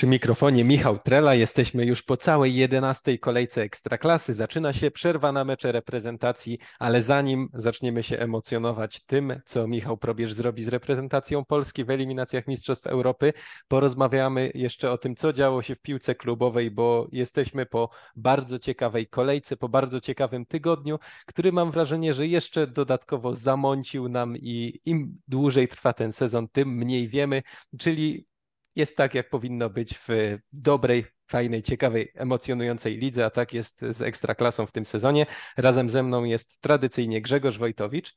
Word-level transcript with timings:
Przy 0.00 0.06
mikrofonie 0.06 0.64
Michał 0.64 0.98
Trela. 0.98 1.34
Jesteśmy 1.34 1.86
już 1.86 2.02
po 2.02 2.16
całej 2.16 2.54
jedenastej 2.54 3.18
kolejce 3.18 3.62
Ekstraklasy. 3.62 4.34
Zaczyna 4.34 4.72
się 4.72 4.90
przerwa 4.90 5.32
na 5.32 5.44
mecze 5.44 5.72
reprezentacji, 5.72 6.58
ale 6.78 7.02
zanim 7.02 7.48
zaczniemy 7.54 8.02
się 8.02 8.18
emocjonować 8.18 9.04
tym, 9.06 9.40
co 9.44 9.68
Michał 9.68 9.96
Probierz 9.96 10.32
zrobi 10.32 10.62
z 10.62 10.68
reprezentacją 10.68 11.44
Polski 11.44 11.84
w 11.84 11.90
eliminacjach 11.90 12.46
Mistrzostw 12.46 12.86
Europy, 12.86 13.32
porozmawiamy 13.68 14.50
jeszcze 14.54 14.90
o 14.90 14.98
tym, 14.98 15.16
co 15.16 15.32
działo 15.32 15.62
się 15.62 15.74
w 15.74 15.80
piłce 15.80 16.14
klubowej, 16.14 16.70
bo 16.70 17.08
jesteśmy 17.12 17.66
po 17.66 17.90
bardzo 18.16 18.58
ciekawej 18.58 19.06
kolejce, 19.06 19.56
po 19.56 19.68
bardzo 19.68 20.00
ciekawym 20.00 20.46
tygodniu, 20.46 20.98
który 21.26 21.52
mam 21.52 21.70
wrażenie, 21.70 22.14
że 22.14 22.26
jeszcze 22.26 22.66
dodatkowo 22.66 23.34
zamącił 23.34 24.08
nam 24.08 24.36
i 24.36 24.80
im 24.84 25.18
dłużej 25.28 25.68
trwa 25.68 25.92
ten 25.92 26.12
sezon, 26.12 26.48
tym 26.48 26.68
mniej 26.68 27.08
wiemy, 27.08 27.42
czyli 27.78 28.29
jest 28.76 28.96
tak, 28.96 29.14
jak 29.14 29.30
powinno 29.30 29.70
być 29.70 29.98
w 30.08 30.38
dobrej, 30.52 31.04
fajnej, 31.26 31.62
ciekawej, 31.62 32.12
emocjonującej 32.14 32.96
lidze, 32.96 33.24
a 33.24 33.30
tak 33.30 33.54
jest 33.54 33.80
z 33.80 34.02
ekstraklasą 34.02 34.66
w 34.66 34.72
tym 34.72 34.86
sezonie. 34.86 35.26
Razem 35.56 35.90
ze 35.90 36.02
mną 36.02 36.24
jest 36.24 36.60
tradycyjnie 36.60 37.22
Grzegorz 37.22 37.58
Wojtowicz. 37.58 38.16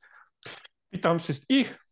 Witam 0.92 1.20
wszystkich. 1.20 1.86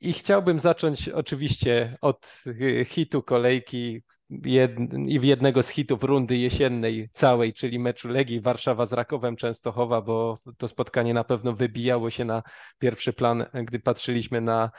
I 0.00 0.12
chciałbym 0.12 0.60
zacząć 0.60 1.08
oczywiście 1.08 1.96
od 2.00 2.42
hitu 2.86 3.22
kolejki 3.22 4.02
jed... 4.30 4.72
i 5.06 5.20
jednego 5.22 5.62
z 5.62 5.68
hitów 5.68 6.02
rundy 6.02 6.36
jesiennej 6.36 7.10
całej, 7.12 7.52
czyli 7.52 7.78
meczu 7.78 8.08
Legii 8.08 8.40
Warszawa 8.40 8.86
z 8.86 8.92
Rakowem 8.92 9.36
Częstochowa, 9.36 10.00
bo 10.02 10.38
to 10.58 10.68
spotkanie 10.68 11.14
na 11.14 11.24
pewno 11.24 11.52
wybijało 11.52 12.10
się 12.10 12.24
na 12.24 12.42
pierwszy 12.78 13.12
plan, 13.12 13.46
gdy 13.54 13.80
patrzyliśmy 13.80 14.40
na 14.40 14.70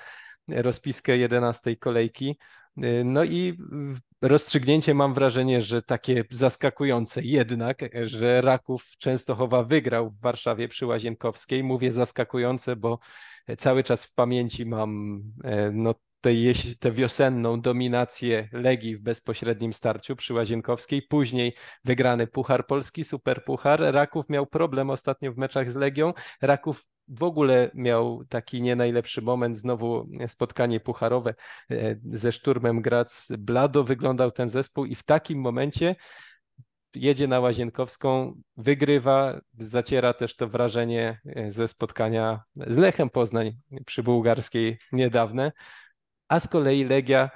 rozpiskę 0.48 1.18
11 1.18 1.76
kolejki. 1.76 2.38
No 3.06 3.24
i 3.24 3.58
rozstrzygnięcie 4.22 4.94
mam 4.94 5.14
wrażenie, 5.14 5.62
że 5.62 5.82
takie 5.82 6.24
zaskakujące 6.32 7.22
jednak, 7.24 7.80
że 8.04 8.42
Raków 8.42 8.84
Częstochowa 8.98 9.64
wygrał 9.64 10.10
w 10.10 10.20
Warszawie 10.20 10.68
przy 10.68 10.86
Łazienkowskiej. 10.86 11.64
Mówię 11.64 11.92
zaskakujące, 11.92 12.76
bo 12.76 13.00
cały 13.58 13.84
czas 13.84 14.06
w 14.06 14.14
pamięci 14.14 14.66
mam 14.66 15.22
e, 15.44 15.72
no, 15.72 15.96
tę 16.80 16.92
wiosenną 16.92 17.62
dominację 17.62 18.50
Legii 18.52 18.96
w 18.96 19.02
bezpośrednim 19.02 19.74
starciu 19.74 20.16
przy 20.16 20.34
Łazienkowskiej, 20.34 21.02
później 21.02 21.56
wygrany 21.86 22.28
Puchar 22.28 22.68
Polski, 22.68 23.04
Super 23.04 23.44
Puchar. 23.44 23.80
Raków 23.82 24.30
miał 24.30 24.46
problem 24.46 24.90
ostatnio 24.90 25.34
w 25.34 25.38
meczach 25.38 25.70
z 25.70 25.76
Legią. 25.76 26.14
Raków 26.42 26.86
w 27.08 27.24
ogóle 27.24 27.72
miał 27.74 28.26
taki 28.30 28.62
nie 28.62 28.76
najlepszy 28.76 29.22
moment, 29.22 29.58
znowu 29.58 30.10
spotkanie 30.28 30.80
pucharowe 30.80 31.36
e, 31.72 31.96
ze 32.12 32.32
Szturmem 32.32 32.82
Grac. 32.82 33.28
Blado 33.38 33.84
wyglądał 33.84 34.32
ten 34.32 34.50
zespół 34.50 34.86
i 34.86 34.96
w 34.96 35.04
takim 35.04 35.40
momencie 35.40 35.96
jedzie 36.96 37.28
na 37.28 37.40
Łazienkowską, 37.40 38.42
wygrywa, 38.58 39.42
zaciera 39.58 40.14
też 40.14 40.36
to 40.36 40.48
wrażenie 40.48 41.20
e, 41.26 41.52
ze 41.52 41.68
spotkania 41.68 42.44
z 42.56 42.78
Lechem 42.78 43.10
Poznań 43.10 43.52
przy 43.86 44.04
Bułgarskiej 44.04 44.78
niedawne 44.92 45.52
a 46.32 46.40
z 46.40 46.48
kolei 46.48 46.84
Legia, 46.84 47.30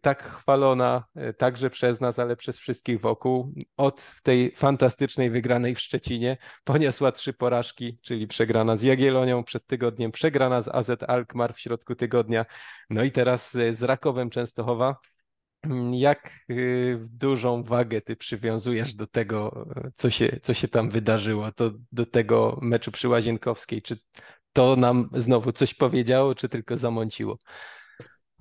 tak 0.00 0.22
chwalona 0.22 1.04
e, 1.14 1.32
także 1.32 1.70
przez 1.70 2.00
nas, 2.00 2.18
ale 2.18 2.36
przez 2.36 2.58
wszystkich 2.58 3.00
wokół, 3.00 3.54
od 3.76 4.14
tej 4.22 4.50
fantastycznej 4.56 5.30
wygranej 5.30 5.74
w 5.74 5.80
Szczecinie 5.80 6.36
poniosła 6.64 7.12
trzy 7.12 7.32
porażki, 7.32 7.98
czyli 8.02 8.26
przegrana 8.26 8.76
z 8.76 8.82
Jagiellonią 8.82 9.44
przed 9.44 9.66
tygodniem, 9.66 10.12
przegrana 10.12 10.60
z 10.60 10.68
AZ 10.68 10.90
Alkmaar 11.08 11.54
w 11.54 11.60
środku 11.60 11.94
tygodnia, 11.94 12.46
no 12.90 13.02
i 13.02 13.12
teraz 13.12 13.52
z 13.52 13.82
Rakowem 13.82 14.30
Częstochowa. 14.30 14.96
Jak 15.92 16.30
y, 16.50 16.98
dużą 17.10 17.62
wagę 17.62 18.00
ty 18.00 18.16
przywiązujesz 18.16 18.94
do 18.94 19.06
tego, 19.06 19.66
co 19.94 20.10
się, 20.10 20.40
co 20.42 20.54
się 20.54 20.68
tam 20.68 20.90
wydarzyło, 20.90 21.52
to 21.52 21.70
do 21.92 22.06
tego 22.06 22.58
meczu 22.62 22.92
przy 22.92 23.08
Łazienkowskiej? 23.08 23.82
Czy 23.82 23.98
to 24.52 24.76
nam 24.76 25.10
znowu 25.14 25.52
coś 25.52 25.74
powiedziało, 25.74 26.34
czy 26.34 26.48
tylko 26.48 26.76
zamąciło? 26.76 27.38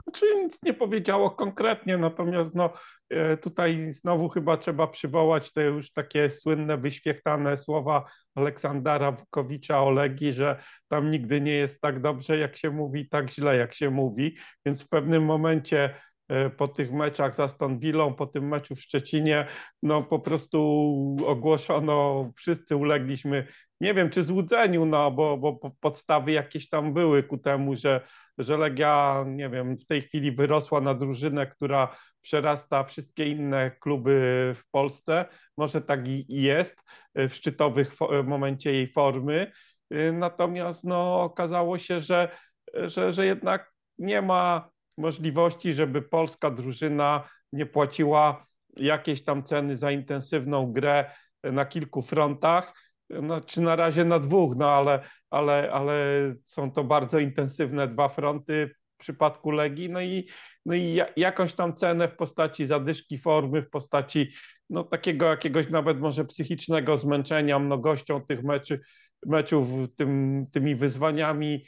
Znaczy 0.07 0.25
nic 0.43 0.57
nie 0.63 0.73
powiedziało 0.73 1.31
konkretnie, 1.31 1.97
natomiast 1.97 2.55
no, 2.55 2.73
e, 3.09 3.37
tutaj 3.37 3.93
znowu 3.93 4.29
chyba 4.29 4.57
trzeba 4.57 4.87
przywołać 4.87 5.53
te 5.53 5.63
już 5.63 5.91
takie 5.91 6.29
słynne, 6.29 6.77
wyświechtane 6.77 7.57
słowa 7.57 8.05
Aleksandra 8.35 9.11
Wukowicza 9.11 9.83
o 9.83 9.91
Legii, 9.91 10.33
że 10.33 10.63
tam 10.87 11.09
nigdy 11.09 11.41
nie 11.41 11.51
jest 11.51 11.81
tak 11.81 12.01
dobrze, 12.01 12.37
jak 12.37 12.57
się 12.57 12.69
mówi, 12.69 13.09
tak 13.09 13.29
źle, 13.29 13.57
jak 13.57 13.73
się 13.75 13.89
mówi, 13.89 14.37
więc 14.65 14.83
w 14.83 14.89
pewnym 14.89 15.25
momencie 15.25 15.95
po 16.57 16.67
tych 16.67 16.91
meczach 16.91 17.35
z 17.35 17.39
Aston 17.39 17.79
Villą, 17.79 18.13
po 18.13 18.27
tym 18.27 18.47
meczu 18.47 18.75
w 18.75 18.81
Szczecinie, 18.81 19.47
no 19.83 20.03
po 20.03 20.19
prostu 20.19 21.17
ogłoszono, 21.25 22.29
wszyscy 22.35 22.75
ulegliśmy, 22.75 23.47
nie 23.81 23.93
wiem 23.93 24.09
czy 24.09 24.23
złudzeniu, 24.23 24.85
no 24.85 25.11
bo, 25.11 25.37
bo 25.37 25.71
podstawy 25.79 26.31
jakieś 26.31 26.69
tam 26.69 26.93
były 26.93 27.23
ku 27.23 27.37
temu, 27.37 27.75
że 27.75 28.01
że 28.37 28.57
Legia, 28.57 29.25
nie 29.27 29.49
wiem, 29.49 29.77
w 29.77 29.85
tej 29.85 30.01
chwili 30.01 30.31
wyrosła 30.31 30.81
na 30.81 30.93
drużynę, 30.93 31.47
która 31.47 31.97
przerasta 32.21 32.83
wszystkie 32.83 33.25
inne 33.25 33.71
kluby 33.71 34.11
w 34.55 34.69
Polsce. 34.71 35.25
Może 35.57 35.81
tak 35.81 36.07
i 36.07 36.25
jest 36.41 36.75
w 37.15 37.29
szczytowych 37.29 37.91
momencie 38.23 38.73
jej 38.73 38.91
formy. 38.91 39.51
Natomiast 40.13 40.83
no, 40.83 41.21
okazało 41.21 41.77
się, 41.77 41.99
że, 41.99 42.29
że, 42.73 43.11
że 43.11 43.25
jednak 43.25 43.71
nie 43.97 44.21
ma 44.21 44.69
możliwości, 44.97 45.73
żeby 45.73 46.01
polska 46.01 46.51
drużyna 46.51 47.29
nie 47.53 47.65
płaciła 47.65 48.45
jakiejś 48.77 49.23
tam 49.23 49.43
ceny 49.43 49.75
za 49.75 49.91
intensywną 49.91 50.71
grę 50.71 51.11
na 51.43 51.65
kilku 51.65 52.01
frontach. 52.01 52.73
No, 53.09 53.41
czy 53.41 53.61
na 53.61 53.75
razie 53.75 54.05
na 54.05 54.19
dwóch, 54.19 54.55
no 54.55 54.69
ale, 54.69 54.99
ale, 55.29 55.71
ale 55.71 55.95
są 56.45 56.71
to 56.71 56.83
bardzo 56.83 57.19
intensywne 57.19 57.87
dwa 57.87 58.09
fronty 58.09 58.69
w 58.95 58.97
przypadku 58.97 59.51
Legii, 59.51 59.89
no 59.89 60.01
i, 60.01 60.27
no 60.65 60.75
i 60.75 60.99
jakąś 61.15 61.53
tam 61.53 61.75
cenę 61.75 62.07
w 62.07 62.15
postaci 62.15 62.65
zadyszki 62.65 63.17
formy, 63.17 63.61
w 63.61 63.69
postaci 63.69 64.29
no, 64.69 64.83
takiego 64.83 65.25
jakiegoś 65.25 65.69
nawet 65.69 65.99
może 65.99 66.25
psychicznego 66.25 66.97
zmęczenia 66.97 67.59
mnogością 67.59 68.21
tych 68.21 68.43
meczy, 68.43 68.79
meczów, 69.25 69.67
tym, 69.95 70.45
tymi 70.51 70.75
wyzwaniami 70.75 71.65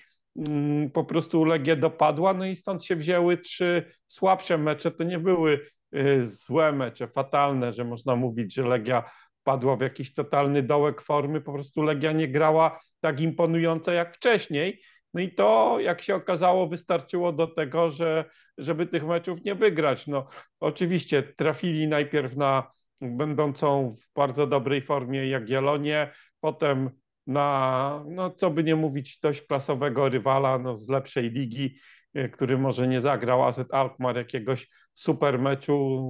po 0.94 1.04
prostu 1.04 1.46
Legię 1.46 1.76
dopadła, 1.76 2.34
no 2.34 2.46
i 2.46 2.56
stąd 2.56 2.86
się 2.86 2.96
wzięły 2.96 3.38
trzy 3.38 3.86
słabsze 4.08 4.58
mecze, 4.58 4.92
to 4.92 5.04
nie 5.04 5.20
były 5.20 5.60
y, 5.96 6.28
złe 6.28 6.72
mecze, 6.72 7.08
fatalne, 7.08 7.74
że 7.74 7.84
można 7.84 8.16
mówić, 8.16 8.54
że 8.54 8.64
Legia 8.64 9.04
wpadła 9.42 9.76
w 9.76 9.82
jakiś 9.82 10.14
totalny 10.14 10.64
dołek 10.64 11.02
formy, 11.02 11.42
po 11.42 11.54
prostu 11.54 11.82
Legia 11.82 12.12
nie 12.12 12.28
grała 12.28 12.80
tak 13.02 13.22
imponująco 13.22 13.92
jak 13.92 14.16
wcześniej. 14.16 14.82
No 15.14 15.22
i 15.22 15.32
to, 15.32 15.78
jak 15.80 16.02
się 16.02 16.16
okazało, 16.16 16.68
wystarczyło 16.68 17.34
do 17.34 17.48
tego, 17.48 17.92
że, 17.92 18.26
żeby 18.58 18.86
tych 18.86 19.06
meczów 19.06 19.44
nie 19.44 19.56
wygrać. 19.56 20.08
No, 20.08 20.28
oczywiście 20.60 21.24
trafili 21.24 21.88
najpierw 21.88 22.36
na 22.36 22.72
będącą 23.02 23.90
w 23.90 24.14
bardzo 24.16 24.48
dobrej 24.48 24.82
formie 24.82 25.30
Jagiellonię, 25.30 26.12
potem 26.40 26.90
na, 27.30 28.04
no 28.08 28.32
co 28.32 28.50
by 28.50 28.64
nie 28.64 28.76
mówić, 28.76 29.20
dość 29.20 29.42
klasowego 29.42 30.10
rywala 30.10 30.60
no, 30.60 30.76
z 30.76 30.90
lepszej 30.90 31.30
ligi, 31.30 31.80
e, 32.14 32.30
który 32.30 32.58
może 32.58 32.88
nie 32.88 33.02
zagrał 33.02 33.44
AZ 33.44 33.60
Alkmaar 33.72 34.18
jakiegoś 34.18 34.70
super 34.94 35.40
meczu, 35.40 36.04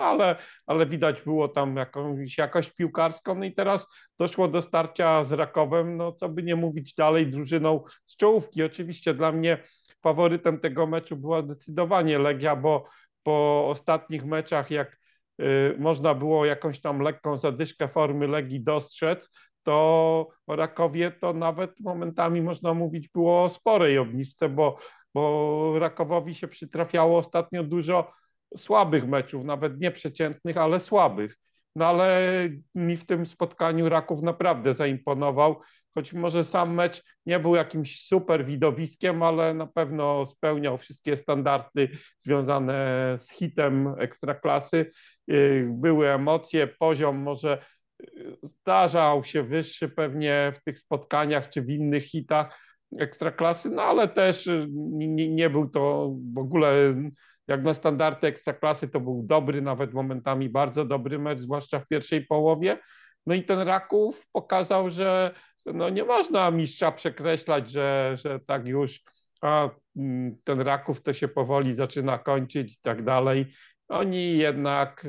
ale, 0.00 0.36
ale 0.66 0.86
widać 0.86 1.22
było 1.22 1.48
tam 1.48 1.76
jakąś 1.76 2.38
jakość 2.38 2.70
piłkarską. 2.70 3.34
No 3.34 3.44
i 3.44 3.54
teraz 3.54 3.86
doszło 4.18 4.48
do 4.48 4.62
starcia 4.62 5.24
z 5.24 5.32
Rakowem, 5.32 5.96
no 5.96 6.12
co 6.12 6.28
by 6.28 6.42
nie 6.42 6.56
mówić 6.56 6.94
dalej, 6.94 7.26
drużyną 7.26 7.84
z 8.04 8.16
czołówki. 8.16 8.62
Oczywiście 8.62 9.14
dla 9.14 9.32
mnie 9.32 9.58
faworytem 10.02 10.60
tego 10.60 10.86
meczu 10.86 11.16
była 11.16 11.42
zdecydowanie 11.42 12.18
Legia, 12.18 12.56
bo 12.56 12.84
po 13.22 13.68
ostatnich 13.68 14.24
meczach, 14.24 14.70
jak 14.70 14.98
y, 15.40 15.76
można 15.78 16.14
było 16.14 16.44
jakąś 16.44 16.80
tam 16.80 17.00
lekką 17.00 17.38
zadyszkę 17.38 17.88
formy 17.88 18.26
Legii 18.28 18.60
dostrzec, 18.60 19.30
to 19.66 20.28
Rakowie 20.48 21.10
to 21.10 21.32
nawet 21.32 21.80
momentami 21.80 22.42
można 22.42 22.74
mówić 22.74 23.08
było 23.08 23.44
o 23.44 23.48
sporej 23.48 23.98
obniżce, 23.98 24.48
bo 24.48 24.78
bo 25.16 25.78
Rakowowi 25.78 26.34
się 26.34 26.48
przytrafiało 26.48 27.18
ostatnio 27.18 27.64
dużo 27.64 28.12
słabych 28.56 29.08
meczów, 29.08 29.44
nawet 29.44 29.80
nieprzeciętnych, 29.80 30.56
ale 30.56 30.80
słabych. 30.80 31.36
No 31.76 31.86
ale 31.86 32.20
mi 32.74 32.96
w 32.96 33.06
tym 33.06 33.26
spotkaniu 33.26 33.88
Raków 33.88 34.22
naprawdę 34.22 34.74
zaimponował, 34.74 35.60
choć 35.94 36.12
może 36.12 36.44
sam 36.44 36.74
mecz 36.74 37.02
nie 37.26 37.40
był 37.40 37.54
jakimś 37.54 38.06
super 38.06 38.46
widowiskiem, 38.46 39.22
ale 39.22 39.54
na 39.54 39.66
pewno 39.66 40.26
spełniał 40.26 40.78
wszystkie 40.78 41.16
standardy 41.16 41.88
związane 42.18 43.14
z 43.18 43.30
hitem 43.30 43.94
ekstraklasy. 43.98 44.90
Były 45.66 46.12
emocje, 46.12 46.66
poziom 46.66 47.16
może 47.16 47.58
zdarzał 48.42 49.24
się 49.24 49.42
wyższy 49.42 49.88
pewnie 49.88 50.52
w 50.56 50.62
tych 50.62 50.78
spotkaniach 50.78 51.48
czy 51.48 51.62
w 51.62 51.70
innych 51.70 52.04
hitach, 52.04 52.60
ekstraklasy, 52.98 53.70
no 53.70 53.82
ale 53.82 54.08
też 54.08 54.46
y, 54.46 54.66
nie, 54.70 55.28
nie 55.28 55.50
był 55.50 55.68
to 55.68 56.12
w 56.34 56.38
ogóle 56.38 56.94
jak 57.48 57.62
na 57.62 57.74
standardy 57.74 58.26
ekstraklasy 58.26 58.88
to 58.88 59.00
był 59.00 59.22
dobry, 59.22 59.62
nawet 59.62 59.94
momentami 59.94 60.48
bardzo 60.48 60.84
dobry 60.84 61.18
mecz, 61.18 61.38
zwłaszcza 61.38 61.80
w 61.80 61.88
pierwszej 61.88 62.26
połowie. 62.26 62.78
No 63.26 63.34
i 63.34 63.44
ten 63.44 63.60
Raków 63.60 64.26
pokazał, 64.32 64.90
że 64.90 65.34
no 65.66 65.88
nie 65.88 66.04
można 66.04 66.50
mistrza 66.50 66.92
przekreślać, 66.92 67.70
że, 67.70 68.16
że 68.22 68.40
tak 68.40 68.66
już 68.66 69.02
a 69.40 69.70
mm, 69.96 70.36
ten 70.44 70.60
Raków 70.60 71.02
to 71.02 71.12
się 71.12 71.28
powoli 71.28 71.74
zaczyna 71.74 72.18
kończyć 72.18 72.74
i 72.74 72.80
tak 72.82 73.04
dalej. 73.04 73.46
Oni 73.88 74.38
jednak 74.38 75.06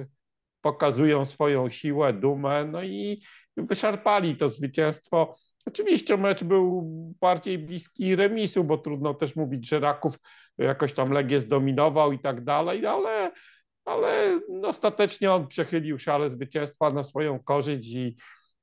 pokazują 0.67 1.25
swoją 1.25 1.69
siłę, 1.69 2.13
dumę, 2.13 2.65
no 2.65 2.83
i 2.83 3.21
wyszarpali 3.57 4.35
to 4.35 4.49
zwycięstwo. 4.49 5.35
Oczywiście 5.65 6.17
mecz 6.17 6.43
był 6.43 6.83
bardziej 7.21 7.59
bliski 7.59 8.15
remisu, 8.15 8.63
bo 8.63 8.77
trudno 8.77 9.13
też 9.13 9.35
mówić, 9.35 9.69
że 9.69 9.79
Raków 9.79 10.19
jakoś 10.57 10.93
tam 10.93 11.11
Legię 11.11 11.39
zdominował 11.39 12.11
i 12.11 12.19
tak 12.19 12.43
dalej, 12.43 12.85
ale, 12.85 13.31
ale 13.85 14.39
ostatecznie 14.63 15.31
on 15.31 15.47
przechylił 15.47 15.99
szale 15.99 16.29
zwycięstwa 16.29 16.89
na 16.89 17.03
swoją 17.03 17.39
korzyść 17.39 17.91
i, 17.91 18.15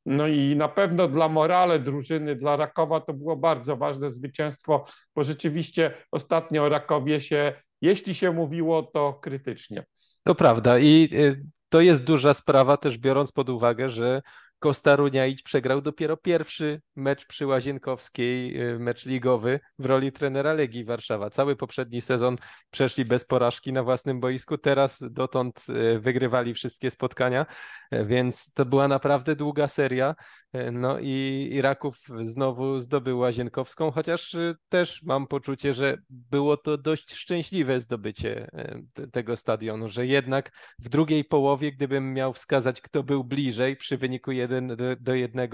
no 0.07 0.29
i 0.29 0.57
na 0.57 0.69
pewno 0.69 1.09
dla 1.09 1.29
morale 1.29 1.79
drużyny, 1.79 2.37
dla 2.37 2.57
Rakowa 2.57 3.00
to 3.00 3.12
było 3.12 3.37
bardzo 3.37 3.77
ważne 3.77 4.11
zwycięstwo, 4.11 4.85
bo 5.17 5.25
rzeczywiście 5.25 5.95
ostatnio 6.12 6.65
o 6.65 6.69
Rakowie 6.69 7.21
się, 7.21 7.53
jeśli 7.81 8.15
się 8.15 8.33
mówiło, 8.33 8.83
to 8.83 9.12
krytycznie. 9.12 9.85
To 10.25 10.35
prawda 10.35 10.79
i 10.79 11.09
y, 11.12 11.45
to 11.75 11.81
jest 11.81 12.05
duża 12.05 12.35
sprawa 12.35 12.76
też 12.76 12.99
biorąc 12.99 13.32
pod 13.32 13.49
uwagę, 13.49 13.91
że 13.91 14.23
Kosta 14.64 14.96
Runiaić 14.96 15.43
przegrał 15.43 15.82
dopiero 15.82 16.16
pierwszy 16.16 16.81
mecz 16.96 17.26
przy 17.26 17.46
Łazienkowskiej, 17.46 18.62
y, 18.62 18.78
mecz 18.78 19.06
ligowy 19.06 19.61
w 19.78 19.87
roli 19.87 20.12
trenera 20.12 20.52
Legii 20.52 20.84
Warszawa. 20.84 21.31
Cały 21.31 21.56
poprzedni 21.56 22.00
sezon 22.00 22.37
przeszli 22.70 23.05
bez 23.05 23.25
porażki 23.25 23.72
na 23.72 23.82
własnym 23.82 24.20
boisku, 24.20 24.58
teraz 24.58 24.99
dotąd 25.11 25.64
y, 25.69 25.99
wygrywali 25.99 26.55
wszystkie 26.55 26.90
spotkania, 26.90 27.46
y, 27.94 28.05
więc 28.05 28.52
to 28.55 28.64
była 28.64 28.88
naprawdę 28.88 29.37
długa 29.37 29.69
seria. 29.69 30.14
No 30.72 30.99
i, 31.00 31.49
i 31.52 31.62
Raków 31.62 31.96
znowu 32.20 32.81
zdobył 32.81 33.19
Łazienkowską, 33.19 33.90
chociaż 33.90 34.37
też 34.69 35.02
mam 35.02 35.26
poczucie, 35.26 35.75
że 35.75 35.99
było 36.11 36.56
to 36.56 36.78
dość 36.78 37.14
szczęśliwe 37.14 37.81
zdobycie 37.81 38.49
tego 39.12 39.37
stadionu, 39.37 39.88
że 39.88 40.06
jednak 40.06 40.50
w 40.78 40.88
drugiej 40.88 41.25
połowie, 41.25 41.72
gdybym 41.72 42.14
miał 42.14 42.32
wskazać, 42.32 42.81
kto 42.81 43.02
był 43.02 43.25
bliżej 43.25 43.76
przy 43.76 43.99
wyniku 43.99 44.32
1 44.32 44.54
do, 44.62 44.97
do 45.01 45.15
1, 45.15 45.51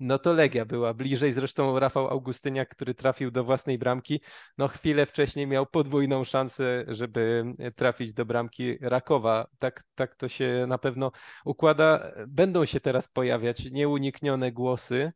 no 0.00 0.18
to 0.18 0.32
Legia 0.32 0.64
była 0.64 0.94
bliżej. 0.94 1.32
Zresztą 1.32 1.78
Rafał 1.78 2.08
Augustyniak, 2.08 2.68
który 2.68 2.94
trafił 2.94 3.30
do 3.30 3.44
własnej 3.44 3.78
bramki, 3.78 4.20
no 4.58 4.68
chwilę 4.68 5.06
wcześniej 5.06 5.46
miał 5.46 5.66
podwójną 5.66 6.24
szansę, 6.24 6.84
żeby 6.88 7.44
trafić 7.76 8.12
do 8.12 8.26
bramki 8.26 8.78
Rakowa. 8.80 9.46
Tak, 9.58 9.84
tak 9.94 10.16
to 10.16 10.28
się 10.28 10.64
na 10.68 10.78
pewno 10.78 11.12
układa. 11.44 12.12
Będą 12.28 12.64
się 12.64 12.80
teraz 12.80 13.08
pojawiać 13.08 13.70
nieuniknione 13.70 14.52
głosy, 14.52 15.12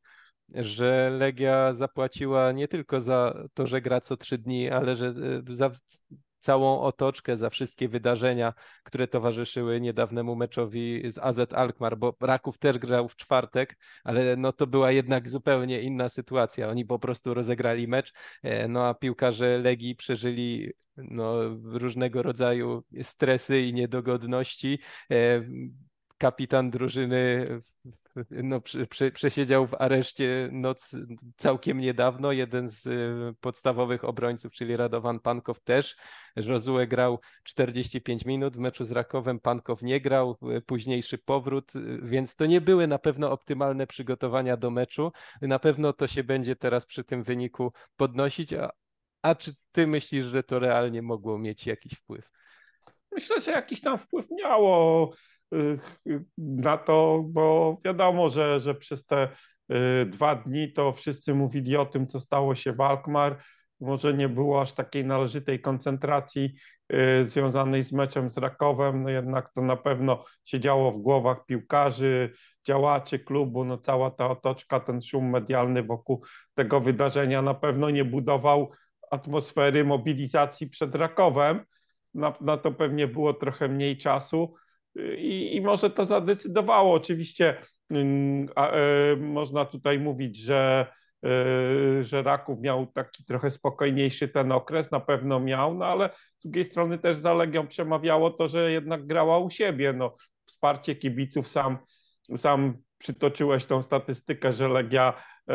że 0.49 1.11
Legia 1.11 1.75
zapłaciła 1.75 2.53
nie 2.53 2.69
tylko 2.69 3.01
za 3.01 3.35
to, 3.55 3.67
że 3.67 3.81
gra 3.81 4.01
co 4.01 4.17
trzy 4.17 4.39
dni, 4.39 4.71
ale 4.71 4.97
że 4.97 5.07
e, 5.07 5.55
za 5.55 5.71
całą 6.45 6.81
otoczkę, 6.81 7.37
za 7.37 7.51
wszystkie 7.51 7.89
wydarzenia, 7.89 8.55
które 8.83 9.09
towarzyszyły 9.09 9.81
niedawnemu 9.81 10.37
meczowi 10.37 11.11
z 11.11 11.19
AZ 11.19 11.53
Alkmaar, 11.53 11.99
bo 11.99 12.17
Raków 12.21 12.59
też 12.59 12.79
grał 12.79 13.09
w 13.09 13.17
czwartek, 13.17 13.79
ale 14.05 14.37
no 14.37 14.53
to 14.53 14.67
była 14.67 14.93
jednak 14.93 15.29
zupełnie 15.29 15.81
inna 15.81 16.09
sytuacja. 16.09 16.69
Oni 16.69 16.85
po 16.85 16.99
prostu 16.99 17.35
rozegrali 17.35 17.89
mecz, 17.89 18.13
e, 18.43 18.69
no 18.69 18.87
a 18.87 18.95
piłkarze 18.95 19.59
Legii 19.59 19.97
przeżyli 19.97 20.73
no, 20.97 21.35
różnego 21.65 22.23
rodzaju 22.23 22.83
stresy 23.03 23.61
i 23.61 23.75
niedogodności. 23.75 24.79
Kapitan 26.19 26.71
drużyny 26.71 27.47
no, 28.31 28.61
przesiedział 29.15 29.67
w 29.67 29.75
areszcie 29.75 30.49
noc 30.53 30.97
całkiem 31.37 31.81
niedawno. 31.81 32.33
Jeden 32.33 32.69
z 32.69 32.87
y, 32.87 33.35
podstawowych 33.41 34.05
obrońców, 34.05 34.53
czyli 34.53 34.77
Radowan 34.77 35.21
Pankow 35.21 35.61
też. 35.61 35.97
Rozue 36.37 36.87
grał 36.87 37.21
45 37.43 38.25
minut 38.25 38.57
w 38.57 38.61
meczu 38.61 38.85
z 38.85 38.91
Rakowem, 38.91 39.41
Pankow 39.41 39.83
nie 39.83 40.01
grał, 40.01 40.39
y, 40.57 40.61
późniejszy 40.61 41.19
powrót, 41.19 41.77
y, 41.77 41.99
więc 42.03 42.37
to 42.37 42.47
nie 42.47 42.61
były 42.61 42.87
na 42.87 42.99
pewno 42.99 43.31
optymalne 43.31 43.87
przygotowania 43.87 44.57
do 44.57 44.71
meczu. 44.71 45.13
Na 45.43 45.59
pewno 45.59 45.93
to 45.93 46.07
się 46.07 46.25
będzie 46.25 46.57
teraz 46.57 46.87
przy 46.87 47.05
tym 47.05 47.23
wyniku 47.23 47.73
podnosić. 47.97 48.53
A, 48.53 48.71
a 49.23 49.35
czy 49.35 49.53
ty 49.73 49.87
myślisz, 49.87 50.25
że 50.25 50.43
to 50.43 50.59
realnie 50.59 51.03
mogło 51.03 51.39
mieć 51.39 51.67
jakiś 51.67 51.93
wpływ? 51.93 52.31
Myślę, 53.13 53.41
że 53.41 53.51
jakiś 53.51 53.81
tam 53.81 53.99
wpływ 53.99 54.27
miało 54.31 55.13
na 56.39 56.79
to, 56.79 57.25
bo 57.27 57.77
wiadomo, 57.85 58.31
że, 58.31 58.61
że 58.61 58.75
przez 58.75 59.07
te 59.07 59.29
y, 59.73 60.07
dwa 60.07 60.35
dni 60.35 60.73
to 60.73 60.93
wszyscy 60.93 61.35
mówili 61.35 61.77
o 61.77 61.87
tym, 61.87 62.07
co 62.07 62.21
stało 62.21 62.55
się 62.55 62.73
w 62.73 62.81
Alkmaar. 62.81 63.43
Może 63.81 64.15
nie 64.15 64.29
było 64.29 64.61
aż 64.61 64.73
takiej 64.73 65.05
należytej 65.05 65.61
koncentracji 65.61 66.55
y, 66.93 67.25
związanej 67.25 67.83
z 67.83 67.93
meczem 67.93 68.31
z 68.31 68.39
Rakowem, 68.39 69.03
no 69.03 69.11
jednak 69.11 69.53
to 69.53 69.63
na 69.63 69.77
pewno 69.77 70.25
się 70.45 70.61
działo 70.61 70.93
w 70.93 70.99
głowach 70.99 71.47
piłkarzy, 71.47 72.33
działaczy 72.67 73.19
klubu, 73.19 73.65
no 73.65 73.79
cała 73.79 74.11
ta 74.11 74.31
otoczka, 74.31 74.81
ten 74.81 75.03
szum 75.03 75.31
medialny 75.31 75.83
wokół 75.83 76.25
tego 76.55 76.81
wydarzenia 76.81 77.43
na 77.43 77.55
pewno 77.55 77.91
nie 77.91 78.05
budował 78.05 78.71
atmosfery 79.11 79.85
mobilizacji 79.85 80.71
przed 80.71 80.95
Rakowem. 80.95 81.65
Na, 82.15 82.35
na 82.41 82.57
to 82.57 82.73
pewnie 82.73 83.09
było 83.09 83.35
trochę 83.35 83.69
mniej 83.69 83.99
czasu 83.99 84.55
i, 84.97 85.57
i 85.57 85.61
może 85.61 85.91
to 85.91 86.05
zadecydowało. 86.05 86.95
Oczywiście 86.95 87.57
mm, 87.91 88.49
e, 88.57 89.17
można 89.17 89.65
tutaj 89.65 89.99
mówić, 89.99 90.37
że, 90.37 90.87
e, 91.25 92.05
że 92.05 92.23
Raków 92.23 92.61
miał 92.61 92.87
taki 92.87 93.25
trochę 93.25 93.51
spokojniejszy 93.51 94.29
ten 94.29 94.53
okres, 94.53 94.91
na 94.91 95.01
pewno 95.01 95.41
miał, 95.41 95.75
no 95.75 95.87
ale 95.87 96.11
z 96.39 96.43
drugiej 96.43 96.65
strony 96.65 96.99
też 96.99 97.17
za 97.17 97.35
Legią 97.35 97.67
przemawiało 97.67 98.31
to, 98.31 98.49
że 98.49 98.73
jednak 98.73 99.07
grała 99.07 99.39
u 99.39 99.51
siebie. 99.51 99.93
No, 99.93 100.17
wsparcie 100.47 100.95
kibiców 100.95 101.49
sam, 101.49 101.79
sam 102.37 102.77
przytoczyłeś 102.99 103.65
tą 103.65 103.83
statystykę, 103.83 104.53
że 104.53 104.69
Legia 104.69 105.15
e, 105.51 105.55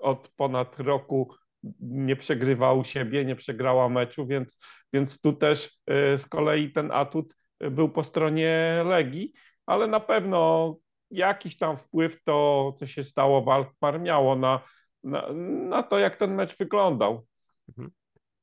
od 0.00 0.28
ponad 0.28 0.80
roku 0.80 1.34
nie 1.80 2.16
przegrywa 2.16 2.72
u 2.72 2.84
siebie, 2.84 3.24
nie 3.24 3.36
przegrała 3.36 3.88
meczu, 3.88 4.26
więc, 4.26 4.58
więc 4.92 5.20
tu 5.20 5.32
też 5.32 5.78
z 6.16 6.26
kolei 6.26 6.72
ten 6.72 6.90
atut 6.92 7.34
był 7.60 7.88
po 7.88 8.02
stronie 8.02 8.82
Legii, 8.86 9.32
ale 9.66 9.86
na 9.86 10.00
pewno 10.00 10.76
jakiś 11.10 11.56
tam 11.56 11.76
wpływ 11.76 12.22
to, 12.24 12.72
co 12.76 12.86
się 12.86 13.04
stało 13.04 13.42
w 13.42 13.48
Alkmaar 13.48 14.00
miało 14.00 14.36
na, 14.36 14.60
na, 15.04 15.32
na 15.68 15.82
to, 15.82 15.98
jak 15.98 16.16
ten 16.16 16.34
mecz 16.34 16.56
wyglądał. 16.56 17.26
Mhm. 17.68 17.90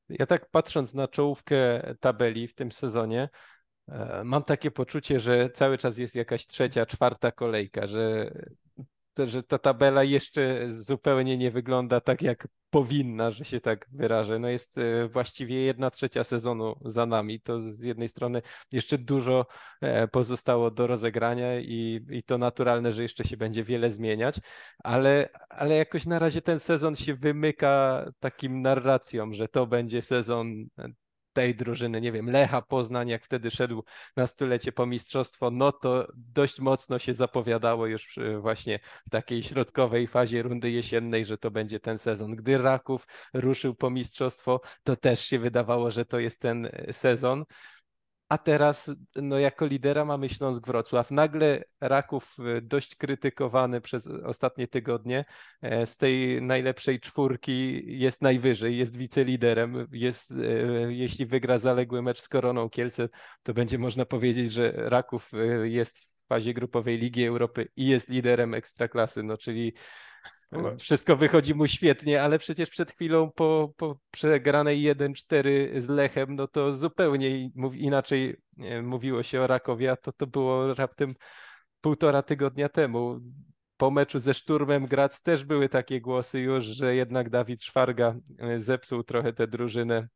Ja 0.08 0.26
tak 0.26 0.50
patrząc 0.50 0.94
na 0.94 1.08
czołówkę 1.08 1.82
tabeli 2.00 2.48
w 2.48 2.54
tym 2.54 2.72
sezonie, 2.72 3.28
e, 3.88 4.22
mam 4.24 4.44
takie 4.44 4.70
poczucie, 4.70 5.20
że 5.20 5.50
cały 5.50 5.78
czas 5.78 5.98
jest 5.98 6.14
jakaś 6.14 6.46
trzecia, 6.46 6.86
czwarta 6.86 7.32
kolejka, 7.32 7.86
że 7.86 8.32
że 9.18 9.42
ta 9.42 9.58
tabela 9.58 10.04
jeszcze 10.04 10.72
zupełnie 10.72 11.36
nie 11.36 11.50
wygląda 11.50 12.00
tak, 12.00 12.22
jak 12.22 12.48
powinna, 12.70 13.30
że 13.30 13.44
się 13.44 13.60
tak 13.60 13.86
wyrażę. 13.92 14.38
No 14.38 14.48
jest 14.48 14.78
e, 14.78 15.08
właściwie 15.08 15.56
jedna 15.56 15.90
trzecia 15.90 16.24
sezonu 16.24 16.74
za 16.84 17.06
nami. 17.06 17.40
To 17.40 17.60
z 17.60 17.80
jednej 17.80 18.08
strony 18.08 18.42
jeszcze 18.72 18.98
dużo 18.98 19.46
e, 19.80 20.08
pozostało 20.08 20.70
do 20.70 20.86
rozegrania 20.86 21.60
i, 21.60 22.00
i 22.10 22.22
to 22.22 22.38
naturalne, 22.38 22.92
że 22.92 23.02
jeszcze 23.02 23.24
się 23.24 23.36
będzie 23.36 23.64
wiele 23.64 23.90
zmieniać, 23.90 24.40
ale, 24.84 25.28
ale 25.48 25.76
jakoś 25.76 26.06
na 26.06 26.18
razie 26.18 26.42
ten 26.42 26.58
sezon 26.58 26.96
się 26.96 27.14
wymyka 27.14 28.04
takim 28.20 28.62
narracjom, 28.62 29.34
że 29.34 29.48
to 29.48 29.66
będzie 29.66 30.02
sezon 30.02 30.66
tej 31.36 31.54
drużyny, 31.54 32.00
nie 32.00 32.12
wiem, 32.12 32.30
Lecha 32.30 32.62
Poznań, 32.62 33.08
jak 33.08 33.24
wtedy 33.24 33.50
szedł 33.50 33.84
na 34.16 34.26
stulecie 34.26 34.72
po 34.72 34.86
mistrzostwo, 34.86 35.50
no 35.50 35.72
to 35.72 36.08
dość 36.14 36.60
mocno 36.60 36.98
się 36.98 37.14
zapowiadało 37.14 37.86
już 37.86 38.18
właśnie 38.40 38.80
w 39.06 39.10
takiej 39.10 39.42
środkowej 39.42 40.06
fazie 40.06 40.42
rundy 40.42 40.70
jesiennej, 40.70 41.24
że 41.24 41.38
to 41.38 41.50
będzie 41.50 41.80
ten 41.80 41.98
sezon. 41.98 42.36
Gdy 42.36 42.58
Raków 42.58 43.06
ruszył 43.34 43.74
po 43.74 43.90
mistrzostwo, 43.90 44.60
to 44.84 44.96
też 44.96 45.20
się 45.24 45.38
wydawało, 45.38 45.90
że 45.90 46.04
to 46.04 46.18
jest 46.18 46.40
ten 46.40 46.70
sezon. 46.90 47.44
A 48.28 48.38
teraz, 48.38 48.90
no 49.16 49.38
jako 49.38 49.66
lidera 49.66 50.04
mamy 50.04 50.28
Śląsk 50.28 50.66
Wrocław. 50.66 51.10
Nagle 51.10 51.64
Raków 51.80 52.36
e, 52.38 52.60
dość 52.60 52.96
krytykowany 52.96 53.80
przez 53.80 54.06
ostatnie 54.06 54.68
tygodnie 54.68 55.24
e, 55.62 55.86
z 55.86 55.96
tej 55.96 56.42
najlepszej 56.42 57.00
czwórki 57.00 57.82
jest 57.86 58.22
najwyżej, 58.22 58.76
jest 58.76 58.96
wiceliderem. 58.96 59.86
Jest, 59.92 60.30
e, 60.30 60.34
jeśli 60.92 61.26
wygra 61.26 61.58
zaległy 61.58 62.02
mecz 62.02 62.20
z 62.20 62.28
Koroną 62.28 62.70
Kielce, 62.70 63.08
to 63.42 63.54
będzie 63.54 63.78
można 63.78 64.04
powiedzieć, 64.06 64.52
że 64.52 64.72
Raków 64.76 65.30
jest 65.62 65.98
w 65.98 66.06
fazie 66.28 66.54
grupowej 66.54 66.98
Ligi 66.98 67.26
Europy 67.26 67.68
i 67.76 67.86
jest 67.86 68.08
liderem 68.08 68.54
ekstraklasy, 68.54 69.22
no 69.22 69.36
czyli 69.36 69.72
wszystko 70.78 71.16
wychodzi 71.16 71.54
mu 71.54 71.66
świetnie, 71.66 72.22
ale 72.22 72.38
przecież 72.38 72.70
przed 72.70 72.92
chwilą 72.92 73.30
po, 73.30 73.72
po 73.76 73.98
przegranej 74.10 74.94
1-4 74.94 75.80
z 75.80 75.88
Lechem, 75.88 76.34
no 76.34 76.48
to 76.48 76.72
zupełnie 76.72 77.50
inaczej 77.74 78.36
mówiło 78.82 79.22
się 79.22 79.40
o 79.40 79.46
Rakowie, 79.46 79.92
a 79.92 79.96
to, 79.96 80.12
to 80.12 80.26
było 80.26 80.74
raptem 80.74 81.14
półtora 81.80 82.22
tygodnia 82.22 82.68
temu. 82.68 83.20
Po 83.76 83.90
meczu 83.90 84.18
ze 84.18 84.34
Szturmem 84.34 84.86
Grac 84.86 85.22
też 85.22 85.44
były 85.44 85.68
takie 85.68 86.00
głosy 86.00 86.40
już, 86.40 86.64
że 86.64 86.94
jednak 86.94 87.30
Dawid 87.30 87.62
Szwarga 87.62 88.16
e, 88.38 88.58
zepsuł 88.58 89.02
trochę 89.02 89.32
tę 89.32 89.46
drużynę 89.46 90.08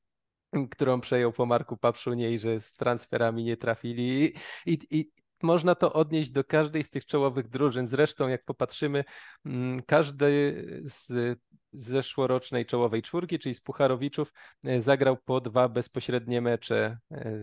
którą 0.70 1.00
przejął 1.00 1.32
po 1.32 1.46
Marku 1.46 1.76
Papszunie 1.76 2.30
i 2.30 2.38
że 2.38 2.60
z 2.60 2.74
transferami 2.74 3.44
nie 3.44 3.56
trafili. 3.56 4.34
I, 4.66 4.78
i 4.90 5.10
można 5.42 5.74
to 5.74 5.92
odnieść 5.92 6.30
do 6.30 6.44
każdej 6.44 6.84
z 6.84 6.90
tych 6.90 7.06
czołowych 7.06 7.48
drużyn. 7.48 7.88
Zresztą, 7.88 8.28
jak 8.28 8.44
popatrzymy, 8.44 9.04
mm, 9.46 9.80
każdy 9.86 10.64
z 10.84 11.38
zeszłorocznej 11.72 12.66
czołowej 12.66 13.02
czwórki, 13.02 13.38
czyli 13.38 13.54
z 13.54 13.60
Pucharowiczów, 13.60 14.32
e, 14.64 14.80
zagrał 14.80 15.16
po 15.16 15.40
dwa 15.40 15.68
bezpośrednie 15.68 16.40
mecze 16.40 16.98
e, 17.10 17.38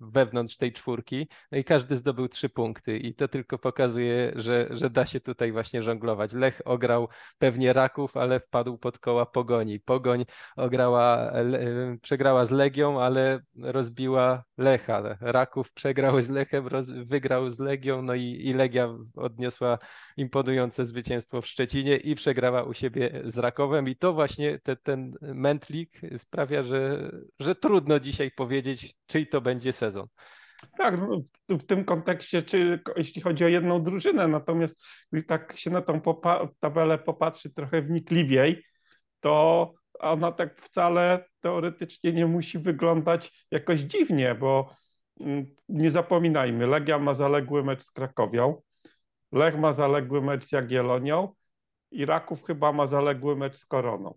wewnątrz 0.00 0.56
tej 0.56 0.72
czwórki, 0.72 1.28
no 1.52 1.58
i 1.58 1.64
każdy 1.64 1.96
zdobył 1.96 2.28
trzy 2.28 2.48
punkty 2.48 2.98
i 2.98 3.14
to 3.14 3.28
tylko 3.28 3.58
pokazuje, 3.58 4.32
że, 4.36 4.68
że 4.70 4.90
da 4.90 5.06
się 5.06 5.20
tutaj 5.20 5.52
właśnie 5.52 5.82
żonglować. 5.82 6.32
Lech 6.32 6.62
ograł 6.64 7.08
pewnie 7.38 7.72
Raków, 7.72 8.16
ale 8.16 8.40
wpadł 8.40 8.78
pod 8.78 8.98
koła 8.98 9.26
Pogoni. 9.26 9.80
Pogoń 9.80 10.24
ograła, 10.56 11.32
przegrała 12.02 12.44
z 12.44 12.50
Legią, 12.50 13.00
ale 13.00 13.40
rozbiła 13.56 14.44
Lecha. 14.58 15.16
Raków 15.20 15.72
przegrał 15.72 16.20
z 16.20 16.28
Lechem, 16.28 16.66
roz, 16.66 16.90
wygrał 16.90 17.50
z 17.50 17.58
Legią, 17.58 18.02
no 18.02 18.14
i, 18.14 18.22
i 18.22 18.52
Legia 18.52 18.88
odniosła 19.16 19.78
imponujące 20.16 20.86
zwycięstwo 20.86 21.42
w 21.42 21.46
Szczecinie 21.46 21.96
i 21.96 22.14
przegrała 22.14 22.62
u 22.62 22.74
siebie 22.74 22.87
z 23.24 23.38
Rakowem 23.38 23.88
i 23.88 23.96
to 23.96 24.12
właśnie 24.12 24.58
te, 24.58 24.76
ten 24.76 25.14
mętlik 25.20 26.00
sprawia, 26.16 26.62
że, 26.62 27.10
że 27.40 27.54
trudno 27.54 28.00
dzisiaj 28.00 28.30
powiedzieć, 28.30 28.94
czyj 29.06 29.26
to 29.26 29.40
będzie 29.40 29.72
sezon. 29.72 30.06
Tak, 30.78 30.96
w 31.48 31.66
tym 31.66 31.84
kontekście, 31.84 32.42
czy 32.42 32.80
jeśli 32.96 33.22
chodzi 33.22 33.44
o 33.44 33.48
jedną 33.48 33.82
drużynę, 33.82 34.28
natomiast 34.28 34.82
gdy 35.12 35.22
tak 35.22 35.56
się 35.56 35.70
na 35.70 35.82
tą 35.82 36.00
popa 36.00 36.48
tabelę 36.60 36.98
popatrzy 36.98 37.50
trochę 37.50 37.82
wnikliwiej, 37.82 38.64
to 39.20 39.72
ona 39.98 40.32
tak 40.32 40.60
wcale 40.60 41.24
teoretycznie 41.40 42.12
nie 42.12 42.26
musi 42.26 42.58
wyglądać 42.58 43.46
jakoś 43.50 43.80
dziwnie, 43.80 44.34
bo 44.34 44.74
mm, 45.20 45.46
nie 45.68 45.90
zapominajmy, 45.90 46.66
Legia 46.66 46.98
ma 46.98 47.14
zaległy 47.14 47.64
mecz 47.64 47.84
z 47.84 47.90
Krakowią, 47.90 48.62
Lech 49.32 49.58
ma 49.58 49.72
zaległy 49.72 50.22
mecz 50.22 50.44
z 50.44 50.52
Jagiellonią 50.52 51.34
i 51.90 52.06
Raków 52.06 52.44
chyba 52.44 52.72
ma 52.72 52.86
zaległy 52.86 53.36
mecz 53.36 53.56
z 53.56 53.66
Koroną. 53.66 54.14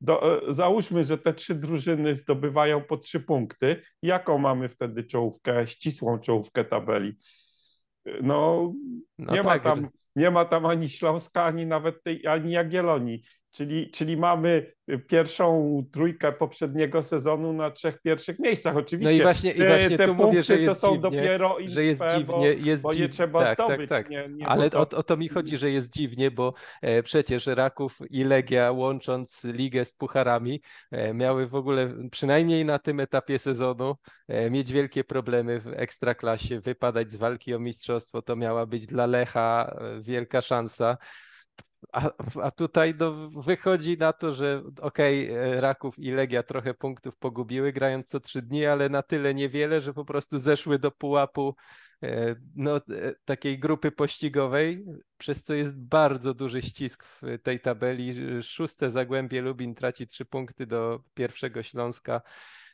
Do, 0.00 0.48
e, 0.48 0.52
załóżmy, 0.52 1.04
że 1.04 1.18
te 1.18 1.34
trzy 1.34 1.54
drużyny 1.54 2.14
zdobywają 2.14 2.80
po 2.80 2.96
trzy 2.96 3.20
punkty. 3.20 3.82
Jaką 4.02 4.38
mamy 4.38 4.68
wtedy 4.68 5.04
czołówkę, 5.04 5.66
ścisłą 5.66 6.18
czołówkę 6.18 6.64
tabeli? 6.64 7.14
No, 8.22 8.72
no 9.18 9.32
nie, 9.32 9.42
tak, 9.42 9.64
ma 9.64 9.70
tam, 9.70 9.88
nie 10.16 10.30
ma 10.30 10.44
tam 10.44 10.66
ani 10.66 10.88
Śląska, 10.88 11.44
ani 11.44 11.66
nawet 11.66 12.02
tej, 12.02 12.26
ani 12.26 12.52
Jagiellonii. 12.52 13.22
Czyli, 13.52 13.90
czyli 13.90 14.16
mamy 14.16 14.72
pierwszą 15.08 15.82
trójkę 15.92 16.32
poprzedniego 16.32 17.02
sezonu 17.02 17.52
na 17.52 17.70
trzech 17.70 18.02
pierwszych 18.02 18.38
miejscach. 18.38 18.76
Oczywiście 18.76 19.14
no 19.14 19.20
i 19.20 19.22
właśnie, 19.22 19.50
i 19.50 19.66
właśnie 19.66 19.98
te 19.98 20.06
tu 20.06 20.14
mówię, 20.14 20.42
że 20.42 20.58
jest 20.58 20.80
to 20.80 20.86
są 20.86 20.94
dziwnie, 20.94 21.10
dopiero 21.10 21.56
że 21.68 21.84
jest 21.84 22.02
dziwnie, 22.10 22.24
bo, 22.24 22.46
jest 22.46 22.82
bo 22.82 22.92
je 22.92 23.08
trzeba 23.08 23.40
tak, 23.40 23.58
tak 23.58 23.66
zdobyć. 23.66 23.90
Tak, 23.90 24.02
tak. 24.02 24.10
Nie, 24.10 24.28
nie 24.28 24.48
Ale 24.48 24.70
to... 24.70 24.78
o, 24.78 24.80
o, 24.80 25.02
to 25.02 25.16
mi 25.16 25.28
chodzi, 25.28 25.58
że 25.58 25.70
jest 25.70 25.92
dziwnie, 25.92 26.30
bo 26.30 26.54
e, 26.82 27.02
przecież 27.02 27.46
Raków 27.46 27.98
i 28.10 28.24
Legia 28.24 28.72
łącząc 28.72 29.44
ligę 29.44 29.84
z 29.84 29.92
pucharami 29.92 30.60
e, 30.90 31.14
miały 31.14 31.46
w 31.46 31.54
ogóle 31.54 31.94
przynajmniej 32.10 32.64
na 32.64 32.78
tym 32.78 33.00
etapie 33.00 33.38
sezonu 33.38 33.96
e, 34.28 34.50
mieć 34.50 34.72
wielkie 34.72 35.04
problemy 35.04 35.60
w 35.60 35.66
ekstraklasie, 35.66 36.60
wypadać 36.60 37.12
z 37.12 37.16
walki 37.16 37.54
o 37.54 37.58
mistrzostwo. 37.58 38.22
To 38.22 38.36
miała 38.36 38.66
być 38.66 38.86
dla 38.86 39.06
Lecha 39.06 39.76
e, 39.80 40.02
wielka 40.02 40.40
szansa. 40.40 40.96
A, 41.92 42.10
a 42.42 42.50
tutaj 42.50 42.94
no, 42.98 43.30
wychodzi 43.30 43.98
na 43.98 44.12
to, 44.12 44.34
że 44.34 44.62
okej, 44.80 45.30
okay, 45.30 45.60
Raków 45.60 45.98
i 45.98 46.10
Legia 46.10 46.42
trochę 46.42 46.74
punktów 46.74 47.16
pogubiły 47.16 47.72
grając 47.72 48.06
co 48.06 48.20
trzy 48.20 48.42
dni, 48.42 48.66
ale 48.66 48.88
na 48.88 49.02
tyle 49.02 49.34
niewiele, 49.34 49.80
że 49.80 49.94
po 49.94 50.04
prostu 50.04 50.38
zeszły 50.38 50.78
do 50.78 50.90
pułapu 50.90 51.54
e, 52.02 52.36
no, 52.56 52.76
e, 52.76 52.80
takiej 53.24 53.58
grupy 53.58 53.90
pościgowej, 53.90 54.84
przez 55.18 55.42
co 55.42 55.54
jest 55.54 55.80
bardzo 55.80 56.34
duży 56.34 56.62
ścisk 56.62 57.04
w 57.04 57.38
tej 57.42 57.60
tabeli. 57.60 58.14
Szóste 58.42 58.90
Zagłębie 58.90 59.40
Lubin 59.40 59.74
traci 59.74 60.06
trzy 60.06 60.24
punkty 60.24 60.66
do 60.66 61.00
pierwszego 61.14 61.62
Śląska. 61.62 62.22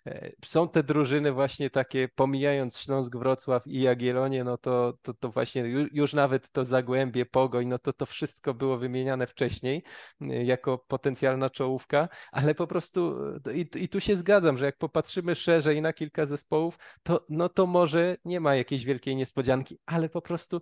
E, 0.09 0.31
są 0.45 0.69
te 0.69 0.83
drużyny 0.83 1.33
właśnie 1.33 1.71
takie, 1.71 2.09
pomijając 2.09 2.79
Śląsk, 2.79 3.17
Wrocław 3.17 3.67
i 3.67 3.81
Jagiellonię, 3.81 4.45
no 4.45 4.59
to, 4.59 4.99
to, 5.03 5.15
to 5.15 5.29
właśnie 5.29 5.63
już 5.93 6.13
nawet 6.13 6.51
to 6.53 6.65
Zagłębie, 6.65 7.27
Pogoń, 7.27 7.67
no 7.67 7.79
to 7.79 7.93
to 7.93 8.07
wszystko 8.07 8.55
było 8.55 8.79
wymieniane 8.79 9.27
wcześniej 9.27 9.83
e, 10.21 10.45
jako 10.45 10.79
potencjalna 10.79 11.51
czołówka, 11.51 12.09
ale 12.33 12.55
po 12.55 12.67
prostu 12.67 13.15
e, 13.47 13.55
i, 13.55 13.85
i 13.85 13.89
tu 13.89 14.01
się 14.01 14.17
zgadzam, 14.17 14.59
że 14.59 14.65
jak 14.65 14.79
popatrzymy 14.79 15.35
szerzej 15.35 15.83
na 15.83 15.93
kilka 15.93 16.27
zespołów, 16.27 16.79
to 17.03 17.27
no 17.29 17.49
to 17.49 17.67
może 17.67 18.17
nie 18.25 18.41
ma 18.41 18.55
jakiejś 18.55 18.85
wielkiej 18.85 19.17
niespodzianki, 19.17 19.79
ale 19.87 20.09
po 20.09 20.23
prostu 20.23 20.61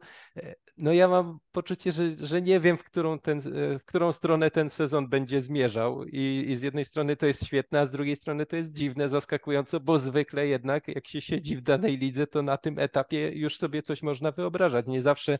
no 0.76 0.92
ja 0.92 1.08
mam 1.08 1.38
poczucie, 1.52 1.92
że, 1.92 2.04
że 2.26 2.42
nie 2.42 2.60
wiem, 2.60 2.78
w 2.78 2.84
którą, 2.84 3.18
ten, 3.18 3.40
w 3.80 3.84
którą 3.86 4.12
stronę 4.12 4.50
ten 4.50 4.70
sezon 4.70 5.08
będzie 5.08 5.42
zmierzał 5.42 6.04
I, 6.04 6.44
i 6.48 6.56
z 6.56 6.62
jednej 6.62 6.84
strony 6.84 7.16
to 7.16 7.26
jest 7.26 7.44
świetne, 7.46 7.80
a 7.80 7.86
z 7.86 7.90
drugiej 7.90 8.16
strony 8.16 8.46
to 8.46 8.56
jest 8.56 8.72
dziwne, 8.72 9.08
zaskakujące, 9.08 9.35
bo 9.80 9.98
zwykle 9.98 10.46
jednak 10.46 10.88
jak 10.88 11.08
się 11.08 11.20
siedzi 11.20 11.56
w 11.56 11.60
danej 11.62 11.98
lidze, 11.98 12.26
to 12.26 12.42
na 12.42 12.56
tym 12.56 12.78
etapie 12.78 13.32
już 13.34 13.56
sobie 13.56 13.82
coś 13.82 14.02
można 14.02 14.32
wyobrażać. 14.32 14.86
Nie 14.86 15.02
zawsze 15.02 15.38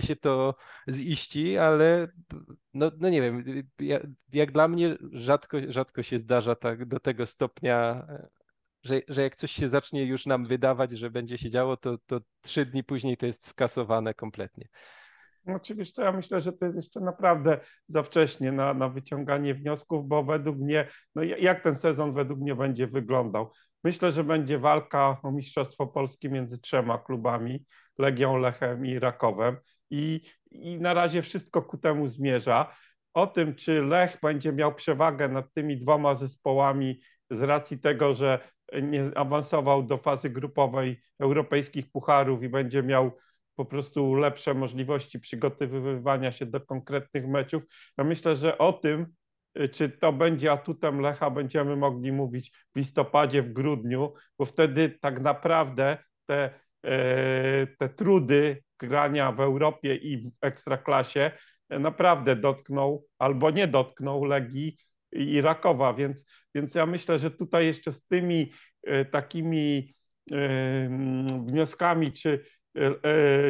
się 0.00 0.16
to 0.16 0.54
ziści, 0.90 1.58
ale 1.58 2.08
no, 2.74 2.90
no 2.98 3.08
nie 3.08 3.22
wiem, 3.22 3.44
jak, 3.78 4.02
jak 4.32 4.52
dla 4.52 4.68
mnie 4.68 4.96
rzadko, 5.12 5.58
rzadko 5.68 6.02
się 6.02 6.18
zdarza 6.18 6.54
tak 6.54 6.84
do 6.84 7.00
tego 7.00 7.26
stopnia 7.26 8.06
że, 8.82 9.00
że 9.08 9.22
jak 9.22 9.36
coś 9.36 9.52
się 9.52 9.68
zacznie 9.68 10.04
już 10.04 10.26
nam 10.26 10.46
wydawać, 10.46 10.90
że 10.90 11.10
będzie 11.10 11.38
się 11.38 11.50
działo, 11.50 11.76
to, 11.76 11.98
to 11.98 12.20
trzy 12.40 12.66
dni 12.66 12.84
później 12.84 13.16
to 13.16 13.26
jest 13.26 13.46
skasowane 13.46 14.14
kompletnie. 14.14 14.68
No, 15.46 15.54
oczywiście, 15.54 16.02
ja 16.02 16.12
myślę, 16.12 16.40
że 16.40 16.52
to 16.52 16.64
jest 16.64 16.76
jeszcze 16.76 17.00
naprawdę 17.00 17.60
za 17.88 18.02
wcześnie 18.02 18.52
na, 18.52 18.74
na 18.74 18.88
wyciąganie 18.88 19.54
wniosków, 19.54 20.08
bo 20.08 20.24
według 20.24 20.58
mnie, 20.58 20.88
no 21.14 21.22
jak 21.22 21.62
ten 21.62 21.76
sezon 21.76 22.14
według 22.14 22.40
mnie 22.40 22.54
będzie 22.54 22.86
wyglądał? 22.86 23.50
Myślę, 23.84 24.12
że 24.12 24.24
będzie 24.24 24.58
walka 24.58 25.16
o 25.22 25.30
Mistrzostwo 25.30 25.86
Polskie 25.86 26.28
między 26.28 26.58
trzema 26.58 26.98
klubami, 26.98 27.64
Legią, 27.98 28.36
Lechem 28.36 28.86
i 28.86 28.98
Rakowem 28.98 29.56
i, 29.90 30.20
i 30.50 30.80
na 30.80 30.94
razie 30.94 31.22
wszystko 31.22 31.62
ku 31.62 31.78
temu 31.78 32.08
zmierza. 32.08 32.74
O 33.14 33.26
tym, 33.26 33.54
czy 33.54 33.82
Lech 33.82 34.18
będzie 34.22 34.52
miał 34.52 34.74
przewagę 34.74 35.28
nad 35.28 35.52
tymi 35.54 35.76
dwoma 35.76 36.14
zespołami 36.14 37.00
z 37.30 37.42
racji 37.42 37.78
tego, 37.78 38.14
że 38.14 38.38
nie 38.82 39.10
awansował 39.14 39.82
do 39.82 39.98
fazy 39.98 40.30
grupowej 40.30 41.02
europejskich 41.20 41.90
pucharów 41.90 42.42
i 42.42 42.48
będzie 42.48 42.82
miał 42.82 43.18
po 43.56 43.64
prostu 43.64 44.14
lepsze 44.14 44.54
możliwości 44.54 45.20
przygotowywania 45.20 46.32
się 46.32 46.46
do 46.46 46.60
konkretnych 46.60 47.28
meczów. 47.28 47.62
Ja 47.98 48.04
myślę, 48.04 48.36
że 48.36 48.58
o 48.58 48.72
tym, 48.72 49.06
y, 49.60 49.68
czy 49.68 49.88
to 49.88 50.12
będzie 50.12 50.52
atutem 50.52 51.00
Lecha, 51.00 51.30
będziemy 51.30 51.76
mogli 51.76 52.12
mówić 52.12 52.52
w 52.74 52.78
listopadzie, 52.78 53.42
w 53.42 53.52
grudniu, 53.52 54.14
bo 54.38 54.44
wtedy 54.44 54.98
tak 55.00 55.20
naprawdę 55.20 55.98
te, 56.26 56.50
e, 56.84 57.66
te 57.66 57.88
trudy 57.88 58.62
grania 58.78 59.32
w 59.32 59.40
Europie 59.40 59.96
i 59.96 60.18
w 60.18 60.30
ekstraklasie 60.40 61.30
naprawdę 61.70 62.36
dotkną 62.36 63.02
albo 63.18 63.50
nie 63.50 63.66
dotkną 63.68 64.24
Legii 64.24 64.76
i 65.12 65.40
Rakowa, 65.40 65.94
więc, 65.94 66.24
więc 66.54 66.74
ja 66.74 66.86
myślę, 66.86 67.18
że 67.18 67.30
tutaj 67.30 67.66
jeszcze 67.66 67.92
z 67.92 68.06
tymi 68.06 68.52
e, 68.82 69.04
takimi 69.04 69.94
e, 70.32 70.88
wnioskami, 71.46 72.12
czy 72.12 72.44
E, 72.44 72.44
e, 72.44 72.61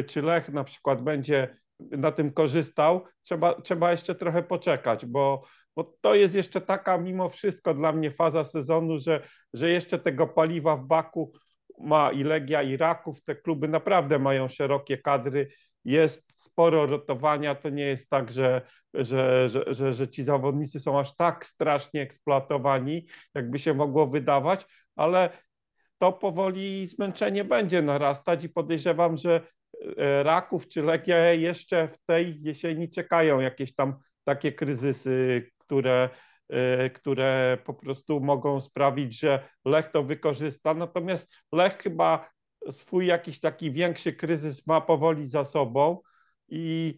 czy 0.07 0.21
Lech 0.21 0.49
na 0.49 0.63
przykład 0.63 1.01
będzie 1.01 1.57
na 1.79 2.11
tym 2.11 2.33
korzystał, 2.33 3.03
trzeba, 3.21 3.61
trzeba 3.61 3.91
jeszcze 3.91 4.15
trochę 4.15 4.43
poczekać, 4.43 5.05
bo, 5.05 5.43
bo 5.75 5.93
to 6.01 6.15
jest 6.15 6.35
jeszcze 6.35 6.61
taka 6.61 6.97
mimo 6.97 7.29
wszystko 7.29 7.73
dla 7.73 7.91
mnie 7.91 8.11
faza 8.11 8.45
sezonu, 8.45 8.99
że, 8.99 9.27
że 9.53 9.69
jeszcze 9.69 9.99
tego 9.99 10.27
paliwa 10.27 10.77
w 10.77 10.85
baku 10.85 11.31
ma 11.79 12.11
i 12.11 12.23
Legia, 12.23 12.61
i 12.61 12.77
Raków. 12.77 13.23
Te 13.23 13.35
kluby 13.35 13.67
naprawdę 13.67 14.19
mają 14.19 14.47
szerokie 14.47 14.97
kadry, 14.97 15.47
jest 15.85 16.33
sporo 16.35 16.85
rotowania. 16.85 17.55
To 17.55 17.69
nie 17.69 17.83
jest 17.83 18.09
tak, 18.09 18.31
że, 18.31 18.61
że, 18.93 19.49
że, 19.49 19.73
że, 19.73 19.93
że 19.93 20.07
ci 20.07 20.23
zawodnicy 20.23 20.79
są 20.79 20.99
aż 20.99 21.15
tak 21.15 21.45
strasznie 21.45 22.01
eksploatowani, 22.01 23.07
jakby 23.35 23.59
się 23.59 23.73
mogło 23.73 24.07
wydawać, 24.07 24.65
ale 24.95 25.29
to 26.03 26.11
powoli 26.11 26.87
zmęczenie 26.87 27.43
będzie 27.43 27.81
narastać 27.81 28.43
i 28.43 28.49
podejrzewam, 28.49 29.17
że 29.17 29.41
Raków 30.23 30.67
czy 30.67 30.81
Legia 30.81 31.33
jeszcze 31.33 31.87
w 31.87 31.97
tej 32.05 32.41
jesieni 32.41 32.89
czekają 32.89 33.39
jakieś 33.39 33.75
tam 33.75 33.95
takie 34.23 34.51
kryzysy, 34.51 35.51
które, 35.57 36.09
które 36.93 37.57
po 37.65 37.73
prostu 37.73 38.19
mogą 38.19 38.61
sprawić, 38.61 39.19
że 39.19 39.49
Lech 39.65 39.87
to 39.87 40.03
wykorzysta. 40.03 40.73
Natomiast 40.73 41.31
Lech 41.53 41.77
chyba 41.77 42.29
swój 42.71 43.05
jakiś 43.05 43.39
taki 43.39 43.71
większy 43.71 44.13
kryzys 44.13 44.67
ma 44.67 44.81
powoli 44.81 45.25
za 45.27 45.43
sobą 45.43 45.99
i, 46.49 46.95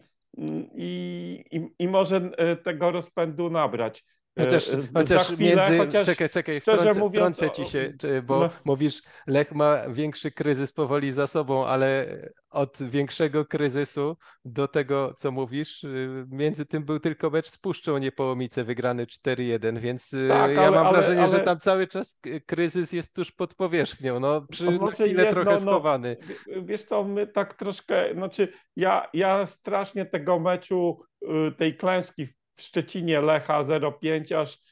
i, 0.74 1.44
i, 1.50 1.68
i 1.78 1.88
może 1.88 2.30
tego 2.64 2.90
rozpędu 2.90 3.50
nabrać. 3.50 4.04
Chociaż, 4.38 4.74
e, 4.74 4.82
chociaż 4.94 5.26
chwilę, 5.26 5.70
między... 5.70 5.78
Chociaż 5.78 6.06
czekaj, 6.06 6.30
czekaj, 6.30 6.60
wtrącę, 6.60 6.94
mówiąc, 6.94 7.36
wtrącę 7.36 7.56
ci 7.56 7.70
się, 7.70 7.92
bo 8.22 8.40
no. 8.40 8.50
mówisz, 8.64 9.02
Lech 9.26 9.52
ma 9.52 9.88
większy 9.88 10.30
kryzys 10.30 10.72
powoli 10.72 11.12
za 11.12 11.26
sobą, 11.26 11.66
ale 11.66 12.06
od 12.50 12.78
większego 12.80 13.44
kryzysu 13.44 14.16
do 14.44 14.68
tego, 14.68 15.14
co 15.14 15.30
mówisz, 15.30 15.84
y, 15.84 16.26
między 16.30 16.66
tym 16.66 16.84
był 16.84 17.00
tylko 17.00 17.30
mecz 17.30 17.50
z 17.50 17.58
Puszczą 17.58 17.98
Niepołomice 17.98 18.64
wygrany 18.64 19.06
4-1, 19.06 19.78
więc 19.78 20.12
y, 20.12 20.28
tak, 20.28 20.50
ja 20.50 20.66
ale, 20.66 20.70
mam 20.70 20.92
wrażenie, 20.92 21.22
ale... 21.22 21.30
że 21.30 21.40
tam 21.40 21.60
cały 21.60 21.86
czas 21.86 22.20
kryzys 22.46 22.92
jest 22.92 23.14
tuż 23.14 23.32
pod 23.32 23.54
powierzchnią, 23.54 24.20
no 24.20 24.40
przy 24.50 24.70
no, 24.70 24.86
chwilę 24.86 25.24
jest, 25.24 25.34
trochę 25.34 25.50
no, 25.50 25.56
no, 25.56 25.60
schowany. 25.60 26.16
Wiesz 26.62 26.84
co, 26.84 27.04
my 27.04 27.26
tak 27.26 27.54
troszkę, 27.54 28.14
znaczy 28.14 28.52
ja, 28.76 29.08
ja 29.12 29.46
strasznie 29.46 30.06
tego 30.06 30.38
meczu, 30.38 31.00
y, 31.22 31.52
tej 31.52 31.76
klęski 31.76 32.26
w 32.26 32.45
Szczecinie 32.60 33.20
Lecha 33.20 33.64
0,5 33.64 34.34
aż 34.34 34.62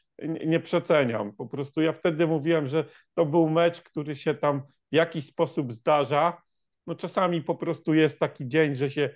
nie 0.47 0.61
przeceniam. 0.61 1.33
Po 1.33 1.47
prostu 1.47 1.83
ja 1.83 1.93
wtedy 1.93 2.27
mówiłem, 2.27 2.69
że 2.69 2.85
to 3.15 3.27
był 3.27 3.51
mecz, 3.51 3.83
który 3.83 4.17
się 4.17 4.35
tam 4.35 4.63
w 4.93 4.95
jakiś 4.95 5.27
sposób 5.27 5.73
zdarza. 5.73 6.43
No 6.87 6.95
czasami 6.95 7.43
po 7.43 7.55
prostu 7.55 7.95
jest 7.95 8.19
taki 8.19 8.49
dzień, 8.49 8.75
że 8.75 8.91
się 8.91 9.11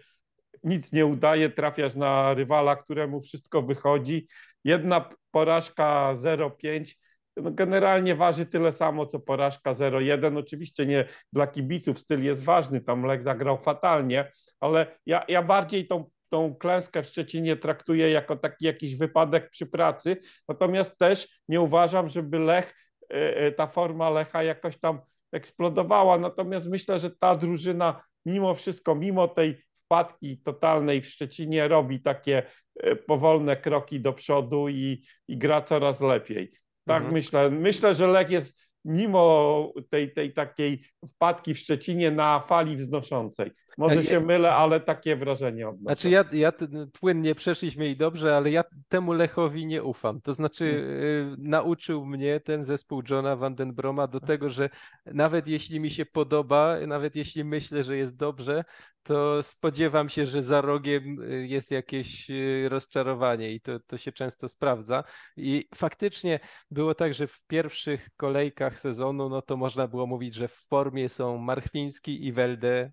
nic 0.64 0.92
nie 0.92 1.06
udaje, 1.06 1.50
trafiasz 1.50 1.94
na 1.94 2.34
rywala, 2.34 2.76
któremu 2.76 3.20
wszystko 3.20 3.62
wychodzi. 3.62 4.28
Jedna 4.64 5.10
porażka 5.30 6.14
0,5 6.16 6.94
no 7.42 7.50
generalnie 7.50 8.14
waży 8.14 8.46
tyle 8.46 8.72
samo, 8.72 9.06
co 9.06 9.20
porażka 9.20 9.72
0-1. 9.72 10.38
Oczywiście 10.38 10.86
nie 10.86 11.04
dla 11.32 11.46
kibiców 11.46 11.98
styl 11.98 12.24
jest 12.24 12.42
ważny, 12.42 12.80
tam 12.80 13.02
Lech 13.02 13.22
zagrał 13.22 13.58
fatalnie, 13.58 14.32
ale 14.60 14.98
ja, 15.06 15.24
ja 15.28 15.42
bardziej 15.42 15.86
tą 15.86 16.10
tą 16.30 16.54
klęskę 16.54 17.02
w 17.02 17.06
Szczecinie 17.06 17.56
traktuję 17.56 18.10
jako 18.10 18.36
taki 18.36 18.64
jakiś 18.64 18.96
wypadek 18.96 19.50
przy 19.50 19.66
pracy, 19.66 20.16
natomiast 20.48 20.98
też 20.98 21.40
nie 21.48 21.60
uważam, 21.60 22.08
żeby 22.08 22.38
Lech, 22.38 22.74
e, 23.10 23.36
e, 23.36 23.52
ta 23.52 23.66
forma 23.66 24.10
Lecha 24.10 24.42
jakoś 24.42 24.80
tam 24.80 25.00
eksplodowała, 25.32 26.18
natomiast 26.18 26.66
myślę, 26.66 27.00
że 27.00 27.10
ta 27.10 27.36
drużyna 27.36 28.02
mimo 28.26 28.54
wszystko, 28.54 28.94
mimo 28.94 29.28
tej 29.28 29.56
wpadki 29.84 30.38
totalnej 30.38 31.02
w 31.02 31.06
Szczecinie 31.06 31.68
robi 31.68 32.02
takie 32.02 32.42
e, 32.80 32.96
powolne 32.96 33.56
kroki 33.56 34.00
do 34.00 34.12
przodu 34.12 34.68
i, 34.68 35.04
i 35.28 35.38
gra 35.38 35.62
coraz 35.62 36.00
lepiej. 36.00 36.52
Tak 36.84 36.96
mhm. 36.96 37.14
myślę. 37.14 37.50
Myślę, 37.50 37.94
że 37.94 38.06
Lech 38.06 38.30
jest 38.30 38.58
mimo 38.84 39.72
tej, 39.90 40.12
tej 40.12 40.32
takiej 40.32 40.84
wpadki 41.08 41.54
w 41.54 41.58
Szczecinie 41.58 42.10
na 42.10 42.40
fali 42.40 42.76
wznoszącej. 42.76 43.50
Może 43.78 44.04
się 44.04 44.20
mylę, 44.20 44.54
ale 44.54 44.80
takie 44.80 45.16
wrażenie 45.16 45.68
odnoszę. 45.68 45.82
Znaczy 45.82 46.10
ja, 46.10 46.24
ja 46.32 46.52
płynnie 47.00 47.34
przeszliśmy 47.34 47.88
i 47.88 47.96
dobrze, 47.96 48.36
ale 48.36 48.50
ja 48.50 48.64
temu 48.88 49.12
Lechowi 49.12 49.66
nie 49.66 49.82
ufam. 49.82 50.20
To 50.20 50.32
znaczy 50.32 50.64
hmm. 50.64 51.02
y, 51.02 51.36
nauczył 51.38 52.06
mnie 52.06 52.40
ten 52.40 52.64
zespół 52.64 53.02
Johna 53.10 53.36
Vandenbroma 53.36 54.06
do 54.06 54.20
tego, 54.20 54.50
że 54.50 54.70
nawet 55.06 55.48
jeśli 55.48 55.80
mi 55.80 55.90
się 55.90 56.06
podoba, 56.06 56.76
nawet 56.86 57.16
jeśli 57.16 57.44
myślę, 57.44 57.84
że 57.84 57.96
jest 57.96 58.16
dobrze, 58.16 58.64
to 59.02 59.42
spodziewam 59.42 60.08
się, 60.08 60.26
że 60.26 60.42
za 60.42 60.60
rogiem 60.60 61.16
jest 61.46 61.70
jakieś 61.70 62.26
rozczarowanie 62.68 63.52
i 63.52 63.60
to, 63.60 63.80
to 63.80 63.98
się 63.98 64.12
często 64.12 64.48
sprawdza. 64.48 65.04
I 65.36 65.68
faktycznie 65.74 66.40
było 66.70 66.94
tak, 66.94 67.14
że 67.14 67.26
w 67.26 67.40
pierwszych 67.46 68.08
kolejkach 68.16 68.78
sezonu, 68.78 69.28
no 69.28 69.42
to 69.42 69.56
można 69.56 69.88
było 69.88 70.06
mówić, 70.06 70.34
że 70.34 70.48
w 70.48 70.54
formie 70.54 71.08
są 71.08 71.38
Marchwiński 71.38 72.26
i 72.26 72.32
Welde 72.32 72.92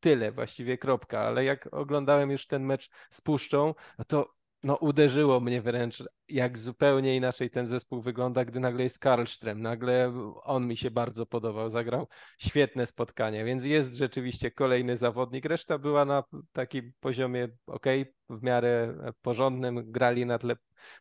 tyle, 0.00 0.32
właściwie 0.32 0.78
kropka, 0.78 1.20
ale 1.20 1.44
jak 1.44 1.68
oglądałem 1.72 2.30
już 2.30 2.46
ten 2.46 2.64
mecz 2.64 2.90
z 3.10 3.20
Puszczą, 3.20 3.74
no 3.98 4.04
to 4.04 4.40
no, 4.62 4.76
uderzyło 4.76 5.40
mnie 5.40 5.62
wręcz, 5.62 6.02
jak 6.28 6.58
zupełnie 6.58 7.16
inaczej 7.16 7.50
ten 7.50 7.66
zespół 7.66 8.02
wygląda, 8.02 8.44
gdy 8.44 8.60
nagle 8.60 8.82
jest 8.82 8.98
Karlström. 8.98 9.56
Nagle 9.56 10.12
on 10.42 10.66
mi 10.66 10.76
się 10.76 10.90
bardzo 10.90 11.26
podobał, 11.26 11.70
zagrał 11.70 12.06
świetne 12.38 12.86
spotkanie, 12.86 13.44
więc 13.44 13.64
jest 13.64 13.94
rzeczywiście 13.94 14.50
kolejny 14.50 14.96
zawodnik. 14.96 15.44
Reszta 15.44 15.78
była 15.78 16.04
na 16.04 16.24
takim 16.52 16.92
poziomie 17.00 17.48
ok, 17.66 17.86
w 18.30 18.42
miarę 18.42 18.94
porządnym. 19.22 19.92
Grali 19.92 20.26
na 20.26 20.38
tle 20.38 20.56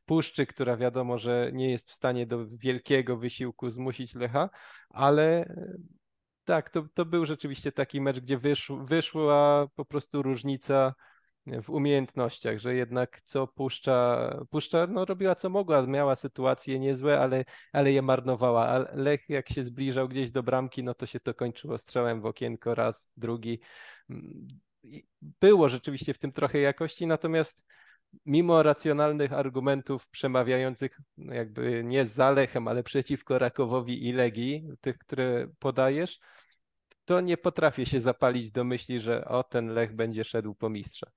Puszczy, 0.06 0.46
która 0.46 0.78
wiadomo, 0.78 1.18
że 1.18 1.52
nie 1.54 1.72
jest 1.72 1.90
w 1.90 1.94
stanie 1.94 2.28
do 2.28 2.48
wielkiego 2.48 3.18
wysiłku 3.18 3.70
zmusić 3.70 4.16
Lecha, 4.16 4.50
ale 4.90 5.56
tak, 6.50 6.70
to, 6.70 6.84
to 6.94 7.06
był 7.06 7.26
rzeczywiście 7.26 7.72
taki 7.72 8.02
mecz, 8.02 8.20
gdzie 8.20 8.38
wysz, 8.38 8.72
wyszła 8.84 9.68
po 9.76 9.86
prostu 9.86 10.22
różnica 10.22 10.94
w 11.64 11.70
umiejętnościach, 11.70 12.60
że 12.60 12.76
jednak 12.76 13.22
co 13.22 13.48
puszcza, 13.48 14.30
puszcza 14.50 14.88
no 14.88 15.06
robiła 15.06 15.36
co 15.36 15.50
mogła, 15.50 15.88
miała 15.88 16.16
sytuacje 16.16 16.80
niezłe, 16.80 17.20
ale, 17.20 17.46
ale 17.74 17.92
je 17.92 18.02
marnowała. 18.02 18.68
A 18.68 18.96
Lech 18.96 19.30
jak 19.30 19.50
się 19.50 19.64
zbliżał 19.64 20.08
gdzieś 20.08 20.32
do 20.32 20.44
bramki, 20.44 20.84
no 20.84 20.94
to 20.94 21.06
się 21.06 21.20
to 21.20 21.34
kończyło 21.34 21.78
strzałem 21.78 22.22
w 22.22 22.26
okienko 22.26 22.76
raz, 22.76 23.10
drugi. 23.18 23.60
Było 25.22 25.70
rzeczywiście 25.70 26.14
w 26.14 26.18
tym 26.18 26.32
trochę 26.32 26.60
jakości, 26.60 27.08
natomiast 27.08 27.64
mimo 28.26 28.64
racjonalnych 28.64 29.34
argumentów 29.34 30.08
przemawiających 30.08 30.98
no 31.18 31.34
jakby 31.34 31.84
nie 31.84 32.06
za 32.06 32.32
Lechem, 32.32 32.68
ale 32.68 32.84
przeciwko 32.84 33.40
Rakowowi 33.40 34.08
i 34.08 34.14
Legii, 34.14 34.68
tych, 34.82 34.98
które 34.98 35.48
podajesz, 35.60 36.20
to 37.06 37.22
nie 37.22 37.38
potrafię 37.38 37.86
się 37.86 38.02
zapalić 38.02 38.52
do 38.52 38.64
myśli, 38.64 39.00
że 39.00 39.26
o, 39.26 39.44
ten 39.44 39.68
Lech 39.68 39.96
będzie 39.96 40.24
szedł 40.24 40.56
po 40.56 40.70
mistrza. 40.70 41.08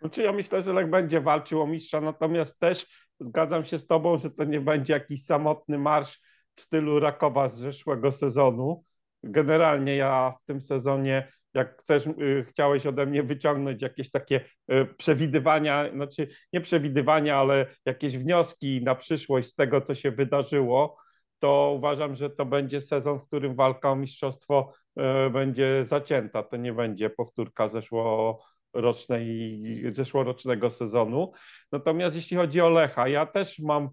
Znaczy 0.00 0.22
ja 0.22 0.32
myślę, 0.32 0.62
że 0.62 0.72
Lech 0.72 0.90
będzie 0.90 1.20
walczył 1.20 1.62
o 1.62 1.66
mistrza, 1.66 2.00
natomiast 2.00 2.58
też 2.58 2.86
zgadzam 3.20 3.64
się 3.64 3.78
z 3.78 3.86
tobą, 3.86 4.18
że 4.18 4.30
to 4.30 4.44
nie 4.44 4.60
będzie 4.60 4.92
jakiś 4.92 5.24
samotny 5.24 5.78
marsz 5.78 6.20
w 6.54 6.60
stylu 6.60 7.00
Rakowa 7.00 7.48
z 7.48 7.56
zeszłego 7.56 8.12
sezonu. 8.12 8.84
Generalnie 9.22 9.96
ja 9.96 10.34
w 10.42 10.46
tym 10.46 10.60
sezonie, 10.60 11.32
jak 11.54 11.80
chcesz, 11.80 12.06
y, 12.06 12.44
chciałeś 12.48 12.86
ode 12.86 13.06
mnie 13.06 13.22
wyciągnąć 13.22 13.82
jakieś 13.82 14.10
takie 14.10 14.40
y, 14.72 14.86
przewidywania, 14.98 15.90
znaczy 15.94 16.28
nie 16.52 16.60
przewidywania, 16.60 17.36
ale 17.36 17.66
jakieś 17.86 18.18
wnioski 18.18 18.84
na 18.84 18.94
przyszłość 18.94 19.48
z 19.48 19.54
tego, 19.54 19.80
co 19.80 19.94
się 19.94 20.10
wydarzyło, 20.10 20.96
to 21.38 21.72
uważam, 21.76 22.16
że 22.16 22.30
to 22.30 22.44
będzie 22.44 22.80
sezon, 22.80 23.18
w 23.18 23.26
którym 23.26 23.54
walka 23.54 23.90
o 23.90 23.96
mistrzostwo 23.96 24.72
e, 24.96 25.30
będzie 25.30 25.84
zacięta. 25.84 26.42
To 26.42 26.56
nie 26.56 26.72
będzie 26.72 27.10
powtórka 27.10 27.68
zeszłorocznej, 27.68 29.62
zeszłorocznego 29.92 30.70
sezonu. 30.70 31.32
Natomiast 31.72 32.16
jeśli 32.16 32.36
chodzi 32.36 32.60
o 32.60 32.68
Lecha, 32.68 33.08
ja 33.08 33.26
też 33.26 33.58
mam, 33.58 33.88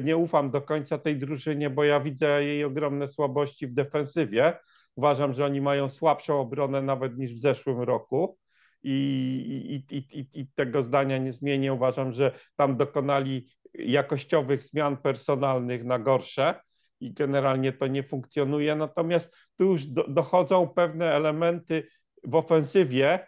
nie 0.00 0.16
ufam 0.16 0.50
do 0.50 0.62
końca 0.62 0.98
tej 0.98 1.18
drużynie, 1.18 1.70
bo 1.70 1.84
ja 1.84 2.00
widzę 2.00 2.44
jej 2.44 2.64
ogromne 2.64 3.08
słabości 3.08 3.66
w 3.66 3.74
defensywie. 3.74 4.58
Uważam, 4.96 5.32
że 5.32 5.44
oni 5.44 5.60
mają 5.60 5.88
słabszą 5.88 6.40
obronę 6.40 6.82
nawet 6.82 7.18
niż 7.18 7.34
w 7.34 7.40
zeszłym 7.40 7.80
roku. 7.80 8.38
I, 8.82 9.84
i, 9.90 9.96
i, 9.96 10.40
i, 10.40 10.46
tego 10.54 10.82
zdania 10.82 11.18
nie 11.18 11.32
zmienię. 11.32 11.72
Uważam, 11.72 12.12
że 12.12 12.32
tam 12.56 12.76
dokonali 12.76 13.50
jakościowych 13.74 14.62
zmian 14.62 14.96
personalnych 14.96 15.84
na 15.84 15.98
gorsze 15.98 16.60
i 17.00 17.12
generalnie 17.12 17.72
to 17.72 17.86
nie 17.86 18.02
funkcjonuje. 18.02 18.76
Natomiast 18.76 19.36
tu 19.56 19.64
już 19.64 19.84
do, 19.84 20.08
dochodzą 20.08 20.68
pewne 20.68 21.12
elementy 21.12 21.88
w 22.24 22.34
ofensywie, 22.34 23.26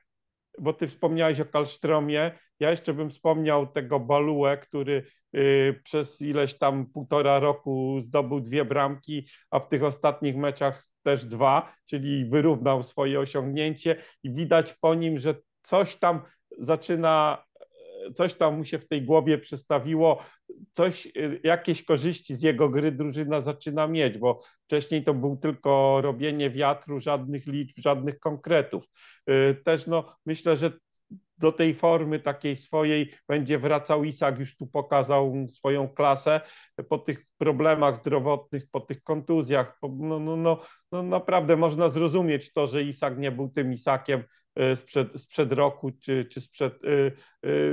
bo 0.58 0.72
ty 0.72 0.86
wspomniałeś 0.86 1.40
o 1.40 1.44
Kalsztromie. 1.44 2.38
Ja 2.62 2.70
jeszcze 2.70 2.94
bym 2.94 3.10
wspomniał 3.10 3.66
tego 3.66 4.00
Baluę, 4.00 4.56
który 4.56 5.06
y, 5.36 5.80
przez 5.84 6.22
ileś 6.22 6.58
tam 6.58 6.86
półtora 6.86 7.38
roku 7.38 8.00
zdobył 8.04 8.40
dwie 8.40 8.64
bramki, 8.64 9.26
a 9.50 9.60
w 9.60 9.68
tych 9.68 9.84
ostatnich 9.84 10.36
meczach 10.36 10.86
też 11.02 11.24
dwa, 11.24 11.74
czyli 11.86 12.24
wyrównał 12.24 12.82
swoje 12.82 13.20
osiągnięcie 13.20 13.96
i 14.22 14.34
widać 14.34 14.72
po 14.72 14.94
nim, 14.94 15.18
że 15.18 15.34
coś 15.62 15.96
tam 15.96 16.20
zaczyna 16.58 17.44
coś 18.14 18.34
tam 18.34 18.56
mu 18.56 18.64
się 18.64 18.78
w 18.78 18.88
tej 18.88 19.02
głowie 19.02 19.38
przestawiło, 19.38 20.22
coś, 20.72 21.06
y, 21.06 21.40
jakieś 21.44 21.84
korzyści 21.84 22.34
z 22.34 22.42
jego 22.42 22.68
gry 22.68 22.92
drużyna 22.92 23.40
zaczyna 23.40 23.86
mieć, 23.86 24.18
bo 24.18 24.40
wcześniej 24.64 25.04
to 25.04 25.14
był 25.14 25.36
tylko 25.36 26.00
robienie 26.00 26.50
wiatru, 26.50 27.00
żadnych 27.00 27.46
liczb, 27.46 27.78
żadnych 27.78 28.18
konkretów. 28.18 28.84
Y, 29.30 29.54
też 29.64 29.86
no, 29.86 30.16
myślę, 30.26 30.56
że 30.56 30.72
do 31.38 31.52
tej 31.52 31.74
formy 31.74 32.20
takiej 32.20 32.56
swojej 32.56 33.12
będzie 33.28 33.58
wracał 33.58 34.04
Isak, 34.04 34.38
już 34.38 34.56
tu 34.56 34.66
pokazał 34.66 35.46
swoją 35.52 35.88
klasę 35.88 36.40
po 36.88 36.98
tych 36.98 37.26
problemach 37.38 37.96
zdrowotnych, 37.96 38.70
po 38.70 38.80
tych 38.80 39.02
kontuzjach. 39.02 39.78
no, 39.82 40.18
no, 40.18 40.36
no, 40.36 40.60
no 40.92 41.02
naprawdę 41.02 41.56
można 41.56 41.88
zrozumieć 41.88 42.52
to, 42.52 42.66
że 42.66 42.82
Isak 42.82 43.18
nie 43.18 43.32
był 43.32 43.48
tym 43.48 43.72
Isakiem 43.72 44.24
sprzed, 44.74 45.20
sprzed 45.20 45.52
roku, 45.52 45.90
czy, 46.00 46.24
czy 46.24 46.40
sprzed, 46.40 46.78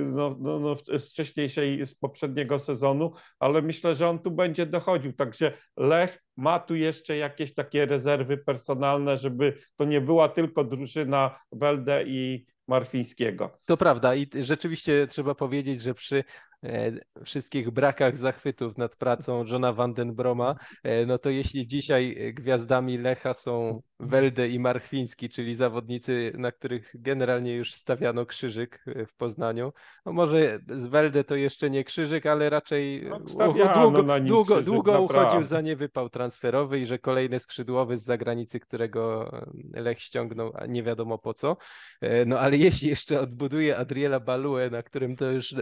no, 0.06 0.38
no, 0.39 0.60
no, 0.60 0.75
z 0.99 1.10
wcześniejszej, 1.10 1.86
z 1.86 1.95
poprzedniego 1.95 2.60
sezonu, 2.60 3.13
ale 3.39 3.62
myślę, 3.62 3.95
że 3.95 4.10
on 4.10 4.19
tu 4.19 4.32
będzie 4.32 4.65
dochodził, 4.65 5.13
także 5.13 5.58
Lech 5.78 6.23
ma 6.38 6.60
tu 6.60 6.75
jeszcze 6.75 7.17
jakieś 7.17 7.54
takie 7.54 7.86
rezerwy 7.86 8.38
personalne, 8.38 9.17
żeby 9.17 9.54
to 9.75 9.86
nie 9.86 10.02
była 10.02 10.30
tylko 10.30 10.63
drużyna 10.63 11.39
Welde 11.52 12.04
i 12.08 12.45
Marfińskiego. 12.69 13.49
To 13.65 13.77
prawda 13.77 14.15
i 14.15 14.27
rzeczywiście 14.39 15.08
trzeba 15.08 15.36
powiedzieć, 15.36 15.82
że 15.82 15.93
przy 15.93 16.23
wszystkich 17.26 17.72
brakach 17.72 18.17
zachwytów 18.17 18.78
nad 18.78 18.95
pracą 18.95 19.45
Johna 19.45 19.74
Vandenbroma, 19.74 20.56
e, 20.84 21.06
no 21.06 21.17
to 21.17 21.30
jeśli 21.30 21.67
dzisiaj 21.67 22.34
gwiazdami 22.34 22.98
Lecha 22.98 23.34
są 23.34 23.82
Welde 24.00 24.50
i 24.50 24.60
Marchwiński, 24.60 25.30
czyli 25.30 25.56
zawodnicy, 25.56 26.32
na 26.38 26.52
których 26.52 26.91
generalnie 26.93 27.56
już 27.56 27.74
stawiano 27.74 28.26
krzyżyk 28.26 28.84
e, 28.88 29.06
w 29.06 29.13
Poznaniu, 29.13 29.74
no 30.06 30.12
może 30.12 30.60
z 30.69 30.88
Welde 30.88 31.24
to 31.24 31.36
jeszcze 31.36 31.69
nie 31.69 31.84
krzyżyk, 31.84 32.26
ale 32.26 32.50
raczej 32.50 33.06
no, 33.10 33.19
długo, 33.19 33.91
długo, 34.19 34.43
krzyżyk, 34.43 34.65
długo 34.65 35.02
uchodził 35.02 35.43
za 35.43 35.62
niewypał 35.62 36.10
transferowy 36.10 36.80
i 36.80 36.86
że 36.86 37.00
kolejny 37.00 37.39
skrzydłowy 37.39 37.98
z 37.98 38.04
zagranicy, 38.04 38.60
którego 38.60 39.32
Lech 39.74 40.02
ściągnął, 40.02 40.52
a 40.56 40.65
nie 40.65 40.84
wiadomo 40.84 41.17
po 41.17 41.34
co. 41.34 41.58
No 42.26 42.39
ale 42.39 42.58
jeśli 42.58 42.89
jeszcze 42.89 43.22
odbuduje 43.22 43.78
Adriela 43.78 44.19
Balue, 44.19 44.69
na 44.72 44.84
którym 44.84 45.15
to 45.15 45.32
już 45.32 45.56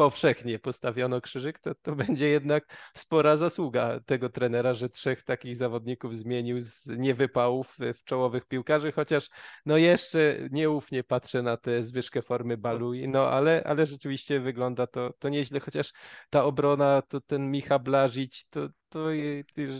powszechnie 0.00 0.58
postawiono 0.58 1.20
krzyżyk, 1.20 1.58
to, 1.58 1.74
to 1.74 1.94
będzie 1.94 2.28
jednak 2.28 2.90
spora 2.94 3.36
zasługa 3.36 4.00
tego 4.06 4.28
trenera, 4.28 4.72
że 4.72 4.88
trzech 4.88 5.22
takich 5.22 5.56
zawodników 5.56 6.16
zmienił 6.16 6.60
z 6.60 6.86
niewypałów 6.86 7.76
w 7.94 8.04
czołowych 8.04 8.46
piłkarzy, 8.46 8.92
chociaż 8.92 9.28
no 9.66 9.76
jeszcze 9.76 10.36
nieufnie 10.50 11.04
patrzę 11.04 11.42
na 11.42 11.56
tę 11.56 11.84
zwyżkę 11.84 12.22
formy 12.22 12.56
Balui, 12.56 13.08
no 13.08 13.28
ale, 13.28 13.62
ale 13.66 13.86
rzeczywiście 13.86 14.40
wygląda 14.40 14.86
to, 14.86 15.12
to 15.18 15.28
nieźle, 15.28 15.60
chociaż 15.60 15.92
ta 16.30 16.44
obrona, 16.44 17.02
to 17.08 17.20
ten 17.20 17.50
Micha 17.50 17.78
Blazić, 17.78 18.44
to, 18.50 18.68
to 18.88 19.06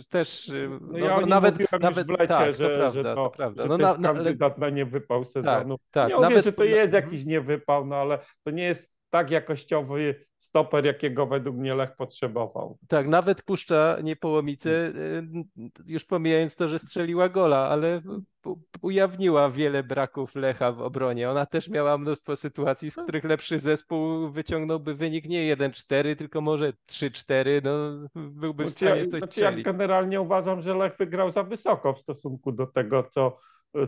też 0.09 0.51
no, 0.81 0.97
ja 0.97 1.19
no, 1.19 1.27
nawet 1.27 1.55
nawet 1.81 2.07
w 2.07 2.09
lecie, 2.09 2.27
tak, 2.27 2.55
że, 2.55 2.69
to 2.69 2.75
prawda, 2.75 2.91
że 2.91 3.03
to, 3.03 3.15
to 3.15 3.29
prawda. 3.29 3.65
No, 3.65 3.77
na, 3.77 3.95
kandydat 3.95 4.57
na 4.57 4.69
niewypał 4.69 5.25
sezonu. 5.25 5.77
Tak, 5.77 5.87
tak, 5.91 6.09
nie 6.09 6.15
nawet, 6.15 6.29
mówię, 6.29 6.41
że 6.41 6.53
to 6.53 6.63
jest 6.63 6.93
jakiś 6.93 7.25
niewypał, 7.25 7.85
no 7.85 7.95
ale 7.95 8.19
to 8.43 8.51
nie 8.51 8.63
jest 8.63 8.90
tak 9.11 9.31
jakościowy 9.31 10.25
stoper, 10.39 10.85
jakiego 10.85 11.27
według 11.27 11.55
mnie 11.57 11.75
Lech 11.75 11.95
potrzebował. 11.95 12.77
Tak, 12.87 13.07
nawet 13.07 13.43
puszcza 13.43 13.97
Niepołomice, 14.03 14.69
y, 14.69 15.23
już 15.85 16.05
pomijając 16.05 16.55
to, 16.55 16.67
że 16.67 16.79
strzeliła 16.79 17.29
gola, 17.29 17.57
ale 17.57 18.01
ujawniła 18.81 19.49
wiele 19.49 19.83
braków 19.83 20.35
Lecha 20.35 20.71
w 20.71 20.81
obronie. 20.81 21.29
Ona 21.29 21.45
też 21.45 21.69
miała 21.69 21.97
mnóstwo 21.97 22.35
sytuacji, 22.35 22.91
z 22.91 22.95
których 22.95 23.23
lepszy 23.23 23.59
zespół 23.59 24.31
wyciągnąłby 24.31 24.95
wynik 24.95 25.25
nie 25.25 25.55
1-4, 25.55 26.15
tylko 26.15 26.41
może 26.41 26.73
3-4, 26.89 27.61
no 27.63 28.07
byłby 28.15 28.69
znaczy, 28.69 28.85
w 28.85 28.89
stanie 28.89 29.07
coś 29.07 29.19
znaczy, 29.19 29.27
strzelić. 29.27 29.65
Ja 29.65 29.73
generalnie 29.73 30.21
uważam, 30.21 30.61
że 30.61 30.75
Lech 30.75 30.97
wygrał 30.97 31.31
za 31.31 31.43
wysoko 31.43 31.93
w 31.93 31.99
stosunku 31.99 32.51
do 32.51 32.67
tego, 32.67 33.03
co 33.03 33.37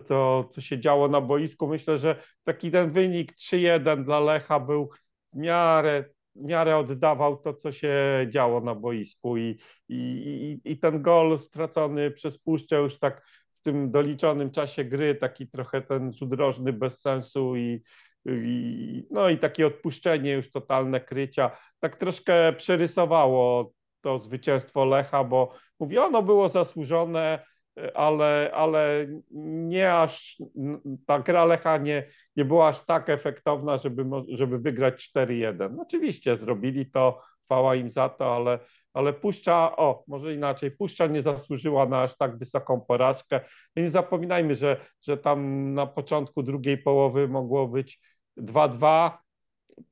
to, 0.07 0.43
co 0.51 0.62
się 0.62 0.79
działo 0.79 1.07
na 1.07 1.21
boisku. 1.21 1.67
Myślę, 1.67 1.97
że 1.97 2.15
taki 2.43 2.71
ten 2.71 2.91
wynik 2.91 3.33
3-1 3.33 4.03
dla 4.03 4.19
Lecha 4.19 4.59
był 4.59 4.89
w 5.34 5.38
miarę, 5.38 6.06
miarę 6.36 6.78
oddawał 6.78 7.38
to, 7.38 7.54
co 7.54 7.72
się 7.72 7.96
działo 8.30 8.62
na 8.62 8.76
boisku 8.76 9.38
i, 9.38 9.60
i, 9.89 10.60
i 10.65 10.78
ten 10.78 11.02
gol 11.02 11.39
stracony 11.39 12.12
przez 12.12 12.38
Puszczę 12.38 12.76
już 12.76 13.00
tak 13.00 13.26
w 13.52 13.62
tym 13.62 13.91
doliczonym 13.91 14.52
czasie 14.52 14.86
gry, 14.86 15.15
taki 15.15 15.48
trochę 15.48 15.82
ten 15.82 16.13
rzut 16.13 16.34
rożny 16.34 16.74
bez 16.74 17.02
sensu 17.02 17.56
i, 17.56 17.84
i, 18.26 19.08
no 19.12 19.30
i 19.30 19.38
takie 19.38 19.67
odpuszczenie 19.67 20.32
już 20.32 20.52
totalne 20.52 21.02
krycia, 21.02 21.58
tak 21.80 21.96
troszkę 21.96 22.54
przerysowało 22.54 23.74
to 24.02 24.19
zwycięstwo 24.19 24.86
Lecha, 24.86 25.24
bo 25.24 25.54
mówię, 25.80 26.04
ono 26.04 26.22
było 26.24 26.50
zasłużone, 26.50 27.46
ale, 27.93 28.52
ale 28.54 29.08
nie 29.32 29.93
aż 29.93 30.38
ta 31.06 31.19
gra 31.19 31.46
Lecha 31.46 31.78
nie, 31.78 32.08
nie 32.36 32.46
była 32.46 32.67
aż 32.67 32.86
tak 32.86 33.10
efektowna, 33.10 33.78
żeby, 33.78 34.06
żeby 34.28 34.60
wygrać 34.60 35.12
4-1. 35.15 35.82
Oczywiście 35.82 36.38
zrobili 36.38 36.91
to, 36.91 37.22
chwała 37.46 37.76
im 37.76 37.89
za 37.89 38.10
to, 38.10 38.36
ale, 38.36 38.60
ale 38.93 39.13
Puszcza, 39.13 39.78
o, 39.78 40.04
może 40.08 40.34
inaczej, 40.34 40.72
Puszcza 40.72 41.08
nie 41.08 41.22
zasłużyła 41.22 41.86
na 41.86 42.04
aż 42.04 42.17
tak 42.17 42.38
wysoką 42.38 42.82
porażkę. 42.82 43.41
I 43.76 43.82
nie 43.82 43.89
zapominajmy, 43.89 44.56
że, 44.56 44.78
że 45.02 45.17
tam 45.17 45.74
na 45.74 45.88
początku 45.88 46.43
drugiej 46.43 46.78
połowy 46.78 47.28
mogło 47.28 47.67
być 47.67 48.00
2-2, 48.38 49.12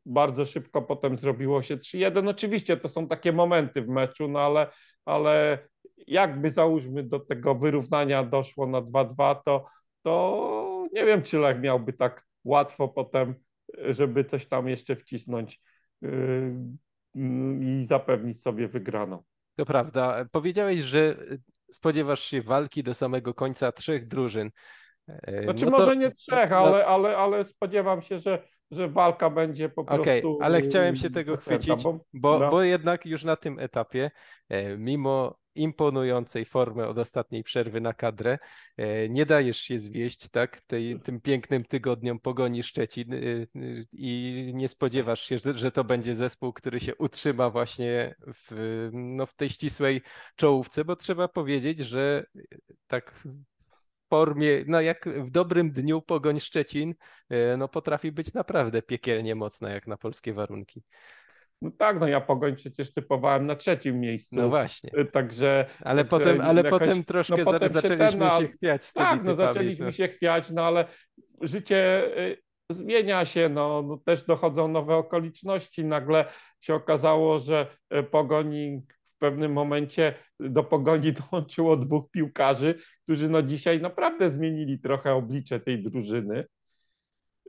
bardzo 0.05 0.45
szybko 0.45 0.81
potem 0.81 1.17
zrobiło 1.17 1.61
się 1.61 1.77
3-1. 1.77 2.29
Oczywiście 2.29 2.77
to 2.77 2.89
są 2.89 3.07
takie 3.07 3.31
momenty 3.31 3.81
w 3.81 3.87
meczu, 3.87 4.27
no 4.27 4.39
ale, 4.39 4.67
ale 5.05 5.59
jakby 6.07 6.51
załóżmy 6.51 7.03
do 7.03 7.19
tego 7.19 7.55
wyrównania 7.55 8.23
doszło 8.23 8.67
na 8.67 8.81
2-2, 8.81 9.35
to, 9.45 9.65
to 10.03 10.87
nie 10.93 11.05
wiem, 11.05 11.23
czy 11.23 11.39
Lech 11.39 11.59
miałby 11.59 11.93
tak 11.93 12.30
łatwo 12.43 12.87
potem, 12.87 13.35
żeby 13.77 14.25
coś 14.25 14.45
tam 14.45 14.67
jeszcze 14.67 14.95
wcisnąć 14.95 15.61
yy, 16.01 16.55
i 17.61 17.85
zapewnić 17.85 18.41
sobie 18.41 18.67
wygraną. 18.67 19.23
To 19.55 19.65
prawda. 19.65 20.25
Powiedziałeś, 20.31 20.79
że 20.79 21.15
spodziewasz 21.71 22.23
się 22.23 22.41
walki 22.41 22.83
do 22.83 22.93
samego 22.93 23.33
końca 23.33 23.71
trzech 23.71 24.07
drużyn. 24.07 24.51
Yy, 25.07 25.43
znaczy 25.43 25.65
no 25.65 25.71
to, 25.71 25.77
może 25.77 25.97
nie 25.97 26.11
trzech, 26.11 26.49
no... 26.49 26.57
ale, 26.57 26.85
ale, 26.85 27.17
ale 27.17 27.43
spodziewam 27.43 28.01
się, 28.01 28.19
że, 28.19 28.43
że 28.71 28.89
walka 28.89 29.29
będzie 29.29 29.69
po 29.69 29.81
okay, 29.81 29.97
prostu... 29.97 30.39
ale 30.41 30.61
chciałem 30.61 30.95
się 30.95 31.09
tego 31.09 31.37
chwycić, 31.37 31.83
bo, 31.83 31.99
bo, 32.13 32.39
no. 32.39 32.51
bo 32.51 32.63
jednak 32.63 33.05
już 33.05 33.23
na 33.23 33.35
tym 33.35 33.59
etapie, 33.59 34.11
e, 34.49 34.77
mimo 34.77 35.41
imponującej 35.55 36.45
formy 36.45 36.87
od 36.87 36.97
ostatniej 36.97 37.43
przerwy 37.43 37.81
na 37.81 37.93
kadrę. 37.93 38.39
E, 38.77 39.09
nie 39.09 39.25
dajesz 39.25 39.57
się 39.57 39.79
zwieść, 39.79 40.29
tak, 40.29 40.61
tej, 40.61 40.99
tym 40.99 41.21
pięknym 41.21 41.65
tygodniom 41.65 42.19
pogoni 42.19 42.63
Szczecin 42.63 43.13
e, 43.13 43.17
e, 43.17 43.47
i 43.91 44.51
nie 44.53 44.67
spodziewasz 44.67 45.21
się, 45.21 45.37
że, 45.55 45.71
to 45.71 45.83
będzie 45.83 46.15
zespół, 46.15 46.53
który 46.53 46.79
się 46.79 46.95
utrzyma 46.95 47.49
właśnie 47.49 48.15
w, 48.27 48.89
no, 48.93 49.25
w 49.25 49.35
tej 49.35 49.49
ścisłej 49.49 50.01
czołówce, 50.35 50.85
bo 50.85 50.95
trzeba 50.95 51.27
powiedzieć, 51.27 51.79
że 51.79 52.25
tak 52.87 53.23
formie, 54.11 54.63
no 54.67 54.81
jak 54.81 55.09
w 55.09 55.31
dobrym 55.31 55.71
dniu 55.71 56.01
Pogoń 56.01 56.39
Szczecin, 56.39 56.93
no 57.57 57.67
potrafi 57.67 58.11
być 58.11 58.33
naprawdę 58.33 58.81
piekielnie 58.81 59.35
mocna 59.35 59.69
jak 59.69 59.87
na 59.87 59.97
polskie 59.97 60.33
warunki. 60.33 60.83
No 61.61 61.71
tak, 61.77 61.99
no 61.99 62.07
ja 62.07 62.21
Pogoń 62.21 62.55
przecież 62.55 62.93
typowałem 62.93 63.45
na 63.45 63.55
trzecim 63.55 63.99
miejscu. 63.99 64.35
No 64.35 64.49
właśnie. 64.49 64.89
Y, 64.99 65.05
także. 65.05 65.65
Ale 65.81 66.05
także 66.05 66.09
potem, 66.09 66.41
ale 66.41 66.63
potem 66.63 67.03
troszkę 67.03 67.37
no 67.37 67.45
potem 67.45 67.69
zaczęliśmy 67.69 68.25
się, 68.25 68.37
ten, 68.37 68.47
się 68.47 68.47
chwiać 68.47 68.85
z 68.85 68.93
Tak, 68.93 69.23
no 69.23 69.35
zaczęliśmy 69.35 69.85
to. 69.85 69.91
się 69.91 70.07
chwiać, 70.07 70.49
no 70.49 70.65
ale 70.65 70.85
życie 71.41 72.03
y, 72.17 72.37
zmienia 72.69 73.25
się, 73.25 73.49
no, 73.49 73.81
no 73.81 73.97
też 73.97 74.23
dochodzą 74.23 74.67
nowe 74.67 74.95
okoliczności. 74.95 75.85
Nagle 75.85 76.25
się 76.61 76.75
okazało, 76.75 77.39
że 77.39 77.67
Pogoni 78.11 78.81
w 78.87 79.00
pewnym 79.21 79.53
momencie 79.53 80.13
do 80.39 80.63
Pogoni 80.63 81.13
dołączyło 81.31 81.77
dwóch 81.77 82.11
piłkarzy, 82.11 82.75
którzy 83.03 83.29
no 83.29 83.41
dzisiaj 83.41 83.81
naprawdę 83.81 84.29
zmienili 84.29 84.79
trochę 84.79 85.13
oblicze 85.13 85.59
tej 85.59 85.83
drużyny. 85.83 86.45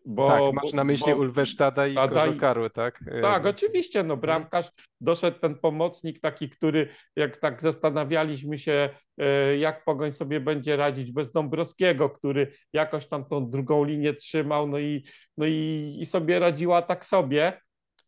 Bo, 0.04 0.28
tak, 0.28 0.54
masz 0.54 0.72
na 0.72 0.84
myśli 0.84 1.14
Ulwesztada 1.14 1.86
i 1.86 1.94
Kożokaru, 1.94 2.70
tak? 2.70 3.04
Tak, 3.22 3.46
oczywiście, 3.46 4.02
no 4.02 4.16
bramkarz, 4.16 4.70
doszedł 5.00 5.38
ten 5.38 5.58
pomocnik 5.58 6.20
taki, 6.20 6.48
który 6.48 6.88
jak 7.16 7.36
tak 7.36 7.62
zastanawialiśmy 7.62 8.58
się, 8.58 8.90
e, 9.18 9.56
jak 9.56 9.84
Pogoń 9.84 10.12
sobie 10.12 10.40
będzie 10.40 10.76
radzić 10.76 11.12
bez 11.12 11.32
Dąbrowskiego, 11.32 12.10
który 12.10 12.52
jakoś 12.72 13.08
tam 13.08 13.24
tą 13.24 13.50
drugą 13.50 13.84
linię 13.84 14.14
trzymał, 14.14 14.66
no 14.66 14.78
i, 14.78 15.04
no 15.36 15.46
i, 15.46 15.96
i 16.00 16.06
sobie 16.06 16.38
radziła 16.38 16.82
tak 16.82 17.06
sobie 17.06 17.60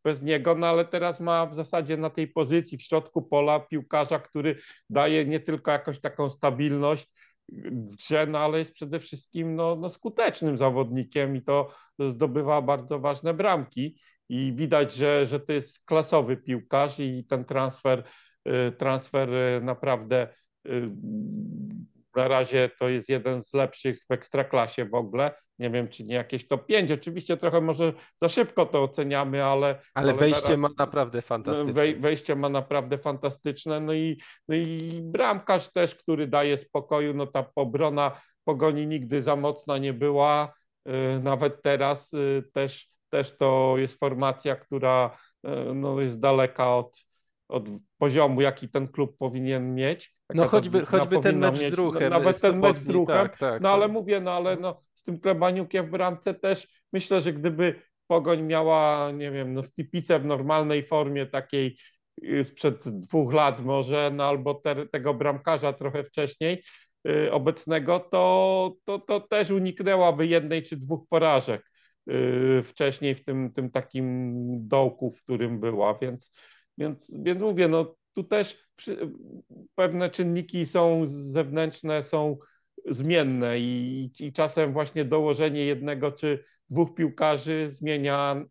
bez 0.04 0.22
niego, 0.22 0.54
no 0.54 0.66
ale 0.66 0.84
teraz 0.84 1.20
ma 1.20 1.46
w 1.46 1.54
zasadzie 1.54 1.96
na 1.96 2.10
tej 2.10 2.28
pozycji 2.28 2.78
w 2.78 2.82
środku 2.82 3.22
pola 3.22 3.60
piłkarza, 3.60 4.18
który 4.18 4.56
daje 4.90 5.24
nie 5.24 5.40
tylko 5.40 5.70
jakąś 5.70 6.00
taką 6.00 6.28
stabilność, 6.28 7.08
grze, 7.48 8.26
no 8.26 8.38
ale 8.38 8.58
jest 8.58 8.72
przede 8.72 9.00
wszystkim 9.00 9.54
no, 9.54 9.76
no 9.76 9.90
skutecznym 9.90 10.58
zawodnikiem 10.58 11.36
i 11.36 11.42
to 11.42 11.70
zdobywa 12.08 12.62
bardzo 12.62 12.98
ważne 12.98 13.34
bramki. 13.34 13.98
I 14.28 14.52
widać, 14.56 14.94
że, 14.94 15.26
że 15.26 15.40
to 15.40 15.52
jest 15.52 15.84
klasowy 15.84 16.36
piłkarz 16.36 16.98
i 16.98 17.24
ten 17.28 17.44
transfer, 17.44 18.04
y, 18.48 18.72
transfer 18.72 19.34
y, 19.34 19.60
naprawdę 19.64 20.28
y, 20.66 20.90
na 22.16 22.28
razie 22.28 22.70
to 22.78 22.88
jest 22.88 23.08
jeden 23.08 23.42
z 23.42 23.54
lepszych 23.54 23.98
w 24.08 24.12
ekstraklasie 24.12 24.84
w 24.84 24.94
ogóle. 24.94 25.34
Nie 25.58 25.70
wiem, 25.70 25.88
czy 25.88 26.04
nie 26.04 26.14
jakieś 26.14 26.46
to 26.46 26.58
5. 26.58 26.92
Oczywiście 26.92 27.36
trochę 27.36 27.60
może 27.60 27.92
za 28.16 28.28
szybko 28.28 28.66
to 28.66 28.82
oceniamy, 28.82 29.44
ale. 29.44 29.66
Ale, 29.66 29.80
ale 29.94 30.14
wejście 30.14 30.56
ma 30.56 30.68
naprawdę 30.78 31.22
fantastyczne. 31.22 31.72
Wej, 31.72 31.96
wejście 31.96 32.36
ma 32.36 32.48
naprawdę 32.48 32.98
fantastyczne. 32.98 33.80
No 33.80 33.92
i, 33.92 34.20
no 34.48 34.54
i 34.54 34.90
bramkarz 35.02 35.72
też, 35.72 35.94
który 35.94 36.26
daje 36.26 36.56
spokoju. 36.56 37.14
No 37.14 37.26
ta 37.26 37.50
obrona 37.54 38.20
pogoni 38.44 38.86
nigdy 38.86 39.22
za 39.22 39.36
mocna 39.36 39.78
nie 39.78 39.92
była. 39.92 40.54
nawet 41.22 41.62
teraz 41.62 42.10
też, 42.52 42.88
też 43.10 43.36
to 43.36 43.74
jest 43.78 43.98
formacja, 43.98 44.56
która 44.56 45.18
no, 45.74 46.00
jest 46.00 46.20
daleka 46.20 46.76
od, 46.76 47.06
od 47.48 47.68
poziomu, 47.98 48.40
jaki 48.40 48.68
ten 48.68 48.88
klub 48.88 49.16
powinien 49.18 49.74
mieć. 49.74 50.16
no 50.34 50.44
choćby, 50.44 50.86
choćby 50.86 51.20
ten 51.20 51.38
mecz 51.38 51.60
mieć, 51.60 51.70
z 51.70 51.74
ruchem. 51.74 52.10
Nawet 52.10 52.40
ten 52.40 52.58
mecz 52.58 52.78
z 52.78 52.88
ruchem. 52.88 53.16
Tak, 53.16 53.38
tak, 53.38 53.62
no 53.62 53.68
ale 53.68 53.88
mówię, 53.88 54.20
no 54.20 54.32
ale 54.32 54.56
no, 54.56 54.82
z 54.94 55.02
tym 55.02 55.20
Klebaniukiem 55.20 55.86
w 55.86 55.90
bramce 55.90 56.34
też 56.34 56.68
myślę, 56.92 57.20
że 57.20 57.32
gdyby 57.32 57.74
Pogoń 58.06 58.42
miała, 58.42 59.10
nie 59.12 59.30
wiem, 59.30 59.54
no 59.54 59.62
Stipice 59.64 60.18
w 60.18 60.24
normalnej 60.24 60.86
formie 60.86 61.26
takiej 61.26 61.76
y, 62.24 62.44
sprzed 62.44 62.88
dwóch 62.88 63.32
lat 63.32 63.64
może, 63.64 64.10
no 64.14 64.24
albo 64.24 64.54
te, 64.54 64.86
tego 64.86 65.14
bramkarza 65.14 65.72
trochę 65.72 66.04
wcześniej 66.04 66.62
y, 67.08 67.32
obecnego, 67.32 68.00
to, 68.00 68.74
to, 68.84 68.98
to 68.98 69.20
też 69.20 69.50
uniknęłaby 69.50 70.26
jednej 70.26 70.62
czy 70.62 70.76
dwóch 70.76 71.08
porażek 71.08 71.70
y, 72.10 72.62
wcześniej 72.62 73.14
w 73.14 73.24
tym, 73.24 73.52
tym 73.52 73.70
takim 73.70 74.34
dołku, 74.68 75.10
w 75.10 75.22
którym 75.22 75.60
była, 75.60 75.98
więc, 75.98 76.32
więc, 76.78 77.16
więc 77.22 77.40
mówię, 77.40 77.68
no 77.68 77.96
tu 78.14 78.24
też 78.24 78.64
przy, 78.76 79.12
pewne 79.74 80.10
czynniki 80.10 80.66
są 80.66 81.02
zewnętrzne, 81.06 82.02
są 82.02 82.36
zmienne 82.86 83.58
i, 83.58 84.10
i 84.20 84.32
czasem 84.32 84.72
właśnie 84.72 85.04
dołożenie 85.04 85.64
jednego 85.64 86.12
czy 86.12 86.44
dwóch 86.70 86.94
piłkarzy 86.94 87.68
zmienia 87.70 88.44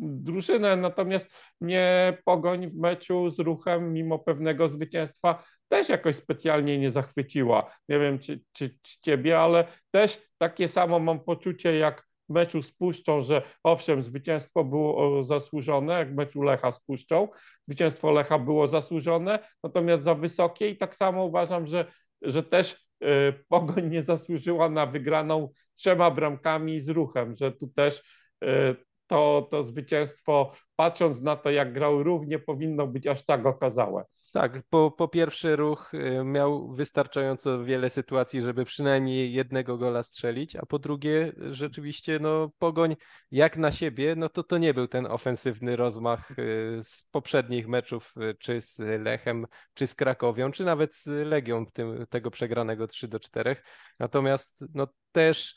drużynę, 0.00 0.76
natomiast 0.76 1.30
nie 1.60 2.18
pogoń 2.24 2.68
w 2.68 2.76
meczu 2.76 3.30
z 3.30 3.38
ruchem 3.38 3.92
mimo 3.92 4.18
pewnego 4.18 4.68
zwycięstwa 4.68 5.44
też 5.68 5.88
jakoś 5.88 6.16
specjalnie 6.16 6.78
nie 6.78 6.90
zachwyciła. 6.90 7.70
Nie 7.88 7.98
wiem, 7.98 8.18
czy, 8.18 8.40
czy, 8.52 8.78
czy 8.82 9.00
ciebie, 9.00 9.40
ale 9.40 9.64
też 9.90 10.22
takie 10.38 10.68
samo 10.68 10.98
mam 10.98 11.20
poczucie 11.20 11.76
jak 11.76 12.07
meczu 12.28 12.62
z 12.62 12.72
Puszczą, 12.72 13.22
że 13.22 13.42
owszem, 13.62 14.02
zwycięstwo 14.02 14.64
było 14.64 15.24
zasłużone, 15.24 15.94
jak 15.94 16.14
meczu 16.14 16.42
Lecha 16.42 16.72
z 16.72 16.80
Puszczą, 16.80 17.28
zwycięstwo 17.68 18.10
Lecha 18.10 18.38
było 18.38 18.68
zasłużone, 18.68 19.38
natomiast 19.64 20.04
za 20.04 20.14
wysokie 20.14 20.70
i 20.70 20.76
tak 20.76 20.94
samo 20.94 21.24
uważam, 21.24 21.66
że, 21.66 21.84
że 22.22 22.42
też 22.42 22.88
Y, 23.04 23.44
Pogoń 23.48 23.88
nie 23.88 24.02
zasłużyła 24.02 24.68
na 24.68 24.86
wygraną 24.86 25.48
trzema 25.74 26.10
bramkami 26.10 26.80
z 26.80 26.88
ruchem, 26.88 27.36
że 27.36 27.52
tu 27.52 27.68
też 27.68 28.02
y, 28.44 28.76
to, 29.06 29.48
to 29.50 29.62
zwycięstwo, 29.62 30.52
patrząc 30.76 31.22
na 31.22 31.36
to, 31.36 31.50
jak 31.50 31.72
grał 31.72 32.02
ruch, 32.02 32.26
nie 32.26 32.38
powinno 32.38 32.86
być 32.86 33.06
aż 33.06 33.24
tak 33.24 33.46
okazałe. 33.46 34.04
Tak, 34.32 34.62
po, 34.70 34.90
po 34.90 35.08
pierwszy 35.08 35.56
ruch 35.56 35.94
y, 35.94 36.24
miał 36.24 36.74
wystarczająco 36.74 37.64
wiele 37.64 37.90
sytuacji, 37.90 38.42
żeby 38.42 38.64
przynajmniej 38.64 39.32
jednego 39.32 39.78
gola 39.78 40.02
strzelić, 40.02 40.56
a 40.56 40.66
po 40.66 40.78
drugie 40.78 41.32
rzeczywiście 41.50 42.18
no 42.18 42.50
Pogoń 42.58 42.96
jak 43.30 43.56
na 43.56 43.72
siebie, 43.72 44.14
no 44.16 44.28
to 44.28 44.42
to 44.42 44.58
nie 44.58 44.74
był 44.74 44.88
ten 44.88 45.06
ofensywny 45.06 45.76
rozmach 45.76 46.30
y, 46.30 46.34
z 46.82 47.04
poprzednich 47.10 47.68
meczów, 47.68 48.14
y, 48.16 48.34
czy 48.34 48.60
z 48.60 48.78
Lechem, 48.78 49.46
czy 49.74 49.86
z 49.86 49.94
Krakowią, 49.94 50.52
czy 50.52 50.64
nawet 50.64 50.96
z 50.96 51.06
Legią 51.06 51.66
tym, 51.66 52.06
tego 52.10 52.30
przegranego 52.30 52.86
3 52.88 53.08
do 53.08 53.20
4. 53.20 53.56
Natomiast 53.98 54.64
no 54.74 54.86
też 55.12 55.56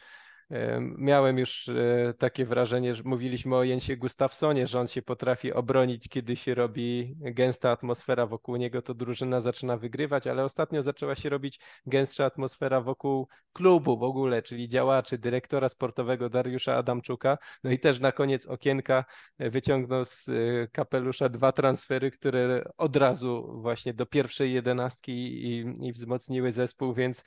Miałem 0.98 1.38
już 1.38 1.70
e, 1.70 2.14
takie 2.18 2.46
wrażenie, 2.46 2.96
że 2.96 3.04
mówiliśmy 3.06 3.56
o 3.56 3.64
Jensie 3.64 3.98
Gustafsonie, 3.98 4.68
że 4.68 4.80
on 4.80 4.88
się 4.88 5.02
potrafi 5.02 5.54
obronić, 5.54 6.10
kiedy 6.10 6.36
się 6.36 6.56
robi 6.56 7.16
gęsta 7.20 7.72
atmosfera 7.72 8.28
wokół 8.28 8.56
niego, 8.56 8.82
to 8.82 8.94
drużyna 8.94 9.42
zaczyna 9.42 9.78
wygrywać, 9.78 10.28
ale 10.28 10.44
ostatnio 10.44 10.82
zaczęła 10.82 11.16
się 11.16 11.30
robić 11.30 11.60
gęstsza 11.86 12.26
atmosfera 12.26 12.82
wokół 12.82 13.28
klubu 13.54 13.98
w 13.98 14.04
ogóle, 14.04 14.42
czyli 14.42 14.70
działaczy, 14.70 15.18
dyrektora 15.18 15.70
sportowego 15.70 16.30
Dariusza 16.30 16.76
Adamczuka. 16.76 17.38
No 17.64 17.72
i 17.72 17.80
też 17.80 18.00
na 18.00 18.12
koniec 18.12 18.48
okienka 18.48 19.06
e, 19.38 19.50
wyciągnął 19.50 20.06
z 20.06 20.30
e, 20.30 20.32
kapelusza 20.72 21.30
dwa 21.30 21.52
transfery, 21.52 22.12
które 22.12 22.64
od 22.78 22.96
razu 22.96 23.62
właśnie 23.62 23.94
do 23.94 24.06
pierwszej 24.06 24.54
jedenastki 24.54 25.12
i, 25.46 25.74
i 25.88 25.94
wzmocniły 25.94 26.52
zespół, 26.52 26.94
więc 26.94 27.26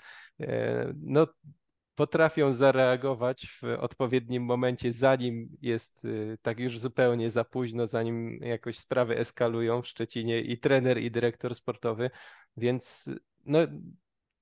no 0.95 1.27
potrafią 1.95 2.53
zareagować 2.53 3.59
w 3.63 3.65
odpowiednim 3.81 4.43
momencie, 4.43 4.93
zanim 4.93 5.57
jest 5.63 6.05
y, 6.05 6.39
tak 6.43 6.59
już 6.61 6.79
zupełnie 6.79 7.31
za 7.31 7.45
późno, 7.45 7.87
zanim 7.87 8.39
jakoś 8.43 8.79
sprawy 8.79 9.19
eskalują 9.19 9.83
w 9.83 9.87
Szczecinie 9.87 10.41
i 10.41 10.59
trener, 10.59 10.99
i 10.99 11.11
dyrektor 11.11 11.55
sportowy, 11.55 12.11
więc 12.57 13.11
no, 13.47 13.59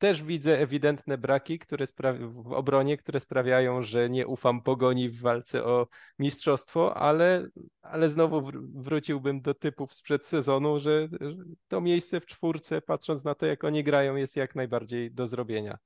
też 0.03 0.23
widzę 0.23 0.59
ewidentne 0.59 1.19
braki 1.19 1.59
które 1.59 1.87
w 2.21 2.53
obronie, 2.53 2.97
które 2.97 3.21
sprawiają, 3.21 3.83
że 3.83 4.11
nie 4.11 4.27
ufam 4.27 4.63
pogoni 4.63 5.09
w 5.09 5.21
walce 5.21 5.65
o 5.65 5.87
mistrzostwo, 6.19 6.97
ale, 6.97 7.49
ale 7.83 8.09
znowu 8.11 8.43
wr 8.43 8.59
wróciłbym 8.75 9.41
do 9.41 9.55
typów 9.55 9.95
sprzed 9.95 10.27
sezonu, 10.27 10.79
że, 10.79 11.09
że 11.21 11.37
to 11.69 11.81
miejsce 11.81 12.21
w 12.21 12.27
czwórce, 12.27 12.81
patrząc 12.81 13.25
na 13.25 13.35
to, 13.35 13.47
jak 13.47 13.65
oni 13.65 13.85
grają, 13.85 14.17
jest 14.17 14.37
jak 14.37 14.55
najbardziej 14.55 15.11
do 15.11 15.27
zrobienia. 15.27 15.79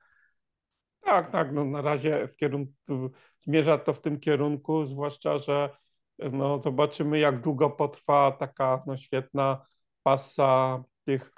Tak, 1.06 1.30
tak. 1.30 1.52
No 1.52 1.64
na 1.64 1.82
razie 1.82 2.28
w 2.28 2.36
kierunku, 2.36 2.72
zmierza 3.40 3.78
to 3.78 3.92
w 3.92 4.00
tym 4.00 4.20
kierunku, 4.20 4.86
zwłaszcza, 4.86 5.38
że 5.38 5.70
no 6.32 6.58
zobaczymy, 6.58 7.18
jak 7.18 7.40
długo 7.40 7.70
potrwa 7.70 8.32
taka 8.32 8.82
no, 8.86 8.96
świetna 8.96 9.66
pasa 10.02 10.82
tych, 11.04 11.32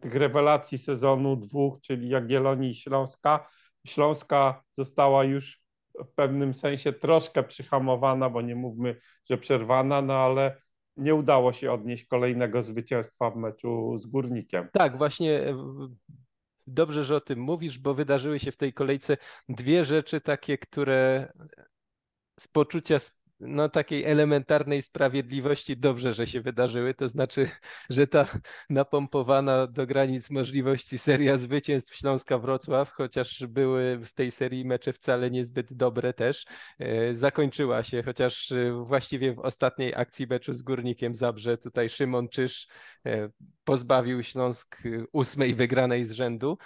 tych 0.00 0.14
rewelacji 0.14 0.78
sezonu 0.78 1.36
dwóch, 1.36 1.80
czyli 1.80 2.08
Jagiellonii 2.08 2.70
i 2.70 2.74
Śląska. 2.74 3.48
Śląska 3.86 4.62
została 4.78 5.24
już 5.24 5.60
w 5.94 6.14
pewnym 6.14 6.54
sensie 6.54 6.92
troszkę 6.92 7.42
przyhamowana, 7.42 8.30
bo 8.30 8.42
nie 8.42 8.54
mówmy, 8.54 8.96
że 9.30 9.38
przerwana, 9.38 10.02
no 10.02 10.14
ale 10.14 10.56
nie 10.96 11.14
udało 11.14 11.52
się 11.52 11.72
odnieść 11.72 12.06
kolejnego 12.06 12.62
zwycięstwa 12.62 13.30
w 13.30 13.36
meczu 13.36 13.98
z 13.98 14.06
Górnikiem. 14.06 14.68
Tak, 14.72 14.98
właśnie 14.98 15.54
dobrze, 16.66 17.04
że 17.04 17.16
o 17.16 17.20
tym 17.20 17.38
mówisz, 17.38 17.78
bo 17.78 17.94
wydarzyły 17.94 18.38
się 18.38 18.52
w 18.52 18.56
tej 18.56 18.72
kolejce 18.72 19.16
dwie 19.48 19.84
rzeczy 19.84 20.20
takie, 20.20 20.58
które 20.58 21.32
z 22.40 22.48
poczucia 22.48 22.98
no, 23.46 23.68
takiej 23.68 24.04
elementarnej 24.04 24.82
sprawiedliwości 24.82 25.76
dobrze, 25.76 26.14
że 26.14 26.26
się 26.26 26.40
wydarzyły. 26.40 26.94
To 26.94 27.08
znaczy, 27.08 27.50
że 27.90 28.06
ta 28.06 28.26
napompowana 28.70 29.66
do 29.66 29.86
granic 29.86 30.30
możliwości 30.30 30.98
seria 30.98 31.38
zwycięstw 31.38 31.96
Śląska 31.96 32.38
Wrocław, 32.38 32.90
chociaż 32.90 33.46
były 33.46 33.98
w 34.04 34.12
tej 34.12 34.30
serii 34.30 34.64
mecze 34.64 34.92
wcale 34.92 35.30
niezbyt 35.30 35.72
dobre 35.72 36.12
też, 36.12 36.46
e, 36.78 37.14
zakończyła 37.14 37.82
się, 37.82 38.02
chociaż 38.02 38.52
e, 38.52 38.84
właściwie 38.84 39.34
w 39.34 39.38
ostatniej 39.38 39.94
akcji 39.94 40.26
meczu 40.26 40.52
z 40.52 40.62
Górnikiem 40.62 41.14
Zabrze 41.14 41.58
tutaj 41.58 41.88
Szymon 41.88 42.28
Czyż 42.28 42.68
e, 43.06 43.28
pozbawił 43.64 44.22
Śląsk 44.22 44.82
ósmej 45.12 45.54
wygranej 45.54 46.04
z 46.04 46.12
rzędu. 46.12 46.58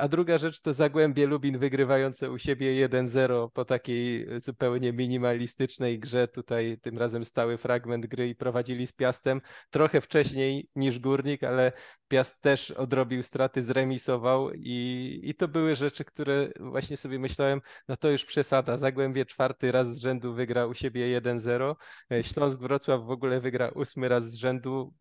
A 0.00 0.08
druga 0.08 0.38
rzecz 0.38 0.60
to 0.60 0.74
Zagłębie 0.74 1.26
Lubin 1.26 1.58
wygrywające 1.58 2.30
u 2.30 2.38
siebie 2.38 2.88
1-0 2.88 3.50
po 3.50 3.64
takiej 3.64 4.26
zupełnie 4.40 4.92
minimalistycznej 4.92 5.98
grze 5.98 6.23
tutaj 6.28 6.78
tym 6.82 6.98
razem 6.98 7.24
stały 7.24 7.58
fragment 7.58 8.06
gry 8.06 8.28
i 8.28 8.34
prowadzili 8.34 8.86
z 8.86 8.92
Piastem 8.92 9.40
trochę 9.70 10.00
wcześniej 10.00 10.70
niż 10.76 10.98
Górnik, 10.98 11.44
ale 11.44 11.72
Piast 12.08 12.40
też 12.40 12.70
odrobił 12.70 13.22
straty, 13.22 13.62
zremisował 13.62 14.50
i, 14.54 15.20
i 15.22 15.34
to 15.34 15.48
były 15.48 15.74
rzeczy, 15.74 16.04
które 16.04 16.48
właśnie 16.60 16.96
sobie 16.96 17.18
myślałem, 17.18 17.60
no 17.88 17.96
to 17.96 18.10
już 18.10 18.24
przesada. 18.24 18.76
Zagłębie 18.78 19.26
czwarty 19.26 19.72
raz 19.72 19.96
z 19.96 20.00
rzędu 20.00 20.34
wygra 20.34 20.66
u 20.66 20.74
siebie 20.74 21.20
1-0. 21.20 21.74
E, 22.12 22.22
Śląsk 22.24 22.58
Wrocław 22.60 23.04
w 23.04 23.10
ogóle 23.10 23.40
wygra 23.40 23.68
ósmy 23.68 24.08
raz 24.08 24.30
z 24.30 24.34
rzędu 24.34 24.94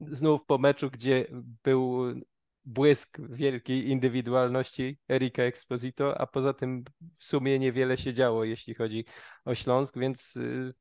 znów 0.00 0.40
po 0.46 0.58
meczu, 0.58 0.90
gdzie 0.90 1.26
był 1.64 2.04
błysk 2.64 3.18
wielkiej 3.20 3.88
indywidualności 3.88 4.98
Erika 5.10 5.42
Exposito, 5.42 6.20
a 6.20 6.26
poza 6.26 6.54
tym 6.54 6.84
w 7.18 7.24
sumie 7.24 7.58
niewiele 7.58 7.96
się 7.96 8.14
działo, 8.14 8.44
jeśli 8.44 8.74
chodzi 8.74 9.04
o 9.44 9.54
Śląsk, 9.54 9.98
więc 9.98 10.36
y, 10.36 10.74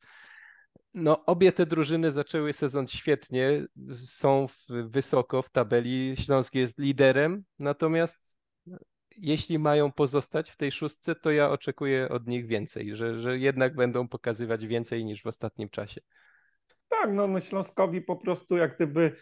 no, 0.94 1.26
obie 1.26 1.52
te 1.52 1.66
drużyny 1.66 2.12
zaczęły 2.12 2.54
sezon 2.54 2.88
świetnie, 2.88 3.66
są 3.94 4.48
wysoko 4.70 5.42
w 5.42 5.50
tabeli. 5.50 6.16
Śląsk 6.18 6.56
jest 6.56 6.80
liderem, 6.80 7.44
natomiast 7.60 8.20
jeśli 9.18 9.60
mają 9.60 9.92
pozostać 9.92 10.50
w 10.50 10.58
tej 10.58 10.72
szóstce, 10.72 11.16
to 11.16 11.32
ja 11.32 11.50
oczekuję 11.50 12.10
od 12.10 12.28
nich 12.28 12.48
więcej, 12.48 12.96
że, 12.96 13.22
że 13.22 13.38
jednak 13.40 13.76
będą 13.76 14.08
pokazywać 14.08 14.68
więcej 14.68 15.06
niż 15.06 15.24
w 15.24 15.28
ostatnim 15.28 15.70
czasie. 15.70 16.02
Tak, 16.90 17.10
no, 17.14 17.28
no 17.28 17.40
Śląskowi 17.40 18.02
po 18.02 18.16
prostu 18.16 18.58
jak 18.58 18.76
gdyby 18.76 19.16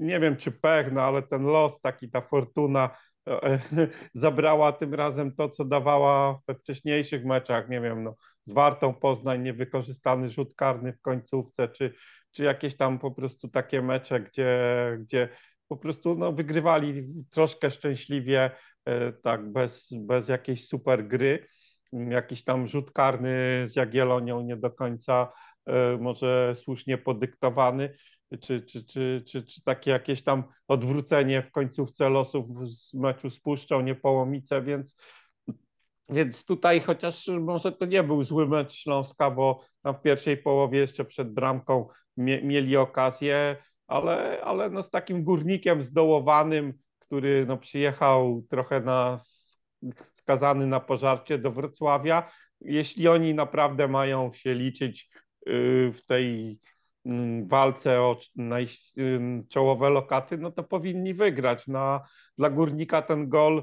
nie 0.00 0.20
wiem 0.20 0.36
czy 0.36 0.52
pech, 0.52 0.92
no 0.92 1.02
ale 1.02 1.22
ten 1.22 1.42
los, 1.42 1.80
taki 1.80 2.10
ta 2.10 2.20
fortuna 2.20 2.90
e, 3.28 3.58
zabrała 4.14 4.72
tym 4.72 4.94
razem 4.94 5.34
to, 5.34 5.48
co 5.48 5.64
dawała 5.64 6.40
we 6.48 6.54
wcześniejszych 6.54 7.24
meczach, 7.24 7.68
nie 7.68 7.80
wiem, 7.80 8.02
no, 8.02 8.16
z 8.46 8.52
Wartą 8.52 8.94
Poznań, 8.94 9.42
niewykorzystany 9.42 10.30
rzut 10.30 10.54
karny 10.54 10.92
w 10.92 11.00
końcówce, 11.00 11.68
czy, 11.68 11.94
czy 12.32 12.44
jakieś 12.44 12.76
tam 12.76 12.98
po 12.98 13.10
prostu 13.10 13.48
takie 13.48 13.82
mecze, 13.82 14.20
gdzie, 14.20 14.58
gdzie 15.00 15.28
po 15.68 15.76
prostu 15.76 16.14
no, 16.14 16.32
wygrywali 16.32 17.08
troszkę 17.30 17.70
szczęśliwie, 17.70 18.50
e, 18.84 19.12
tak, 19.12 19.52
bez, 19.52 19.88
bez 19.92 20.28
jakiejś 20.28 20.68
super 20.68 21.08
gry. 21.08 21.46
jakiś 21.92 22.44
tam 22.44 22.66
rzut 22.66 22.90
karny 22.92 23.64
z 23.68 23.76
Jagielonią 23.76 24.40
nie 24.40 24.56
do 24.56 24.70
końca 24.70 25.32
e, 25.66 25.98
może 26.00 26.54
słusznie 26.56 26.98
podyktowany, 26.98 27.94
czy, 28.40 28.62
czy, 28.62 28.84
czy, 28.84 29.22
czy, 29.26 29.42
czy 29.42 29.62
takie 29.62 29.90
jakieś 29.90 30.22
tam 30.22 30.44
odwrócenie 30.68 31.42
w 31.42 31.50
końcówce 31.50 32.08
losów 32.08 32.46
z 32.68 32.94
meczu 32.94 33.30
z 33.30 33.40
Puszczą, 33.40 33.80
Niepołomice, 33.80 34.62
więc 34.62 34.96
więc 36.08 36.44
tutaj 36.44 36.80
chociaż 36.80 37.28
może 37.28 37.72
to 37.72 37.86
nie 37.86 38.02
był 38.02 38.24
zły 38.24 38.48
mecz 38.48 38.72
Śląska, 38.72 39.30
bo 39.30 39.64
tam 39.82 39.94
w 39.94 40.02
pierwszej 40.02 40.36
połowie 40.36 40.78
jeszcze 40.78 41.04
przed 41.04 41.32
bramką 41.32 41.88
mie 42.16 42.42
mieli 42.42 42.76
okazję, 42.76 43.56
ale, 43.86 44.40
ale 44.44 44.70
no 44.70 44.82
z 44.82 44.90
takim 44.90 45.24
górnikiem 45.24 45.82
zdołowanym, 45.82 46.74
który 46.98 47.46
no 47.46 47.58
przyjechał 47.58 48.42
trochę 48.50 48.80
na 48.80 49.18
skazany 50.14 50.66
na 50.66 50.80
pożarcie 50.80 51.38
do 51.38 51.50
Wrocławia. 51.50 52.30
Jeśli 52.60 53.08
oni 53.08 53.34
naprawdę 53.34 53.88
mają 53.88 54.32
się 54.32 54.54
liczyć 54.54 55.10
y, 55.48 55.92
w 55.94 56.00
tej 56.06 56.58
walce 57.46 58.00
o 58.00 58.16
czołowe 59.48 59.90
lokaty, 59.90 60.38
no 60.38 60.50
to 60.50 60.62
powinni 60.62 61.14
wygrać. 61.14 61.66
No, 61.66 62.02
dla 62.38 62.50
Górnika 62.50 63.02
ten 63.02 63.28
gol 63.28 63.62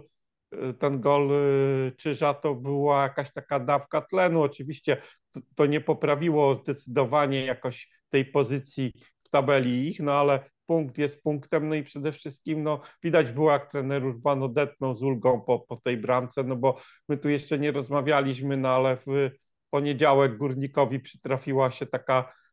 ten 0.79 1.01
gol 1.01 1.31
y, 1.31 1.91
Czyża 1.97 2.33
to 2.33 2.55
była 2.55 3.03
jakaś 3.03 3.33
taka 3.33 3.59
dawka 3.59 4.01
tlenu. 4.01 4.41
Oczywiście 4.41 5.01
to, 5.31 5.39
to 5.55 5.65
nie 5.65 5.81
poprawiło 5.81 6.55
zdecydowanie 6.55 7.45
jakoś 7.45 7.89
tej 8.09 8.25
pozycji 8.25 8.93
w 9.23 9.29
tabeli 9.29 9.87
ich, 9.87 9.99
no 9.99 10.13
ale 10.13 10.49
punkt 10.65 10.97
jest 10.97 11.23
punktem, 11.23 11.69
no 11.69 11.75
i 11.75 11.83
przede 11.83 12.11
wszystkim 12.11 12.63
no, 12.63 12.81
widać 13.03 13.31
było, 13.31 13.51
jak 13.51 13.71
trener 13.71 14.05
Urban 14.05 14.43
odetnął 14.43 14.95
z 14.95 15.03
ulgą 15.03 15.41
po, 15.41 15.59
po 15.59 15.75
tej 15.75 15.97
bramce, 15.97 16.43
no 16.43 16.55
bo 16.55 16.79
my 17.09 17.17
tu 17.17 17.29
jeszcze 17.29 17.59
nie 17.59 17.71
rozmawialiśmy, 17.71 18.57
no 18.57 18.69
ale 18.69 18.97
w 18.97 19.29
poniedziałek 19.69 20.37
Górnikowi 20.37 20.99
przytrafiła 20.99 21.71
się 21.71 21.85
taka 21.85 22.21
y, 22.21 22.48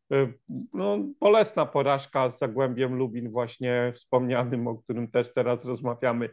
no, 0.72 0.98
bolesna 1.20 1.66
porażka 1.66 2.30
z 2.30 2.38
Zagłębiem 2.38 2.94
Lubin 2.94 3.30
właśnie 3.30 3.92
wspomnianym, 3.94 4.68
o 4.68 4.76
którym 4.76 5.10
też 5.10 5.34
teraz 5.34 5.64
rozmawiamy 5.64 6.26
y, 6.26 6.30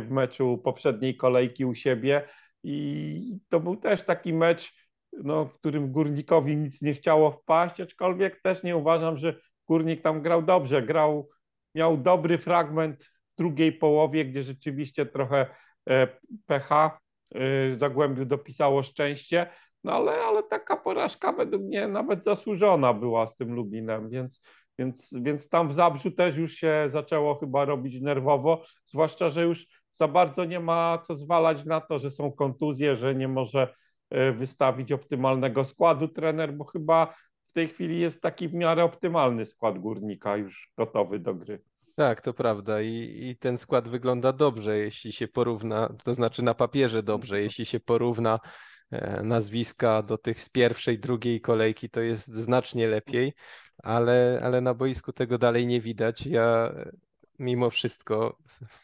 w 0.00 0.06
meczu 0.10 0.58
poprzedniej 0.58 1.16
kolejki 1.16 1.64
u 1.64 1.74
siebie. 1.74 2.28
I 2.64 3.38
to 3.48 3.60
był 3.60 3.76
też 3.76 4.02
taki 4.02 4.32
mecz, 4.32 4.74
no, 5.12 5.44
w 5.44 5.54
którym 5.54 5.92
Górnikowi 5.92 6.56
nic 6.56 6.82
nie 6.82 6.94
chciało 6.94 7.30
wpaść, 7.30 7.80
aczkolwiek 7.80 8.42
też 8.42 8.62
nie 8.62 8.76
uważam, 8.76 9.18
że 9.18 9.34
Górnik 9.68 10.02
tam 10.02 10.22
grał 10.22 10.42
dobrze, 10.42 10.82
grał, 10.82 11.28
miał 11.74 11.96
dobry 11.96 12.38
fragment 12.38 13.04
w 13.04 13.36
drugiej 13.38 13.72
połowie, 13.72 14.24
gdzie 14.24 14.42
rzeczywiście 14.42 15.06
trochę 15.06 15.46
e, 15.88 16.08
pecha 16.46 17.00
e, 17.34 17.76
Zagłębiu 17.76 18.24
dopisało 18.24 18.82
szczęście, 18.82 19.46
no 19.84 19.92
ale, 19.92 20.12
ale 20.12 20.42
taka 20.42 20.76
porażka 20.76 21.32
według 21.32 21.62
mnie 21.62 21.88
nawet 21.88 22.24
zasłużona 22.24 22.94
była 22.94 23.26
z 23.26 23.36
tym 23.36 23.54
Lubinem, 23.54 24.10
więc, 24.10 24.42
więc, 24.78 25.14
więc 25.22 25.48
tam 25.48 25.68
w 25.68 25.72
Zabrzu 25.72 26.10
też 26.10 26.36
już 26.36 26.52
się 26.52 26.86
zaczęło 26.88 27.34
chyba 27.34 27.64
robić 27.64 28.00
nerwowo, 28.00 28.62
zwłaszcza, 28.84 29.30
że 29.30 29.42
już 29.42 29.66
za 29.92 30.08
bardzo 30.08 30.44
nie 30.44 30.60
ma 30.60 30.98
co 30.98 31.16
zwalać 31.16 31.64
na 31.64 31.80
to, 31.80 31.98
że 31.98 32.10
są 32.10 32.32
kontuzje, 32.32 32.96
że 32.96 33.14
nie 33.14 33.28
może 33.28 33.74
e, 34.10 34.32
wystawić 34.32 34.92
optymalnego 34.92 35.64
składu 35.64 36.08
trener, 36.08 36.52
bo 36.52 36.64
chyba 36.64 37.14
w 37.50 37.52
tej 37.52 37.68
chwili 37.68 38.00
jest 38.00 38.20
taki 38.20 38.48
w 38.48 38.54
miarę 38.54 38.84
optymalny 38.84 39.46
skład 39.46 39.78
górnika, 39.78 40.36
już 40.36 40.72
gotowy 40.76 41.18
do 41.18 41.34
gry. 41.34 41.62
Tak, 41.94 42.20
to 42.20 42.34
prawda. 42.34 42.82
I, 42.82 43.18
I 43.22 43.36
ten 43.36 43.56
skład 43.56 43.88
wygląda 43.88 44.32
dobrze, 44.32 44.78
jeśli 44.78 45.12
się 45.12 45.28
porówna, 45.28 45.94
to 46.04 46.14
znaczy 46.14 46.42
na 46.42 46.54
papierze 46.54 47.02
dobrze, 47.02 47.42
jeśli 47.42 47.66
się 47.66 47.80
porówna 47.80 48.38
nazwiska 49.22 50.02
do 50.02 50.18
tych 50.18 50.42
z 50.42 50.48
pierwszej, 50.48 50.98
drugiej 50.98 51.40
kolejki, 51.40 51.90
to 51.90 52.00
jest 52.00 52.26
znacznie 52.28 52.88
lepiej, 52.88 53.32
ale, 53.78 54.40
ale 54.42 54.60
na 54.60 54.74
boisku 54.74 55.12
tego 55.12 55.38
dalej 55.38 55.66
nie 55.66 55.80
widać. 55.80 56.26
Ja 56.26 56.72
mimo 57.38 57.70
wszystko 57.70 58.38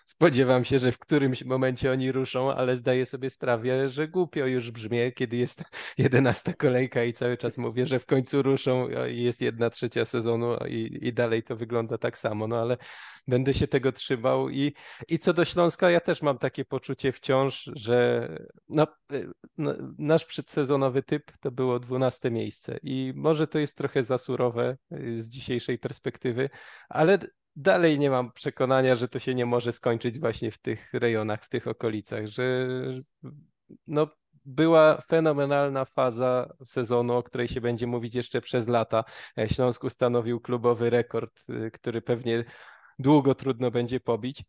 spodziewam 0.05 0.65
się, 0.65 0.79
że 0.79 0.93
w 0.93 0.99
którymś 0.99 1.45
momencie 1.45 1.93
oni 1.93 2.13
ruszą, 2.13 2.53
ale 2.53 2.77
zdaję 2.77 3.07
sobie 3.07 3.31
sprawę, 3.31 3.89
że 3.89 4.09
głupio 4.09 4.47
już 4.47 4.71
brzmi, 4.71 4.99
kiedy 5.15 5.37
jest 5.37 5.65
jedenasta 5.99 6.53
kolejka 6.53 7.05
i 7.05 7.13
cały 7.13 7.37
czas 7.37 7.59
mówię, 7.59 7.87
że 7.87 7.99
w 7.99 8.07
końcu 8.07 8.43
ruszą 8.43 8.89
i 9.11 9.23
jest 9.23 9.41
jedna 9.41 9.71
trzecia 9.71 10.05
sezonu 10.05 10.57
i, 10.69 10.99
i 11.03 11.13
dalej 11.13 11.43
to 11.43 11.57
wygląda 11.57 11.99
tak 11.99 12.19
samo, 12.19 12.49
no 12.49 12.57
ale 12.57 12.77
będę 13.29 13.55
się 13.55 13.69
tego 13.69 13.93
trzymał 13.93 14.51
i, 14.51 14.75
i 15.09 15.19
co 15.19 15.33
do 15.35 15.45
Śląska, 15.45 15.91
ja 15.91 16.01
też 16.01 16.23
mam 16.23 16.39
takie 16.39 16.65
poczucie 16.65 17.13
wciąż, 17.13 17.71
że 17.75 18.29
no, 18.69 18.87
no, 19.59 19.75
nasz 19.99 20.25
przedsezonowy 20.25 21.03
typ 21.03 21.33
to 21.41 21.51
było 21.51 21.79
dwunaste 21.79 22.31
miejsce 22.31 22.79
i 22.83 23.13
może 23.17 23.47
to 23.47 23.59
jest 23.59 23.77
trochę 23.77 24.03
za 24.03 24.19
surowe 24.19 24.77
z 25.17 25.29
dzisiejszej 25.29 25.79
perspektywy, 25.79 26.51
ale 26.89 27.19
dalej 27.59 27.99
nie 27.99 28.11
mam 28.11 28.33
przekonania, 28.33 28.97
że 28.97 29.09
to 29.09 29.19
się 29.19 29.35
nie 29.35 29.47
może 29.47 29.73
skończyć 29.73 30.19
właśnie 30.19 30.51
w 30.51 30.59
tych 30.59 30.95
rejonach, 30.95 31.45
w 31.45 31.49
tych 31.49 31.67
okolicach, 31.67 32.27
że 32.27 32.69
no, 33.87 34.09
była 34.45 35.01
fenomenalna 35.01 35.85
faza 35.85 36.55
sezonu, 36.65 37.15
o 37.15 37.23
której 37.23 37.49
się 37.49 37.61
będzie 37.61 37.87
mówić 37.87 38.15
jeszcze 38.15 38.41
przez 38.41 38.69
lata. 38.69 39.05
Śląsk 39.47 39.85
ustanowił 39.85 40.41
klubowy 40.41 40.91
rekord, 40.91 41.45
y, 41.51 41.71
który 41.71 42.03
pewnie 42.03 42.45
długo 42.99 43.35
trudno 43.35 43.71
będzie 43.71 44.01
pobić. 44.01 44.45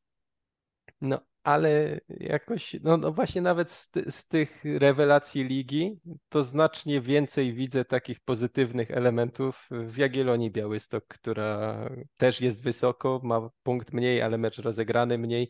No, 1.02 1.20
ale 1.44 2.00
jakoś, 2.10 2.76
no, 2.84 2.98
no 2.98 3.12
właśnie 3.12 3.42
nawet 3.42 3.72
z, 3.72 3.92
z, 4.10 4.28
tych 4.28 4.64
rewelacji 4.64 5.44
ligi, 5.44 6.00
to 6.30 6.44
znacznie 6.44 7.02
więcej 7.02 7.54
widzę 7.54 7.86
takich 7.86 8.20
pozytywnych 8.20 8.92
elementów 8.92 9.68
w 9.72 9.98
Jagiellonii 9.98 10.52
Białystok, 10.52 11.08
która 11.08 11.80
też 12.18 12.42
jest 12.42 12.64
wysoko, 12.64 13.22
ma 13.24 13.50
punkt 13.64 13.94
mniej, 13.94 14.22
ale 14.22 14.38
mecz 14.38 14.58
rozegrany 14.60 15.18
mniej, 15.18 15.50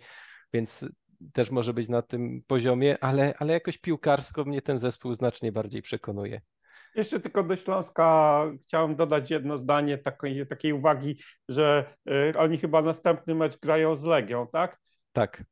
więc 0.54 0.86
też 1.34 1.52
może 1.52 1.74
być 1.74 1.90
na 1.90 2.02
tym 2.02 2.42
poziomie, 2.48 3.04
ale, 3.04 3.34
ale 3.38 3.54
jakoś 3.54 3.78
piłkarsko 3.78 4.46
mnie 4.46 4.62
ten 4.62 4.80
zespół 4.80 5.14
znacznie 5.14 5.52
bardziej 5.52 5.82
przekonuje. 5.82 6.42
Jeszcze 6.96 7.20
tylko 7.20 7.44
do 7.44 7.56
Śląska 7.56 8.46
chciałem 8.62 8.96
dodać 8.96 9.32
jedno 9.32 9.58
zdanie 9.58 9.98
takiej, 9.98 10.48
takiej 10.48 10.74
uwagi, 10.74 11.20
że 11.50 11.96
y, 12.10 12.38
oni 12.38 12.58
chyba 12.58 12.82
następny 12.82 13.36
mecz 13.36 13.60
grają 13.60 13.96
z 13.96 14.04
Legią, 14.04 14.48
tak? 14.48 14.80
Tak 15.12 15.44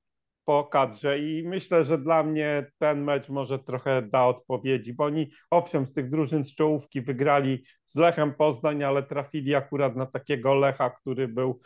po 0.47 0.63
kadrze 0.63 1.19
i 1.19 1.43
myślę, 1.47 1.83
że 1.83 1.97
dla 1.97 2.23
mnie 2.23 2.71
ten 2.77 3.03
mecz 3.03 3.29
może 3.29 3.60
trochę 3.60 4.01
da 4.01 4.25
odpowiedzi, 4.25 4.93
bo 4.93 5.03
oni 5.03 5.31
owszem 5.51 5.86
z 5.86 5.93
tych 5.93 6.10
drużyn 6.10 6.43
z 6.43 6.55
czołówki 6.55 7.01
wygrali 7.01 7.63
z 7.86 7.95
Lechem 7.95 8.33
Poznań, 8.33 8.83
ale 8.83 9.03
trafili 9.03 9.55
akurat 9.55 9.95
na 9.95 10.05
takiego 10.05 10.53
Lecha, 10.53 10.89
który 10.89 11.27
był 11.27 11.62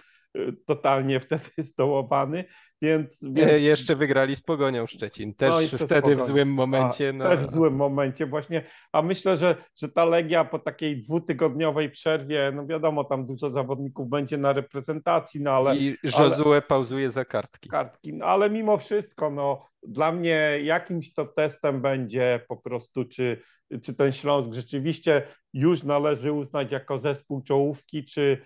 totalnie 0.66 1.20
wtedy 1.20 1.50
zdołowany, 1.72 2.44
więc, 2.82 3.18
więc... 3.24 3.62
Jeszcze 3.62 3.96
wygrali 3.96 4.36
z 4.36 4.42
Pogonią 4.42 4.88
Szczecin, 4.88 5.34
też 5.34 5.72
no 5.72 5.78
wtedy 5.78 6.16
w 6.16 6.22
złym 6.22 6.54
momencie. 6.54 7.10
A, 7.10 7.14
no... 7.14 7.24
Też 7.30 7.40
w 7.46 7.52
złym 7.52 7.76
momencie 7.76 8.26
właśnie, 8.26 8.64
a 8.92 9.02
myślę, 9.02 9.38
że, 9.38 9.56
że 9.76 9.90
ta 9.90 10.06
Legia 10.06 10.46
po 10.46 10.60
takiej 10.60 11.04
dwutygodniowej 11.04 11.92
przerwie, 11.92 12.52
no 12.56 12.68
wiadomo, 12.68 13.04
tam 13.04 13.26
dużo 13.26 13.50
zawodników 13.50 14.10
będzie 14.10 14.38
na 14.38 14.54
reprezentacji, 14.54 15.42
no 15.42 15.52
ale... 15.52 15.78
I 15.78 15.98
Josue 16.04 16.52
ale... 16.52 16.62
pauzuje 16.62 17.12
za 17.12 17.26
kartki. 17.26 17.70
Kartki, 17.70 18.14
no 18.14 18.26
ale 18.26 18.50
mimo 18.50 18.78
wszystko, 18.78 19.30
no 19.30 19.72
dla 19.84 20.12
mnie 20.12 20.60
jakimś 20.64 21.14
to 21.14 21.26
testem 21.26 21.82
będzie 21.82 22.40
po 22.48 22.58
prostu, 22.58 23.06
czy, 23.06 23.42
czy 23.84 23.94
ten 23.94 24.12
Śląsk 24.12 24.54
rzeczywiście 24.54 25.28
już 25.54 25.84
należy 25.84 26.32
uznać 26.32 26.72
jako 26.72 26.98
zespół 26.98 27.42
czołówki, 27.42 28.06
czy, 28.06 28.38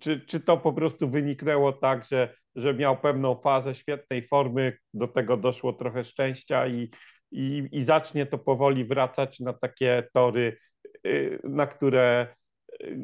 czy, 0.00 0.20
czy 0.20 0.40
to 0.40 0.56
po 0.56 0.72
prostu 0.72 1.10
wyniknęło 1.10 1.72
tak, 1.72 2.04
że 2.04 2.34
że 2.56 2.74
miał 2.74 2.96
pewną 2.96 3.36
fazę 3.40 3.74
świetnej 3.74 4.28
formy, 4.28 4.76
do 4.94 5.08
tego 5.08 5.36
doszło 5.36 5.72
trochę 5.72 6.04
szczęścia 6.04 6.66
i, 6.66 6.90
i, 7.32 7.68
i 7.72 7.84
zacznie 7.84 8.26
to 8.26 8.38
powoli 8.38 8.84
wracać 8.84 9.40
na 9.40 9.52
takie 9.52 10.08
tory, 10.12 10.56
y, 11.06 11.38
na 11.44 11.66
które, 11.66 12.26
y, 12.82 12.96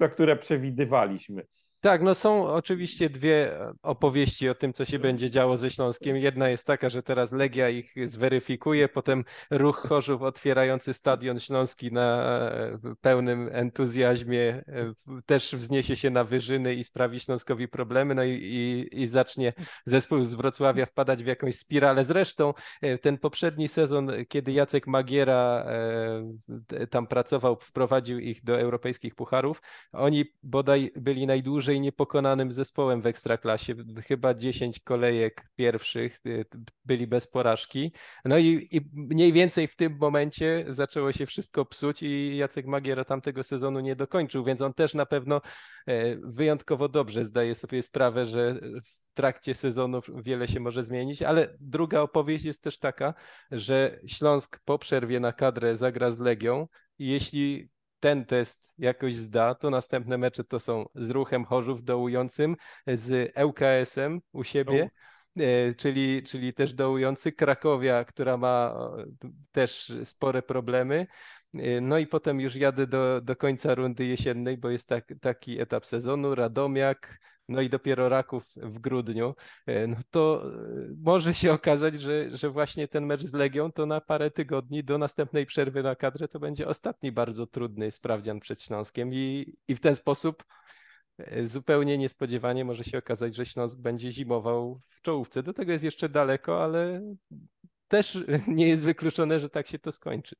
na 0.00 0.08
które 0.08 0.36
przewidywaliśmy. 0.36 1.46
Tak, 1.80 2.02
no 2.02 2.14
są 2.14 2.46
oczywiście 2.46 3.10
dwie 3.10 3.58
opowieści 3.82 4.48
o 4.48 4.54
tym, 4.54 4.72
co 4.72 4.84
się 4.84 4.98
będzie 4.98 5.30
działo 5.30 5.56
ze 5.56 5.70
Śląskiem. 5.70 6.16
Jedna 6.16 6.48
jest 6.48 6.66
taka, 6.66 6.88
że 6.88 7.02
teraz 7.02 7.32
Legia 7.32 7.68
ich 7.68 8.08
zweryfikuje, 8.08 8.88
potem 8.88 9.24
ruch 9.50 9.76
Chorzów 9.88 10.22
otwierający 10.22 10.94
stadion 10.94 11.40
śląski 11.40 11.92
na 11.92 12.40
pełnym 13.00 13.48
entuzjazmie 13.52 14.64
też 15.26 15.56
wzniesie 15.56 15.96
się 15.96 16.10
na 16.10 16.24
wyżyny 16.24 16.74
i 16.74 16.84
sprawi 16.84 17.20
Śląskowi 17.20 17.68
problemy, 17.68 18.14
no 18.14 18.24
i, 18.24 18.30
i, 18.32 18.88
i 19.02 19.06
zacznie 19.06 19.52
zespół 19.84 20.24
z 20.24 20.34
Wrocławia 20.34 20.86
wpadać 20.86 21.22
w 21.22 21.26
jakąś 21.26 21.56
spiralę. 21.56 22.04
Zresztą 22.04 22.54
e, 22.82 22.98
ten 22.98 23.18
poprzedni 23.18 23.68
sezon, 23.68 24.10
kiedy 24.28 24.52
Jacek 24.52 24.86
Magiera 24.86 25.66
e, 26.72 26.86
tam 26.86 27.06
pracował, 27.06 27.56
wprowadził 27.60 28.18
ich 28.18 28.44
do 28.44 28.60
europejskich 28.60 29.14
pucharów, 29.14 29.62
oni 29.92 30.24
bodaj 30.42 30.92
byli 30.96 31.26
najdłużej 31.26 31.65
najdłużej 31.66 31.80
niepokonanym 31.80 32.52
zespołem 32.52 33.02
w 33.02 33.06
Ekstraklasie. 33.06 33.74
Chyba 34.06 34.34
10 34.34 34.80
kolejek 34.80 35.48
pierwszych 35.56 36.18
y, 36.26 36.44
byli 36.84 37.06
bez 37.06 37.26
porażki. 37.26 37.92
No 38.24 38.38
i, 38.38 38.68
i 38.70 38.80
mniej 38.92 39.32
więcej 39.32 39.68
w 39.68 39.76
tym 39.76 39.96
momencie 40.00 40.64
zaczęło 40.68 41.12
się 41.12 41.26
wszystko 41.26 41.64
psuć 41.64 42.02
i 42.02 42.36
Jacek 42.36 42.66
Magiera 42.66 43.04
tamtego 43.04 43.42
sezonu 43.42 43.80
nie 43.80 43.96
dokończył, 43.96 44.44
więc 44.44 44.60
on 44.62 44.74
też 44.74 44.94
na 44.94 45.06
pewno 45.06 45.40
e, 45.86 46.16
wyjątkowo 46.16 46.88
dobrze 46.88 47.24
zdaje 47.24 47.54
sobie 47.54 47.82
sprawę, 47.82 48.26
że 48.26 48.54
w 48.82 49.14
trakcie 49.14 49.54
sezonu 49.54 50.00
wiele 50.22 50.48
się 50.48 50.60
może 50.60 50.84
zmienić, 50.84 51.22
ale 51.22 51.56
druga 51.60 52.00
opowieść 52.00 52.44
jest 52.44 52.62
też 52.62 52.78
taka, 52.78 53.14
że 53.50 54.00
Śląsk 54.06 54.60
po 54.64 54.78
przerwie 54.78 55.20
na 55.20 55.32
kadrę 55.32 55.76
zagra 55.76 56.12
z 56.12 56.18
Legią 56.18 56.66
jeśli 56.98 57.68
ten 58.00 58.24
test 58.24 58.74
jakoś 58.78 59.14
zda, 59.14 59.54
to 59.54 59.70
następne 59.70 60.18
mecze 60.18 60.44
to 60.44 60.60
są 60.60 60.86
z 60.94 61.10
Ruchem 61.10 61.44
Chorzów 61.44 61.84
dołującym, 61.84 62.56
z 62.86 63.32
ŁKS-em 63.44 64.20
u 64.32 64.44
siebie, 64.44 64.90
e, 65.36 65.74
czyli, 65.74 66.22
czyli 66.22 66.54
też 66.54 66.72
dołujący, 66.72 67.32
Krakowia, 67.32 68.04
która 68.04 68.36
ma 68.36 68.74
też 69.52 69.92
spore 70.04 70.42
problemy, 70.42 71.06
e, 71.54 71.80
no 71.80 71.98
i 71.98 72.06
potem 72.06 72.40
już 72.40 72.56
jadę 72.56 72.86
do, 72.86 73.20
do 73.20 73.36
końca 73.36 73.74
rundy 73.74 74.06
jesiennej, 74.06 74.58
bo 74.58 74.70
jest 74.70 74.88
tak, 74.88 75.14
taki 75.20 75.60
etap 75.60 75.86
sezonu, 75.86 76.34
Radomiak, 76.34 77.18
no 77.48 77.60
i 77.60 77.70
dopiero 77.70 78.08
Raków 78.08 78.44
w 78.56 78.78
grudniu, 78.78 79.34
e, 79.66 79.86
no 79.86 79.96
to 80.10 80.42
e, 80.44 80.94
może 80.98 81.34
się 81.34 81.52
okazać, 81.52 82.00
że, 82.00 82.36
że 82.36 82.50
właśnie 82.50 82.88
ten 82.88 83.06
mecz 83.06 83.22
z 83.22 83.32
Legią 83.32 83.72
to 83.72 83.86
na 83.86 84.00
parę 84.00 84.30
tygodni 84.30 84.84
do 84.84 84.98
następnej 84.98 85.46
przerwy 85.46 85.82
na 85.82 85.96
kadrę 85.96 86.28
to 86.28 86.40
będzie 86.40 86.68
ostatni 86.68 87.12
bardzo 87.12 87.46
trudny 87.46 87.90
sprawdzian 87.90 88.40
przed 88.40 88.62
Śląskiem 88.62 89.14
i, 89.14 89.56
i 89.68 89.76
w 89.76 89.80
ten 89.80 89.94
sposób 89.94 90.44
e, 91.18 91.44
zupełnie 91.44 91.98
niespodziewanie 91.98 92.64
może 92.64 92.84
się 92.84 92.98
okazać, 92.98 93.34
że 93.34 93.46
Śląsk 93.46 93.78
będzie 93.78 94.12
zimował 94.12 94.80
w 94.88 95.02
czołówce. 95.02 95.42
Do 95.42 95.52
tego 95.52 95.72
jest 95.72 95.84
jeszcze 95.84 96.08
daleko, 96.08 96.64
ale 96.64 97.02
też 97.88 98.18
nie 98.48 98.68
jest 98.68 98.84
wykluczone, 98.84 99.40
że 99.40 99.50
tak 99.50 99.68
się 99.68 99.78
to 99.78 99.92
skończy. 99.92 100.36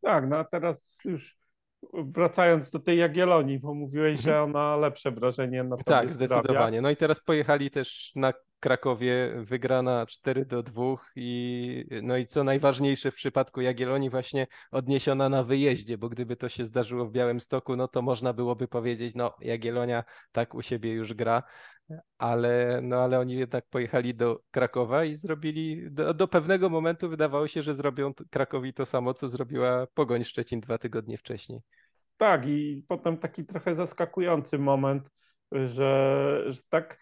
Tak, 0.00 0.28
no 0.28 0.36
a 0.36 0.44
teraz 0.44 0.98
już 1.04 1.41
wracając 1.92 2.70
do 2.70 2.78
tej 2.78 2.98
Jagiellonii, 2.98 3.58
bo 3.58 3.74
mówiłeś, 3.74 4.20
że 4.20 4.42
ona 4.42 4.76
lepsze 4.76 5.10
wrażenie 5.10 5.64
na 5.64 5.76
to 5.76 5.84
Tak, 5.84 6.12
zdecydowanie. 6.12 6.80
No 6.80 6.90
i 6.90 6.96
teraz 6.96 7.20
pojechali 7.20 7.70
też 7.70 8.12
na 8.16 8.32
Krakowie, 8.62 9.34
wygrana 9.36 10.06
4 10.06 10.44
do 10.44 10.62
2 10.62 10.82
i 11.16 11.84
no 12.02 12.16
i 12.16 12.26
co 12.26 12.44
najważniejsze 12.44 13.10
w 13.10 13.14
przypadku 13.14 13.60
Jagiellonii 13.60 14.10
właśnie 14.10 14.46
odniesiona 14.70 15.28
na 15.28 15.44
wyjeździe, 15.44 15.98
bo 15.98 16.08
gdyby 16.08 16.36
to 16.36 16.48
się 16.48 16.64
zdarzyło 16.64 17.06
w 17.06 17.12
Białymstoku, 17.12 17.76
no 17.76 17.88
to 17.88 18.02
można 18.02 18.32
byłoby 18.32 18.68
powiedzieć, 18.68 19.14
no 19.14 19.34
Jagiellonia 19.40 20.04
tak 20.32 20.54
u 20.54 20.62
siebie 20.62 20.92
już 20.92 21.14
gra, 21.14 21.42
ale, 22.18 22.80
no 22.82 22.96
ale 22.96 23.18
oni 23.18 23.34
jednak 23.34 23.66
pojechali 23.68 24.14
do 24.14 24.40
Krakowa 24.50 25.04
i 25.04 25.14
zrobili, 25.14 25.90
do, 25.90 26.14
do 26.14 26.28
pewnego 26.28 26.68
momentu 26.68 27.08
wydawało 27.08 27.48
się, 27.48 27.62
że 27.62 27.74
zrobią 27.74 28.12
Krakowi 28.30 28.74
to 28.74 28.86
samo, 28.86 29.14
co 29.14 29.28
zrobiła 29.28 29.86
Pogoń 29.94 30.24
Szczecin 30.24 30.60
dwa 30.60 30.78
tygodnie 30.78 31.18
wcześniej. 31.18 31.60
Tak 32.16 32.46
i 32.46 32.84
potem 32.88 33.18
taki 33.18 33.44
trochę 33.44 33.74
zaskakujący 33.74 34.58
moment, 34.58 35.10
że, 35.52 36.42
że 36.46 36.60
tak 36.68 36.98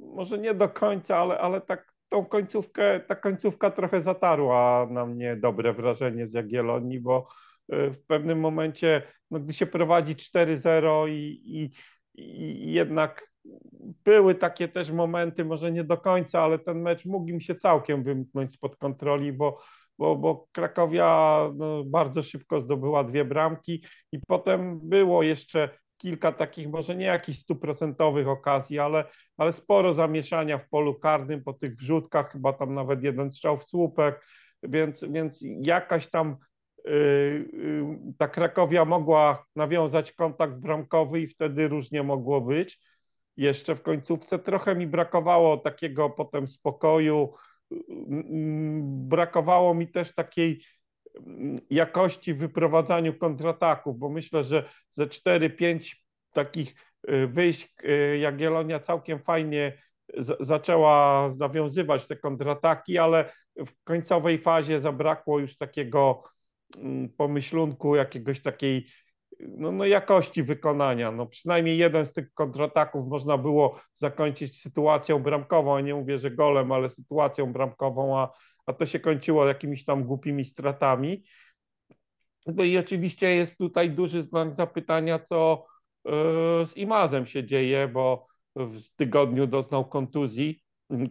może 0.00 0.38
nie 0.38 0.54
do 0.54 0.68
końca, 0.68 1.16
ale, 1.16 1.38
ale 1.38 1.60
tak 1.60 1.92
tą 2.08 2.24
końcówkę, 2.24 3.00
ta 3.00 3.16
końcówka 3.16 3.70
trochę 3.70 4.02
zatarła 4.02 4.86
na 4.90 5.06
mnie 5.06 5.36
dobre 5.36 5.72
wrażenie 5.72 6.28
z 6.28 6.32
Jagiellonii, 6.32 7.00
bo 7.00 7.28
y, 7.72 7.90
w 7.90 8.06
pewnym 8.06 8.40
momencie, 8.40 9.02
no, 9.30 9.40
gdy 9.40 9.52
się 9.52 9.66
prowadzi 9.66 10.14
4-0 10.14 11.08
i, 11.08 11.40
i, 11.44 11.70
i 12.14 12.72
jednak 12.72 13.30
były 14.04 14.34
takie 14.34 14.68
też 14.68 14.90
momenty, 14.90 15.44
może 15.44 15.72
nie 15.72 15.84
do 15.84 15.96
końca, 15.96 16.40
ale 16.40 16.58
ten 16.58 16.82
mecz 16.82 17.04
mógł 17.04 17.28
im 17.28 17.40
się 17.40 17.54
całkiem 17.54 18.04
wymknąć 18.04 18.54
spod 18.54 18.76
kontroli, 18.76 19.32
bo, 19.32 19.58
bo, 19.98 20.16
bo 20.16 20.46
Krakowia 20.52 21.40
no, 21.54 21.84
bardzo 21.84 22.22
szybko 22.22 22.60
zdobyła 22.60 23.04
dwie 23.04 23.24
bramki 23.24 23.84
i 24.12 24.18
potem 24.26 24.80
było 24.88 25.22
jeszcze 25.22 25.68
kilka 25.96 26.32
takich, 26.32 26.68
może 26.68 26.96
nie 26.96 27.06
jakichś 27.06 27.38
stuprocentowych 27.38 28.28
okazji, 28.28 28.78
ale, 28.78 29.04
ale 29.36 29.52
sporo 29.52 29.94
zamieszania 29.94 30.58
w 30.58 30.68
polu 30.68 30.94
karnym 30.94 31.44
po 31.44 31.52
tych 31.52 31.76
wrzutkach, 31.76 32.32
chyba 32.32 32.52
tam 32.52 32.74
nawet 32.74 33.02
jeden 33.02 33.30
strzał 33.30 33.58
w 33.58 33.64
słupek, 33.64 34.26
więc, 34.62 35.04
więc 35.04 35.44
jakaś 35.60 36.10
tam 36.10 36.36
yy, 36.84 36.92
yy, 36.92 37.98
ta 38.18 38.28
Krakowia 38.28 38.84
mogła 38.84 39.44
nawiązać 39.56 40.12
kontakt 40.12 40.54
bramkowy 40.54 41.20
i 41.20 41.26
wtedy 41.26 41.68
różnie 41.68 42.02
mogło 42.02 42.40
być 42.40 42.78
jeszcze 43.36 43.74
w 43.74 43.82
końcówce. 43.82 44.38
Trochę 44.38 44.76
mi 44.76 44.86
brakowało 44.86 45.56
takiego 45.56 46.10
potem 46.10 46.48
spokoju, 46.48 47.34
brakowało 48.86 49.74
mi 49.74 49.88
też 49.88 50.14
takiej 50.14 50.64
jakości 51.70 52.34
w 52.34 52.38
wyprowadzaniu 52.38 53.14
kontrataków, 53.14 53.98
bo 53.98 54.08
myślę, 54.08 54.44
że 54.44 54.68
ze 54.92 55.06
4-5 55.06 55.96
takich 56.32 56.74
y, 57.10 57.26
wyjść 57.26 57.68
y, 57.84 58.18
Jagiellonia 58.18 58.80
całkiem 58.80 59.18
fajnie 59.18 59.78
zaczęła 60.40 61.28
nawiązywać 61.38 62.06
te 62.06 62.16
kontrataki, 62.16 62.98
ale 62.98 63.32
w 63.56 63.84
końcowej 63.84 64.38
fazie 64.38 64.80
zabrakło 64.80 65.38
już 65.38 65.56
takiego 65.56 66.22
mm, 66.78 67.08
pomyślunku, 67.08 67.96
jakiegoś 67.96 68.42
takiej 68.42 68.86
no, 69.40 69.72
no 69.72 69.84
jakości 69.84 70.42
wykonania. 70.42 71.12
No, 71.12 71.26
przynajmniej 71.26 71.78
jeden 71.78 72.06
z 72.06 72.12
tych 72.12 72.34
kontrataków 72.34 73.08
można 73.08 73.38
było 73.38 73.80
zakończyć 73.94 74.60
sytuacją 74.60 75.18
bramkową. 75.18 75.78
nie 75.80 75.94
mówię, 75.94 76.18
że 76.18 76.30
golem, 76.30 76.72
ale 76.72 76.90
sytuacją 76.90 77.52
bramkową, 77.52 78.18
a, 78.18 78.30
a 78.66 78.72
to 78.72 78.86
się 78.86 79.00
kończyło 79.00 79.46
jakimiś 79.46 79.84
tam 79.84 80.04
głupimi 80.04 80.44
stratami. 80.44 81.24
No 82.46 82.64
i 82.64 82.78
oczywiście 82.78 83.34
jest 83.34 83.58
tutaj 83.58 83.90
duży 83.90 84.22
znak 84.22 84.54
zapytania, 84.54 85.18
co 85.18 85.66
e, 86.06 86.10
z 86.66 86.76
Imazem 86.76 87.26
się 87.26 87.44
dzieje, 87.44 87.88
bo 87.88 88.26
w 88.56 88.82
tygodniu 88.96 89.46
doznał 89.46 89.88
kontuzji 89.88 90.62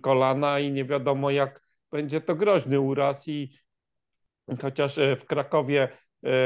kolana 0.02 0.60
i 0.60 0.72
nie 0.72 0.86
wiadomo, 0.86 1.32
jak 1.32 1.62
będzie 1.92 2.22
to 2.22 2.36
groźny 2.36 2.80
uraz. 2.80 3.28
I 3.28 3.50
chociaż 4.62 4.98
e, 4.98 5.16
w 5.16 5.26
Krakowie 5.26 5.90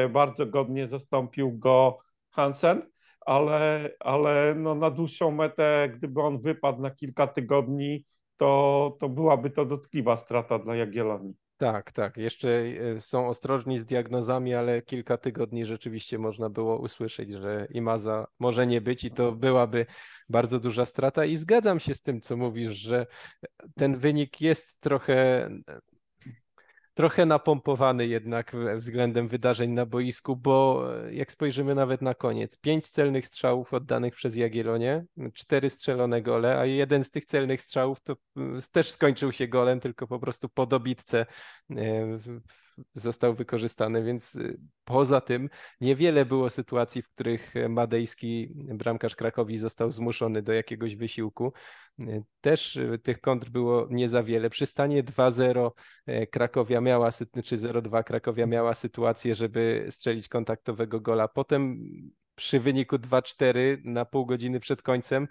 bardzo 0.10 0.46
godnie 0.46 0.88
zastąpił 0.88 1.58
go 1.58 1.98
Hansen, 2.30 2.82
ale, 3.22 3.92
ale 4.00 4.56
no 4.56 4.76
na 4.76 4.92
dłuższą 4.92 5.32
metę, 5.32 5.90
gdyby 5.96 6.22
on 6.22 6.42
wypadł 6.42 6.82
na 6.82 6.92
kilka 6.92 7.28
tygodni, 7.28 8.06
to, 8.38 8.98
to 9.00 9.10
byłaby 9.10 9.50
to 9.50 9.66
dotkliwa 9.66 10.18
strata 10.18 10.60
dla 10.60 10.76
Jagiellonii. 10.76 11.34
Tak, 11.60 11.92
tak. 11.92 12.18
Jeszcze 12.18 12.50
e, 12.50 13.02
są 13.02 13.28
ostrożni 13.28 13.80
z 13.80 13.86
diagnozami, 13.86 14.54
ale 14.54 14.82
kilka 14.82 15.18
tygodni 15.18 15.66
rzeczywiście 15.66 16.18
można 16.18 16.50
było 16.50 16.78
usłyszeć, 16.78 17.32
że 17.32 17.68
Imaza 17.70 18.28
może 18.40 18.68
nie 18.68 18.82
być 18.82 19.04
i 19.04 19.12
to 19.12 19.32
byłaby 19.32 19.86
bardzo 20.30 20.60
duża 20.60 20.86
strata. 20.86 21.26
I 21.26 21.36
zgadzam 21.36 21.80
się 21.80 21.94
z 21.94 22.02
tym, 22.02 22.22
co 22.22 22.38
mówisz, 22.38 22.74
że 22.74 23.08
ten 23.76 23.98
wynik 23.98 24.42
jest 24.42 24.80
trochę 24.80 25.50
trochę 27.00 27.26
napompowany 27.26 28.08
jednak 28.08 28.56
względem 28.78 29.28
wydarzeń 29.28 29.72
na 29.72 29.86
boisku, 29.86 30.36
bo 30.36 30.86
e, 31.08 31.14
jak 31.14 31.32
spojrzymy 31.32 31.76
nawet 31.76 32.02
na 32.02 32.14
koniec, 32.14 32.58
pięć 32.58 32.88
celnych 32.88 33.28
strzałów 33.28 33.74
oddanych 33.74 34.16
przez 34.16 34.36
Jagiellonię, 34.36 35.06
cztery 35.34 35.70
strzelone 35.70 36.22
gole, 36.22 36.60
a 36.60 36.66
jeden 36.66 37.04
z 37.04 37.12
tych 37.12 37.26
celnych 37.26 37.62
strzałów 37.62 38.02
to 38.02 38.16
też 38.72 38.92
skończył 38.92 39.32
się 39.32 39.48
golem, 39.48 39.80
tylko 39.80 40.08
po 40.08 40.20
prostu 40.20 40.50
po 40.50 40.66
dobitce 40.66 41.26
e, 41.72 42.20
został 42.94 43.34
wykorzystany, 43.34 44.04
więc 44.04 44.36
y, 44.36 44.60
poza 44.84 45.22
tym 45.22 45.50
niewiele 45.82 46.26
było 46.26 46.50
sytuacji, 46.50 47.02
w 47.02 47.10
których 47.10 47.54
madejski 47.70 48.50
bramkarz 48.56 49.16
Krakowi 49.16 49.58
został 49.58 49.92
zmuszony 49.92 50.42
do 50.42 50.54
jakiegoś 50.54 50.96
wysiłku. 50.96 51.54
Y, 52.00 52.24
też 52.42 52.76
y, 52.76 53.00
tych 53.04 53.22
kontr 53.22 53.50
było 53.50 53.88
nie 53.90 54.10
za 54.10 54.24
wiele. 54.24 54.50
Przy 54.50 54.66
stanie 54.66 55.04
2-0 55.04 55.72
Krakowia 56.32 56.82
miała, 56.82 57.10
czy 57.44 57.58
0-2 57.58 58.04
Krakowia 58.04 58.46
miała 58.46 58.74
sytuację, 58.74 59.36
żeby 59.36 59.86
strzelić 59.90 60.28
kontaktowego 60.28 61.02
gola. 61.02 61.28
Potem 61.28 61.80
przy 62.36 62.60
wyniku 62.60 62.96
2-4 62.96 63.54
na 63.84 64.06
pół 64.06 64.26
godziny 64.26 64.60
przed 64.60 64.82
końcem 64.82 65.28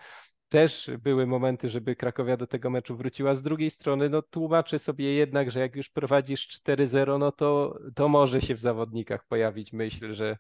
też 0.49 0.91
były 1.03 1.27
momenty, 1.27 1.69
żeby 1.69 1.97
Krakowia 1.97 2.37
do 2.37 2.47
tego 2.47 2.71
meczu 2.71 2.97
wróciła. 2.97 3.35
Z 3.35 3.43
drugiej 3.43 3.71
strony, 3.71 4.09
no 4.09 4.23
tłumaczę 4.23 4.79
sobie 4.79 5.15
jednak, 5.15 5.51
że 5.51 5.61
jak 5.61 5.77
już 5.77 5.91
prowadzisz 5.91 6.49
4-0, 6.49 7.19
no 7.19 7.33
to, 7.33 7.79
to 7.95 8.09
może 8.09 8.41
się 8.41 8.55
w 8.55 8.61
zawodnikach 8.61 9.25
pojawić 9.27 9.73
myśl, 9.73 10.15
że 10.15 10.37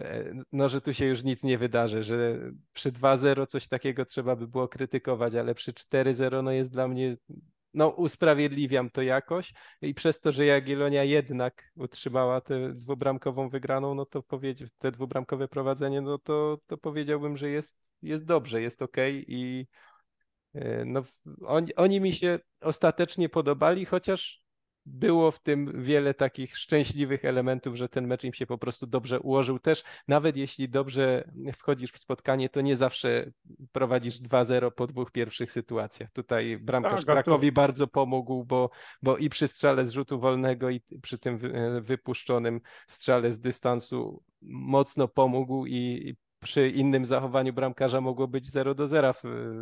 e, 0.00 0.34
no, 0.52 0.68
że 0.68 0.80
tu 0.80 0.94
się 0.94 1.06
już 1.06 1.22
nic 1.22 1.42
nie 1.42 1.58
wydarzy, 1.58 2.02
że 2.02 2.40
przy 2.72 2.92
2-0 2.92 3.46
coś 3.46 3.68
takiego 3.68 4.06
trzeba 4.06 4.36
by 4.36 4.48
było 4.48 4.68
krytykować, 4.68 5.34
ale 5.34 5.54
przy 5.54 5.72
4-0 5.72 6.42
no 6.42 6.52
jest 6.52 6.70
dla 6.72 6.88
mnie, 6.88 7.16
no 7.74 7.88
usprawiedliwiam 7.88 8.90
to 8.90 9.02
jakoś 9.02 9.52
i 9.82 9.94
przez 9.94 10.20
to, 10.20 10.32
że 10.32 10.46
Jagiellonia 10.46 11.04
jednak 11.04 11.72
utrzymała 11.76 12.40
tę 12.40 12.72
dwubramkową 12.72 13.48
wygraną, 13.48 13.94
no 13.94 14.06
to 14.06 14.22
powiedzieć, 14.22 14.72
te 14.78 14.92
dwubramkowe 14.92 15.48
prowadzenie, 15.48 16.00
no 16.00 16.18
to, 16.18 16.58
to 16.66 16.78
powiedziałbym, 16.78 17.36
że 17.36 17.48
jest 17.48 17.84
jest 18.04 18.24
dobrze, 18.24 18.62
jest 18.62 18.82
ok 18.82 18.96
i 19.26 19.66
no, 20.86 21.04
oni, 21.46 21.74
oni 21.74 22.00
mi 22.00 22.12
się 22.12 22.38
ostatecznie 22.60 23.28
podobali, 23.28 23.84
chociaż 23.84 24.44
było 24.86 25.30
w 25.30 25.38
tym 25.38 25.82
wiele 25.82 26.14
takich 26.14 26.56
szczęśliwych 26.56 27.24
elementów, 27.24 27.76
że 27.76 27.88
ten 27.88 28.06
mecz 28.06 28.24
im 28.24 28.32
się 28.32 28.46
po 28.46 28.58
prostu 28.58 28.86
dobrze 28.86 29.20
ułożył. 29.20 29.58
Też 29.58 29.84
nawet 30.08 30.36
jeśli 30.36 30.68
dobrze 30.68 31.30
wchodzisz 31.54 31.92
w 31.92 31.98
spotkanie, 31.98 32.48
to 32.48 32.60
nie 32.60 32.76
zawsze 32.76 33.30
prowadzisz 33.72 34.20
2-0 34.20 34.70
po 34.70 34.86
dwóch 34.86 35.10
pierwszych 35.10 35.52
sytuacjach. 35.52 36.10
Tutaj 36.12 36.58
bramkarz 36.58 37.04
tak, 37.04 37.14
Krakowi 37.14 37.48
to... 37.48 37.54
bardzo 37.54 37.86
pomógł, 37.86 38.44
bo, 38.44 38.70
bo 39.02 39.16
i 39.16 39.28
przy 39.28 39.48
strzale 39.48 39.88
z 39.88 39.90
rzutu 39.90 40.20
wolnego 40.20 40.70
i 40.70 40.80
przy 41.02 41.18
tym 41.18 41.38
wypuszczonym 41.80 42.60
strzale 42.88 43.32
z 43.32 43.40
dystansu 43.40 44.22
mocno 44.42 45.08
pomógł 45.08 45.66
i 45.66 46.16
przy 46.44 46.68
innym 46.68 47.04
zachowaniu 47.04 47.52
bramkarza 47.52 48.00
mogło 48.00 48.28
być 48.28 48.50
0 48.50 48.74
do 48.74 48.88
0 48.88 49.14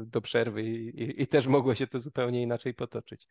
do 0.06 0.20
przerwy 0.20 0.62
i, 0.62 1.02
i, 1.02 1.22
i, 1.22 1.26
też 1.26 1.46
mogło 1.46 1.74
się 1.74 1.86
to 1.86 2.00
zupełnie 2.00 2.42
inaczej 2.42 2.74
potoczyć. 2.74 3.28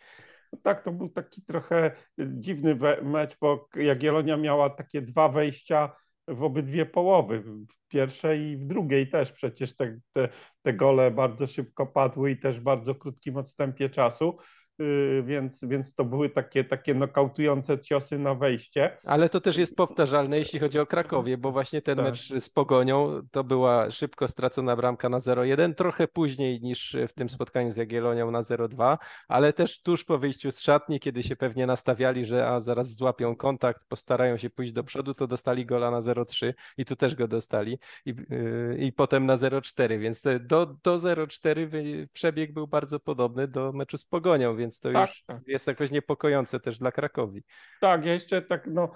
No 0.53 0.59
tak, 0.63 0.83
to 0.83 0.91
był 0.91 1.09
taki 1.09 1.41
trochę 1.41 1.91
dziwny 2.19 2.77
mecz, 3.01 3.37
bo 3.41 3.67
Jagiellonia 3.75 4.37
miała 4.37 4.69
takie 4.69 5.01
dwa 5.01 5.29
wejścia 5.29 5.95
w 6.27 6.43
obydwie 6.43 6.85
połowy, 6.85 7.41
w 7.41 7.87
pierwszej 7.87 8.41
i 8.41 8.57
w 8.57 8.65
drugiej 8.65 9.09
też 9.09 9.31
przecież 9.31 9.75
te, 9.75 9.99
te, 10.13 10.29
te 10.61 10.73
gole 10.73 11.11
bardzo 11.11 11.47
szybko 11.47 11.87
padły 11.87 12.31
i 12.31 12.37
też 12.37 12.59
w 12.59 12.63
bardzo 12.63 12.95
krótkim 12.95 13.37
odstępie 13.37 13.89
czasu. 13.89 14.37
Y, 14.81 15.23
więc, 15.25 15.63
więc 15.63 15.95
to 15.95 16.05
były 16.05 16.29
takie, 16.29 16.63
takie 16.63 16.93
nokautujące 16.93 17.79
ciosy 17.79 18.19
na 18.19 18.35
wejście. 18.35 18.97
Ale 19.05 19.29
to 19.29 19.41
też 19.41 19.57
jest 19.57 19.75
powtarzalne, 19.75 20.37
jeśli 20.37 20.59
chodzi 20.59 20.79
o 20.79 20.85
Krakowie, 20.85 21.37
bo 21.37 21.51
właśnie 21.51 21.81
ten 21.81 21.95
tak. 21.95 22.05
mecz 22.05 22.33
z 22.39 22.49
Pogonią 22.49 23.21
to 23.31 23.43
była 23.43 23.91
szybko 23.91 24.27
stracona 24.27 24.75
bramka 24.75 25.09
na 25.09 25.17
0-1, 25.17 25.73
trochę 25.75 26.07
później 26.07 26.61
niż 26.61 26.97
w 27.09 27.13
tym 27.13 27.29
spotkaniu 27.29 27.71
z 27.71 27.77
Jagiellonią 27.77 28.31
na 28.31 28.41
0-2, 28.41 28.97
ale 29.27 29.53
też 29.53 29.81
tuż 29.81 30.03
po 30.03 30.17
wyjściu 30.17 30.51
z 30.51 30.59
szatni, 30.59 30.99
kiedy 30.99 31.23
się 31.23 31.35
pewnie 31.35 31.65
nastawiali, 31.65 32.25
że 32.25 32.47
a 32.47 32.59
zaraz 32.59 32.93
złapią 32.93 33.35
kontakt, 33.35 33.81
postarają 33.87 34.37
się 34.37 34.49
pójść 34.49 34.71
do 34.71 34.83
przodu, 34.83 35.13
to 35.13 35.27
dostali 35.27 35.65
gola 35.65 35.91
na 35.91 36.01
0-3 36.01 36.53
i 36.77 36.85
tu 36.85 36.95
też 36.95 37.15
go 37.15 37.27
dostali 37.27 37.79
i, 38.05 38.15
yy, 38.29 38.77
i 38.79 38.93
potem 38.93 39.25
na 39.25 39.37
0-4, 39.37 39.99
więc 39.99 40.21
do, 40.41 40.65
do 40.65 40.97
0-4 40.97 42.07
przebieg 42.13 42.53
był 42.53 42.67
bardzo 42.67 42.99
podobny 42.99 43.47
do 43.47 43.73
meczu 43.73 43.97
z 43.97 44.05
Pogonią, 44.05 44.55
więc 44.55 44.70
więc 44.71 44.79
to 44.79 44.91
tak, 44.91 45.09
już 45.09 45.23
tak. 45.27 45.47
jest 45.47 45.67
jakoś 45.67 45.91
niepokojące 45.91 46.59
też 46.59 46.77
dla 46.77 46.91
Krakowi. 46.91 47.43
Tak, 47.81 48.05
ja 48.05 48.13
jeszcze 48.13 48.41
tak, 48.41 48.67
no 48.67 48.91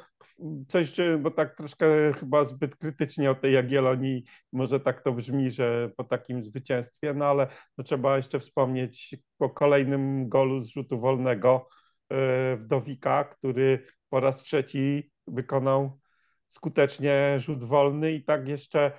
coś, 0.67 0.95
bo 1.19 1.32
tak 1.32 1.55
troszkę 1.55 2.13
chyba 2.13 2.45
zbyt 2.45 2.76
krytycznie 2.76 3.32
o 3.32 3.36
tej 3.36 3.53
Jagiellonii, 3.53 4.23
może 4.53 4.80
tak 4.80 5.01
to 5.01 5.11
brzmi, 5.11 5.51
że 5.51 5.91
po 5.97 6.03
takim 6.03 6.43
zwycięstwie, 6.43 7.13
no 7.13 7.26
ale 7.26 7.47
no, 7.78 7.84
trzeba 7.84 8.17
jeszcze 8.17 8.39
wspomnieć 8.39 9.15
po 9.38 9.49
kolejnym 9.49 10.30
golu 10.30 10.63
z 10.63 10.67
rzutu 10.67 10.99
wolnego 10.99 11.67
yy, 12.09 12.17
Wdowika, 12.57 13.23
który 13.23 13.86
po 14.09 14.19
raz 14.19 14.43
trzeci 14.43 15.11
wykonał 15.28 15.99
skutecznie 16.47 17.39
rzut 17.39 17.63
wolny 17.63 18.11
i 18.11 18.23
tak 18.23 18.47
jeszcze 18.47 18.91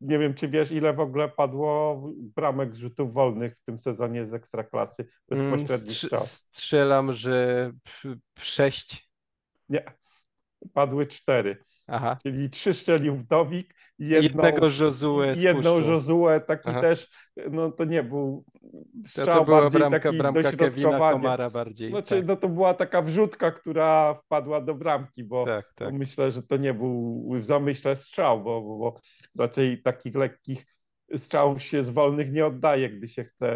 nie 0.00 0.18
wiem, 0.18 0.34
czy 0.34 0.48
wiesz, 0.48 0.72
ile 0.72 0.92
w 0.92 1.00
ogóle 1.00 1.28
padło 1.28 2.02
bramek 2.18 2.74
z 2.74 2.78
rzutów 2.78 3.12
wolnych 3.12 3.56
w 3.56 3.64
tym 3.64 3.78
sezonie 3.78 4.26
z 4.26 4.34
Ekstraklasy 4.34 5.08
bezpośrednich 5.28 5.96
Strz- 5.98 6.26
Strzelam, 6.26 7.12
że 7.12 7.72
sześć. 8.38 9.10
Nie, 9.68 9.84
padły 10.72 11.06
cztery. 11.06 11.64
Aha. 11.86 12.18
Czyli 12.22 12.50
trzy 12.50 12.74
strzelił 12.74 13.16
Wdowik, 13.16 13.74
jedną, 14.00 14.22
jednego 14.22 14.66
Josue 14.66 15.22
jedną 15.36 15.78
Josue, 15.78 16.40
taki 16.46 16.70
Aha. 16.70 16.80
też, 16.80 17.08
no 17.50 17.72
to 17.72 17.84
nie 17.84 18.02
był 18.02 18.44
strzał 19.06 19.26
to, 19.26 19.34
to 19.34 19.44
była 19.44 19.70
bramka, 19.70 20.12
bramka 20.12 20.52
Kevina 20.52 20.98
Komara 20.98 21.50
bardziej. 21.50 21.90
Znaczy, 21.90 22.16
tak. 22.16 22.26
no 22.26 22.36
to 22.36 22.48
była 22.48 22.74
taka 22.74 23.02
wrzutka, 23.02 23.50
która 23.50 24.14
wpadła 24.14 24.60
do 24.60 24.74
bramki, 24.74 25.24
bo, 25.24 25.46
tak, 25.46 25.72
tak. 25.74 25.90
bo 25.90 25.98
myślę, 25.98 26.30
że 26.30 26.42
to 26.42 26.56
nie 26.56 26.74
był 26.74 27.28
w 27.40 27.44
zamyśle 27.44 27.96
strzał, 27.96 28.42
bo, 28.42 28.60
bo, 28.62 28.78
bo 28.78 28.98
raczej 29.38 29.82
takich 29.82 30.14
lekkich 30.14 30.66
strzałów 31.16 31.62
się 31.62 31.82
z 31.82 31.90
wolnych 31.90 32.32
nie 32.32 32.46
oddaje, 32.46 32.90
gdy 32.90 33.08
się 33.08 33.24
chce 33.24 33.52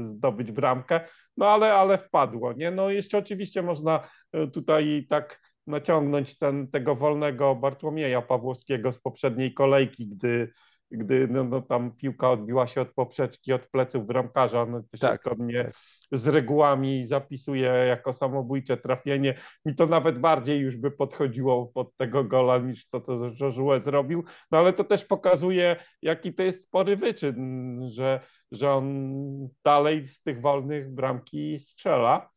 zdobyć 0.00 0.52
bramkę, 0.52 1.00
no 1.36 1.48
ale, 1.48 1.74
ale 1.74 1.98
wpadło, 1.98 2.52
nie? 2.52 2.70
No 2.70 2.90
jeszcze 2.90 3.18
oczywiście 3.18 3.62
można 3.62 4.08
e, 4.32 4.46
tutaj 4.46 5.06
tak 5.08 5.40
naciągnąć 5.66 6.38
ten, 6.38 6.68
tego 6.68 6.96
wolnego 6.96 7.54
Bartłomieja 7.54 8.22
Pawłowskiego 8.22 8.92
z 8.92 8.98
poprzedniej 8.98 9.54
kolejki, 9.54 10.06
gdy, 10.06 10.52
gdy 10.90 11.28
no, 11.28 11.44
no, 11.44 11.62
tam 11.62 11.96
piłka 11.96 12.30
odbiła 12.30 12.66
się 12.66 12.80
od 12.80 12.92
poprzeczki, 12.92 13.52
od 13.52 13.66
pleców 13.66 14.06
bramkarza, 14.06 14.66
no, 14.66 14.82
to 14.82 14.96
się 14.96 15.00
tak, 15.00 15.20
zgodnie 15.20 15.64
tak. 15.64 15.74
z 16.12 16.28
regułami 16.28 17.06
zapisuje 17.06 17.68
jako 17.68 18.12
samobójcze 18.12 18.76
trafienie. 18.76 19.34
Mi 19.64 19.74
to 19.74 19.86
nawet 19.86 20.18
bardziej 20.18 20.58
już 20.58 20.76
by 20.76 20.90
podchodziło 20.90 21.66
pod 21.66 21.96
tego 21.96 22.24
gola 22.24 22.58
niż 22.58 22.88
to, 22.88 23.00
co 23.00 23.12
Josue 23.40 23.80
zrobił, 23.80 24.24
no 24.50 24.58
ale 24.58 24.72
to 24.72 24.84
też 24.84 25.04
pokazuje, 25.04 25.76
jaki 26.02 26.34
to 26.34 26.42
jest 26.42 26.64
spory 26.64 26.96
wyczyn, 26.96 27.80
że, 27.90 28.20
że 28.52 28.72
on 28.72 29.48
dalej 29.64 30.08
z 30.08 30.22
tych 30.22 30.40
wolnych 30.40 30.94
bramki 30.94 31.58
strzela. 31.58 32.30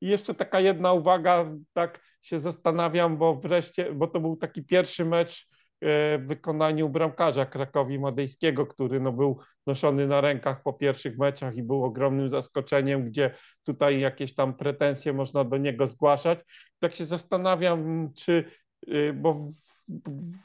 I 0.00 0.08
jeszcze 0.08 0.34
taka 0.34 0.60
jedna 0.60 0.92
uwaga, 0.92 1.50
tak 1.72 2.00
się 2.22 2.40
zastanawiam, 2.40 3.16
bo 3.16 3.34
wreszcie, 3.34 3.92
bo 3.92 4.06
to 4.06 4.20
był 4.20 4.36
taki 4.36 4.64
pierwszy 4.64 5.04
mecz 5.04 5.48
e, 5.80 6.18
w 6.18 6.26
wykonaniu 6.26 6.88
bramkarza 6.88 7.46
Krakowi 7.46 7.98
Madejskiego, 7.98 8.66
który 8.66 9.00
no, 9.00 9.12
był 9.12 9.38
noszony 9.66 10.06
na 10.06 10.20
rękach 10.20 10.62
po 10.62 10.72
pierwszych 10.72 11.18
meczach 11.18 11.56
i 11.56 11.62
był 11.62 11.84
ogromnym 11.84 12.28
zaskoczeniem, 12.28 13.04
gdzie 13.04 13.34
tutaj 13.64 14.00
jakieś 14.00 14.34
tam 14.34 14.54
pretensje 14.54 15.12
można 15.12 15.44
do 15.44 15.56
niego 15.56 15.86
zgłaszać. 15.86 16.38
Tak 16.78 16.94
się 16.94 17.04
zastanawiam, 17.04 18.10
czy, 18.16 18.44
e, 18.88 19.12
bo 19.12 19.50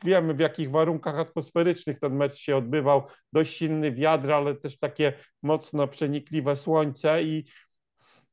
wiemy 0.04 0.34
w 0.34 0.40
jakich 0.40 0.72
warunkach 0.72 1.20
atmosferycznych 1.20 2.00
ten 2.00 2.16
mecz 2.16 2.36
się 2.38 2.56
odbywał, 2.56 3.04
dość 3.34 3.58
silny 3.58 3.92
wiatr, 3.92 4.32
ale 4.32 4.56
też 4.56 4.80
takie 4.80 5.14
mocno 5.44 5.88
przenikliwe 5.88 6.56
słońce 6.56 7.24
i 7.24 7.46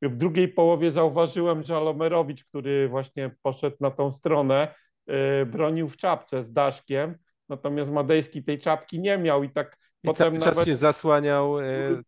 w 0.03 0.17
drugiej 0.17 0.49
połowie 0.49 0.91
zauważyłem, 0.91 1.63
że 1.63 1.77
Alomerowicz, 1.77 2.45
który 2.45 2.89
właśnie 2.89 3.31
poszedł 3.43 3.77
na 3.81 3.91
tą 3.91 4.11
stronę, 4.11 4.75
e, 5.07 5.47
bronił 5.47 5.89
w 5.89 5.97
czapce 5.97 6.45
z 6.45 6.53
Daszkiem, 6.53 7.19
natomiast 7.49 7.91
Madejski 7.91 8.45
tej 8.45 8.59
czapki 8.59 9.01
nie 9.01 9.19
miał 9.19 9.43
i 9.43 9.51
tak 9.51 9.77
I 10.05 10.07
potem 10.07 10.41
czas 10.41 10.65
się 10.65 10.77
zasłaniał. 10.77 11.61
E, 11.61 11.65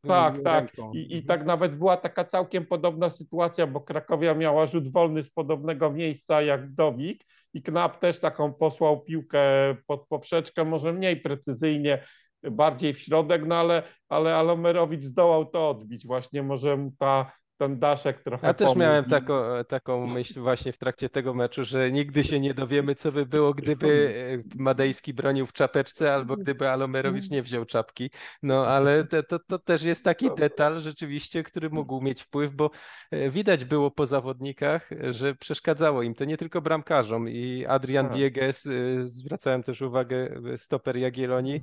tak, 0.06 0.42
tak. 0.42 0.72
I, 0.94 1.16
I 1.16 1.22
tak 1.22 1.44
nawet 1.44 1.76
była 1.76 1.96
taka 1.96 2.24
całkiem 2.24 2.66
podobna 2.66 3.10
sytuacja, 3.10 3.66
bo 3.66 3.80
Krakowia 3.80 4.34
miała 4.34 4.66
rzut 4.66 4.92
wolny 4.92 5.22
z 5.22 5.30
podobnego 5.30 5.90
miejsca 5.90 6.42
jak 6.42 6.68
Wdowik 6.68 7.24
i 7.54 7.62
Knap 7.62 8.00
też 8.00 8.20
taką 8.20 8.52
posłał 8.52 9.00
piłkę 9.00 9.40
pod 9.86 10.08
poprzeczkę, 10.08 10.64
może 10.64 10.92
mniej 10.92 11.16
precyzyjnie, 11.16 12.04
bardziej 12.42 12.94
w 12.94 13.00
środek, 13.00 13.46
no 13.46 13.54
ale, 13.54 13.82
ale 14.08 14.36
Alomerowicz 14.36 15.04
zdołał 15.04 15.46
to 15.46 15.70
odbić. 15.70 16.06
Właśnie 16.06 16.42
może 16.42 16.76
mu 16.76 16.92
ta 16.98 17.32
ten 17.60 17.78
daszek 17.78 18.22
trochę 18.22 18.46
Ja 18.46 18.54
też 18.54 18.76
miałem 18.76 19.04
taką, 19.04 19.34
taką 19.68 20.06
myśl 20.06 20.40
właśnie 20.40 20.72
w 20.72 20.78
trakcie 20.78 21.08
tego 21.08 21.34
meczu, 21.34 21.64
że 21.64 21.92
nigdy 21.92 22.24
się 22.24 22.40
nie 22.40 22.54
dowiemy, 22.54 22.94
co 22.94 23.12
by 23.12 23.26
było, 23.26 23.54
gdyby 23.54 24.14
e, 24.56 24.62
Madejski 24.62 25.14
bronił 25.14 25.46
w 25.46 25.52
czapeczce, 25.52 26.14
albo 26.14 26.36
gdyby 26.36 26.70
Alomerowicz 26.70 27.30
nie 27.30 27.42
wziął 27.42 27.64
czapki. 27.64 28.10
No 28.42 28.66
ale 28.66 29.04
to, 29.04 29.22
to, 29.22 29.38
to 29.38 29.58
też 29.58 29.82
jest 29.82 30.04
taki 30.04 30.30
detal 30.36 30.80
rzeczywiście, 30.80 31.42
który 31.42 31.70
mógł 31.70 32.00
mieć 32.00 32.22
wpływ, 32.22 32.54
bo 32.54 32.70
e, 33.10 33.30
widać 33.30 33.64
było 33.64 33.90
po 33.90 34.06
zawodnikach, 34.06 34.90
że 35.10 35.34
przeszkadzało 35.34 36.02
im 36.02 36.14
to 36.14 36.24
nie 36.24 36.36
tylko 36.36 36.60
bramkarzom 36.60 37.28
i 37.28 37.66
Adrian 37.68 38.06
tak. 38.06 38.14
Dieges, 38.14 38.66
e, 38.66 38.70
zwracałem 39.06 39.62
też 39.62 39.82
uwagę, 39.82 40.40
stoper 40.56 40.96
Jagiellonii, 40.96 41.62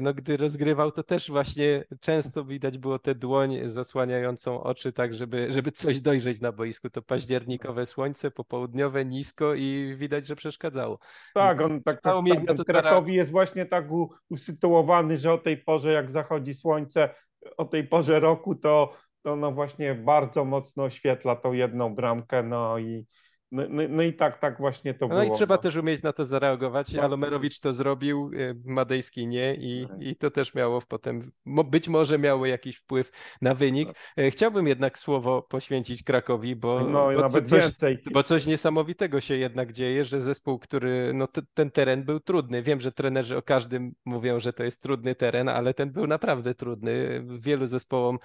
no 0.00 0.14
gdy 0.14 0.36
rozgrywał, 0.36 0.92
to 0.92 1.02
też 1.02 1.30
właśnie 1.30 1.84
często 2.00 2.44
widać 2.44 2.78
było 2.78 2.98
tę 2.98 3.14
dłoń 3.14 3.58
zasłaniającą 3.64 4.62
oczy, 4.62 4.92
tak 4.92 5.14
żeby 5.14 5.29
żeby, 5.30 5.52
żeby 5.52 5.72
coś 5.72 6.00
dojrzeć 6.00 6.40
na 6.40 6.52
boisku. 6.52 6.90
To 6.90 7.02
październikowe 7.02 7.86
słońce, 7.86 8.30
popołudniowe, 8.30 9.04
nisko 9.04 9.54
i 9.54 9.94
widać, 9.96 10.26
że 10.26 10.36
przeszkadzało. 10.36 10.98
Tak, 11.34 11.60
on 11.60 11.82
tak, 11.82 12.00
tak, 12.02 12.14
tak 12.46 12.66
Krakowi 12.66 13.14
jest 13.14 13.30
właśnie 13.30 13.66
tak 13.66 13.84
usytuowany, 14.30 15.18
że 15.18 15.32
o 15.32 15.38
tej 15.38 15.56
porze, 15.56 15.92
jak 15.92 16.10
zachodzi 16.10 16.54
słońce, 16.54 17.14
o 17.56 17.64
tej 17.64 17.88
porze 17.88 18.20
roku, 18.20 18.54
to, 18.54 18.96
to 19.22 19.36
no 19.36 19.52
właśnie 19.52 19.94
bardzo 19.94 20.44
mocno 20.44 20.84
oświetla 20.84 21.36
tą 21.36 21.52
jedną 21.52 21.94
bramkę, 21.94 22.42
no 22.42 22.78
i, 22.78 23.06
no, 23.52 23.62
no, 23.68 23.82
no, 23.88 24.02
i 24.02 24.12
tak, 24.12 24.38
tak 24.38 24.58
właśnie 24.58 24.94
to 24.94 25.04
no 25.04 25.08
było. 25.08 25.20
No 25.20 25.34
i 25.34 25.36
trzeba 25.36 25.58
też 25.58 25.76
umieć 25.76 26.02
na 26.02 26.12
to 26.12 26.24
zareagować. 26.24 26.92
Tak. 26.92 27.04
Alomerowicz 27.04 27.60
to 27.60 27.72
zrobił, 27.72 28.30
y, 28.34 28.54
Madejski 28.64 29.26
nie 29.26 29.54
i, 29.54 29.86
tak. 29.88 30.02
i 30.02 30.16
to 30.16 30.30
też 30.30 30.54
miało 30.54 30.82
potem, 30.88 31.32
być 31.46 31.88
może 31.88 32.18
miało 32.18 32.46
jakiś 32.46 32.76
wpływ 32.76 33.10
na 33.42 33.54
wynik. 33.54 33.88
Tak. 33.88 33.96
E, 34.16 34.30
chciałbym 34.30 34.66
jednak 34.66 34.98
słowo 34.98 35.42
poświęcić 35.42 36.02
Krakowi, 36.02 36.56
bo, 36.56 36.80
no, 36.80 37.12
bo, 37.14 37.20
nawet 37.20 37.48
coś, 37.48 37.62
więcej. 37.62 37.98
bo 38.12 38.22
coś 38.22 38.46
niesamowitego 38.46 39.20
się 39.20 39.34
jednak 39.34 39.72
dzieje, 39.72 40.04
że 40.04 40.20
zespół, 40.20 40.58
który, 40.58 41.12
no 41.14 41.28
ten 41.54 41.70
teren 41.70 42.04
był 42.04 42.20
trudny. 42.20 42.62
Wiem, 42.62 42.80
że 42.80 42.92
trenerzy 42.92 43.36
o 43.36 43.42
każdym 43.42 43.94
mówią, 44.04 44.40
że 44.40 44.52
to 44.52 44.64
jest 44.64 44.82
trudny 44.82 45.14
teren, 45.14 45.48
ale 45.48 45.74
ten 45.74 45.92
był 45.92 46.06
naprawdę 46.06 46.54
trudny. 46.54 47.24
Wielu 47.38 47.66
zespołom 47.66 48.18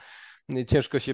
ciężko 0.68 1.00
się 1.00 1.14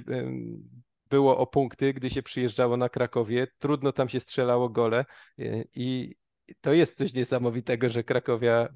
było 1.12 1.38
o 1.38 1.47
punkty, 1.47 1.93
gdy 1.93 2.09
się 2.09 2.24
przyjeżdżało 2.24 2.78
na 2.78 2.89
Krakowie. 2.89 3.47
Trudno 3.59 3.91
tam 3.91 4.09
się 4.09 4.20
strzelało 4.20 4.70
gole 4.70 5.05
y, 5.39 5.68
i 5.76 6.16
to 6.62 6.74
jest 6.74 6.97
coś 6.97 7.14
niesamowitego, 7.14 7.89
że 7.89 8.03
Krakowia 8.03 8.70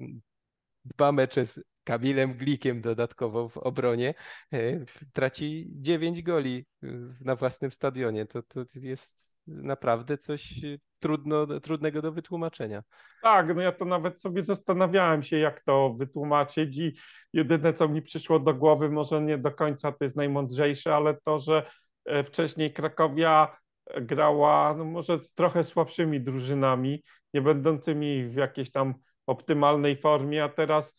dwa 0.84 1.12
mecze 1.12 1.46
z 1.46 1.60
Kamilem 1.84 2.34
Glikiem 2.34 2.80
dodatkowo 2.80 3.48
w 3.48 3.56
obronie 3.56 4.14
y, 4.54 4.84
traci 5.12 5.66
dziewięć 5.70 6.22
goli 6.22 6.66
y, 6.84 6.88
na 7.20 7.36
własnym 7.36 7.72
stadionie. 7.72 8.26
To, 8.26 8.42
to 8.42 8.64
jest 8.74 9.26
naprawdę 9.46 10.18
coś 10.18 10.54
trudno, 10.98 11.46
trudnego 11.60 12.02
do 12.02 12.12
wytłumaczenia. 12.12 12.82
Tak, 13.22 13.54
no 13.56 13.62
ja 13.62 13.72
to 13.72 13.84
nawet 13.84 14.20
sobie 14.20 14.42
zastanawiałem 14.42 15.22
się, 15.22 15.38
jak 15.38 15.60
to 15.60 15.94
wytłumaczyć 15.98 16.78
i 16.78 16.96
jedyne, 17.32 17.72
co 17.72 17.88
mi 17.88 18.02
przyszło 18.02 18.40
do 18.40 18.54
głowy, 18.54 18.90
może 18.90 19.22
nie 19.22 19.38
do 19.38 19.52
końca 19.52 19.92
to 19.92 20.04
jest 20.04 20.16
najmądrzejsze, 20.16 20.94
ale 20.94 21.14
to, 21.24 21.38
że 21.38 21.62
E, 21.62 21.85
wcześniej 22.24 22.72
Krakowia 22.72 23.56
grała 24.00 24.74
no 24.74 24.84
może 24.84 25.18
z 25.18 25.32
trochę 25.32 25.64
słabszymi 25.64 26.20
drużynami, 26.20 27.04
nie 27.34 27.42
będącymi 27.42 28.24
w 28.24 28.34
jakiejś 28.34 28.70
tam 28.70 28.94
optymalnej 29.26 29.96
formie, 29.96 30.44
a 30.44 30.48
teraz 30.48 30.96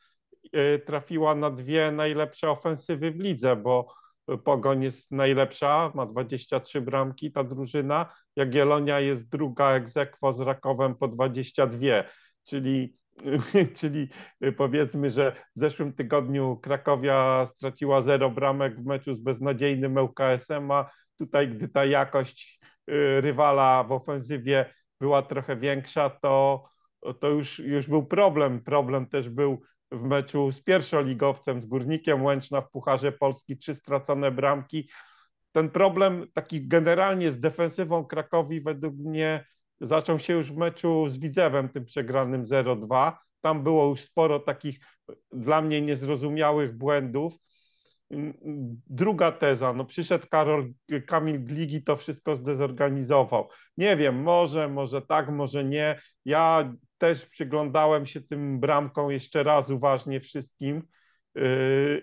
e, 0.54 0.80
trafiła 0.80 1.36
na 1.36 1.52
dwie 1.52 1.92
najlepsze 1.92 2.52
ofensywy 2.52 3.12
w 3.12 3.20
lidze, 3.20 3.56
bo 3.56 3.94
Pogoń 4.44 4.84
jest 4.84 5.12
najlepsza, 5.12 5.92
ma 5.96 6.06
23 6.06 6.82
bramki 6.82 7.32
ta 7.32 7.44
drużyna, 7.44 8.14
Jagiellonia 8.36 9.00
jest 9.00 9.30
druga 9.30 9.72
egzekwo 9.72 10.34
z 10.34 10.40
Rakowem 10.40 10.96
po 10.96 11.08
22, 11.08 11.80
czyli 12.44 12.98
czyli 13.80 14.10
powiedzmy, 14.58 15.12
że 15.12 15.32
w 15.56 15.60
zeszłym 15.60 15.94
tygodniu 15.94 16.60
Krakowia 16.62 17.48
straciła 17.48 18.02
zero 18.02 18.30
bramek 18.30 18.82
w 18.82 18.86
meczu 18.86 19.16
z 19.16 19.20
beznadziejnym 19.20 19.98
ŁKS-em, 19.98 20.72
a 20.72 20.90
tutaj 21.18 21.50
gdy 21.50 21.70
ta 21.70 21.86
jakość 21.86 22.60
y, 22.90 23.22
rywala 23.22 23.84
w 23.84 23.92
ofensywie 23.92 24.74
była 25.02 25.22
trochę 25.22 25.56
większa, 25.56 26.10
to, 26.10 26.64
to 27.20 27.30
już, 27.30 27.60
już 27.60 27.88
był 27.88 28.06
problem. 28.06 28.64
Problem 28.64 29.08
też 29.10 29.30
był 29.30 29.62
w 29.92 30.04
meczu 30.04 30.52
z 30.52 30.62
pierwszoligowcem, 30.62 31.62
z 31.62 31.66
Górnikiem 31.66 32.24
Łęczna 32.24 32.62
w 32.62 32.72
Pucharze 32.72 33.12
Polski, 33.12 33.58
trzy 33.58 33.76
stracone 33.76 34.32
bramki. 34.32 34.90
Ten 35.52 35.70
problem 35.70 36.26
taki 36.34 36.68
generalnie 36.68 37.32
z 37.32 37.40
defensywą 37.40 38.06
Krakowi 38.06 38.62
według 38.62 38.96
mnie 38.96 39.46
zaczął 39.82 40.20
się 40.20 40.34
już 40.34 40.52
w 40.52 40.58
meczu 40.58 41.10
z 41.10 41.18
Widzewem, 41.18 41.70
tym 41.70 41.86
przegranym 41.86 42.46
0-2. 42.46 43.12
Tam 43.42 43.64
było 43.64 43.86
już 43.86 44.02
sporo 44.02 44.40
takich 44.40 44.80
dla 45.32 45.62
mnie 45.62 45.82
niezrozumiałych 45.82 46.78
błędów. 46.78 47.34
Druga 48.88 49.32
teza, 49.32 49.74
no 49.74 49.86
przyszedł 49.86 50.28
Karol, 50.30 50.74
Kamil 51.08 51.44
Gligi, 51.44 51.84
to 51.84 51.96
wszystko 51.96 52.36
zdezorganizował. 52.36 53.50
Nie 53.78 53.98
wiem, 53.98 54.22
może, 54.22 54.70
może 54.70 55.02
tak, 55.02 55.30
może 55.30 55.64
nie. 55.64 56.00
Ja 56.26 56.74
też 56.98 57.26
przyglądałem 57.26 58.06
się 58.06 58.22
tym 58.22 58.60
bramkom 58.60 59.12
jeszcze 59.12 59.44
raz 59.44 59.70
uważnie 59.70 60.20
wszystkim 60.20 60.84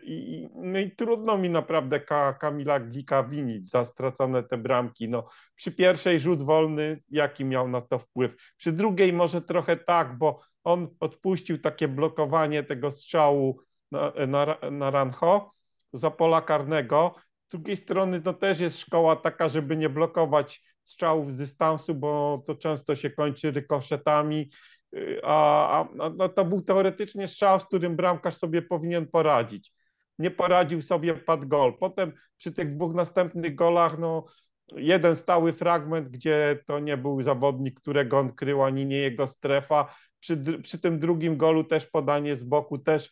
I, 0.02 0.48
no 0.54 0.78
i 0.78 0.90
trudno 0.90 1.38
mi 1.38 1.50
naprawdę 1.50 2.00
Kamila 2.40 2.80
Glika 2.80 3.24
winić 3.24 3.70
za 3.70 3.84
stracone 3.84 4.42
te 4.42 4.58
bramki. 4.58 5.08
No, 5.08 5.26
przy 5.54 5.72
pierwszej 5.72 6.20
rzut 6.20 6.42
wolny, 6.42 7.02
jaki 7.10 7.44
miał 7.44 7.68
na 7.68 7.80
to 7.80 7.98
wpływ? 7.98 8.36
Przy 8.56 8.72
drugiej 8.72 9.12
może 9.12 9.42
trochę 9.42 9.76
tak, 9.76 10.18
bo 10.18 10.40
on 10.64 10.88
odpuścił 11.00 11.58
takie 11.58 11.88
blokowanie 11.88 12.62
tego 12.62 12.90
strzału 12.90 13.60
na, 13.92 14.12
na, 14.26 14.56
na 14.70 14.90
Rancho 14.90 15.50
za 15.92 16.10
pola 16.10 16.42
karnego. 16.42 17.14
Z 17.48 17.50
drugiej 17.50 17.76
strony 17.76 18.20
to 18.20 18.32
też 18.32 18.60
jest 18.60 18.78
szkoła 18.78 19.16
taka, 19.16 19.48
żeby 19.48 19.76
nie 19.76 19.88
blokować 19.88 20.62
strzałów 20.84 21.32
z 21.32 21.38
dystansu, 21.38 21.94
bo 21.94 22.42
to 22.46 22.54
często 22.54 22.96
się 22.96 23.10
kończy 23.10 23.50
rykoszetami 23.50 24.50
a, 25.22 25.80
a 25.80 26.10
no 26.16 26.28
to 26.28 26.44
był 26.44 26.60
teoretycznie 26.60 27.28
strzał, 27.28 27.60
z 27.60 27.64
którym 27.64 27.96
bramkarz 27.96 28.36
sobie 28.36 28.62
powinien 28.62 29.06
poradzić. 29.06 29.72
Nie 30.18 30.30
poradził 30.30 30.82
sobie, 30.82 31.14
padł 31.14 31.48
gol. 31.48 31.78
Potem 31.80 32.12
przy 32.36 32.52
tych 32.52 32.74
dwóch 32.74 32.94
następnych 32.94 33.54
golach, 33.54 33.98
no 33.98 34.24
jeden 34.76 35.16
stały 35.16 35.52
fragment, 35.52 36.08
gdzie 36.08 36.58
to 36.66 36.78
nie 36.78 36.96
był 36.96 37.22
zawodnik, 37.22 37.80
którego 37.80 38.18
on 38.18 38.32
krył, 38.32 38.62
ani 38.62 38.86
nie 38.86 38.96
jego 38.96 39.26
strefa. 39.26 39.94
Przy, 40.20 40.36
przy 40.62 40.78
tym 40.78 40.98
drugim 40.98 41.36
golu 41.36 41.64
też 41.64 41.86
podanie 41.86 42.36
z 42.36 42.44
boku, 42.44 42.78
też 42.78 43.10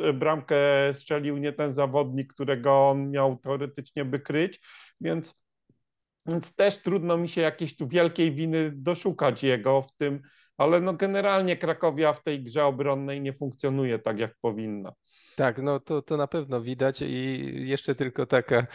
y, 0.00 0.12
bramkę 0.12 0.56
strzelił 0.92 1.36
nie 1.36 1.52
ten 1.52 1.74
zawodnik, 1.74 2.32
którego 2.32 2.88
on 2.88 3.10
miał 3.10 3.36
teoretycznie 3.36 4.04
by 4.04 4.20
kryć, 4.20 4.60
więc, 5.00 5.34
więc 6.28 6.54
też 6.54 6.78
trudno 6.78 7.16
mi 7.16 7.28
się 7.28 7.40
jakiejś 7.40 7.76
tu 7.76 7.88
wielkiej 7.88 8.32
winy 8.32 8.72
doszukać 8.74 9.42
jego 9.42 9.82
w 9.82 9.92
tym, 9.92 10.20
ale 10.56 10.80
no 10.80 10.92
generalnie 10.92 11.56
Krakowia 11.56 12.12
w 12.12 12.22
tej 12.22 12.42
grze 12.42 12.64
obronnej 12.64 13.20
nie 13.20 13.32
funkcjonuje 13.32 13.98
tak, 13.98 14.20
jak 14.20 14.34
powinna. 14.40 14.92
Tak, 15.36 15.62
no 15.62 15.80
to, 15.80 16.02
to 16.02 16.16
na 16.16 16.26
pewno 16.26 16.60
widać 16.60 17.02
i 17.02 17.52
jeszcze 17.68 17.94
tylko 17.94 18.26
taka 18.26 18.66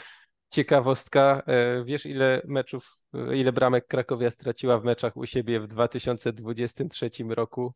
ciekawostka. 0.50 1.44
E, 1.48 1.84
wiesz, 1.84 2.06
ile 2.06 2.42
meczów, 2.46 2.98
ile 3.34 3.52
bramek 3.52 3.88
Krakowia 3.88 4.30
straciła 4.30 4.80
w 4.80 4.84
meczach 4.84 5.18
u 5.18 5.26
siebie 5.26 5.60
w 5.60 5.68
2023 5.68 7.10
roku 7.30 7.74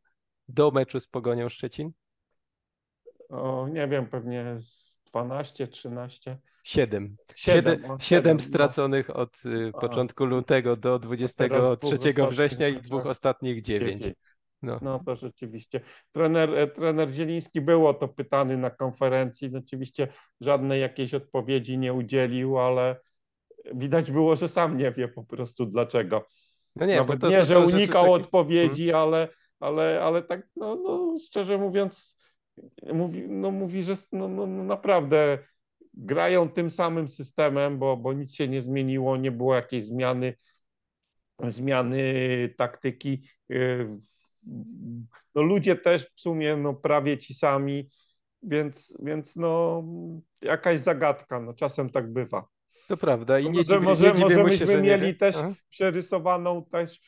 do 0.47 0.71
meczu 0.71 0.99
z 0.99 1.07
Pogonią 1.07 1.49
Szczecin? 1.49 1.91
O, 3.29 3.67
nie 3.67 3.87
wiem, 3.87 4.07
pewnie 4.07 4.53
z 4.57 4.96
12, 5.23 5.67
13. 5.67 6.37
Siedem. 6.63 7.17
Siedem, 7.35 7.79
siedem 7.99 8.37
no. 8.37 8.43
straconych 8.43 9.15
od 9.15 9.45
y, 9.45 9.71
początku 9.81 10.25
lutego 10.25 10.75
do 10.75 10.99
23 10.99 12.13
września 12.29 12.67
i 12.67 12.81
dwóch 12.81 13.05
ostatnich 13.05 13.61
dziewięć. 13.61 14.03
No. 14.61 14.79
no 14.81 14.99
to 15.05 15.15
rzeczywiście. 15.15 15.81
Trener, 16.11 16.55
e, 16.55 16.67
trener 16.67 17.09
Zieliński 17.09 17.61
było 17.61 17.93
to 17.93 18.07
pytany 18.07 18.57
na 18.57 18.69
konferencji. 18.69 19.51
Oczywiście 19.55 20.07
żadnej 20.41 20.81
jakiejś 20.81 21.13
odpowiedzi 21.13 21.77
nie 21.77 21.93
udzielił, 21.93 22.59
ale 22.59 22.99
widać 23.73 24.11
było, 24.11 24.35
że 24.35 24.47
sam 24.47 24.77
nie 24.77 24.91
wie 24.91 25.07
po 25.07 25.23
prostu 25.23 25.65
dlaczego. 25.65 26.27
No 26.75 26.85
nie, 26.85 26.95
Nawet 26.95 27.21
to, 27.21 27.29
nie, 27.29 27.37
to 27.37 27.45
że 27.45 27.59
unikał 27.59 28.03
takie... 28.03 28.13
odpowiedzi, 28.13 28.85
hmm. 28.85 29.01
ale, 29.01 29.27
ale, 29.59 30.03
ale 30.03 30.23
tak 30.23 30.47
no, 30.55 30.75
no, 30.75 31.13
szczerze 31.27 31.57
mówiąc 31.57 32.17
mówi, 32.93 33.29
no, 33.29 33.51
mówi 33.51 33.83
że 33.83 33.95
no, 34.11 34.27
no, 34.27 34.47
no 34.47 34.63
naprawdę 34.63 35.37
grają 35.93 36.49
tym 36.49 36.69
samym 36.69 37.07
systemem, 37.07 37.79
bo, 37.79 37.97
bo 37.97 38.13
nic 38.13 38.33
się 38.33 38.47
nie 38.47 38.61
zmieniło, 38.61 39.17
nie 39.17 39.31
było 39.31 39.55
jakiejś 39.55 39.83
zmiany, 39.83 40.33
zmiany 41.43 42.03
taktyki. 42.57 43.23
Y, 43.51 43.97
no 45.35 45.41
ludzie 45.41 45.75
też 45.75 46.09
w 46.15 46.19
sumie 46.19 46.57
no, 46.57 46.73
prawie 46.73 47.17
ci 47.17 47.33
sami, 47.33 47.89
więc, 48.43 48.97
więc 48.99 49.35
no, 49.35 49.83
jakaś 50.41 50.79
zagadka, 50.79 51.41
no, 51.41 51.53
czasem 51.53 51.89
tak 51.89 52.13
bywa. 52.13 52.47
To 52.87 52.97
prawda 52.97 53.39
i 53.39 53.43
nie, 53.43 53.49
może, 53.49 53.63
dziwi, 53.63 53.85
może, 53.85 54.13
nie 54.13 54.19
może 54.19 54.43
myśmy 54.43 54.73
się, 54.73 54.81
mieli 54.81 55.15
też 55.15 55.35
Aha. 55.35 55.53
przerysowaną 55.69 56.65
też 56.65 57.01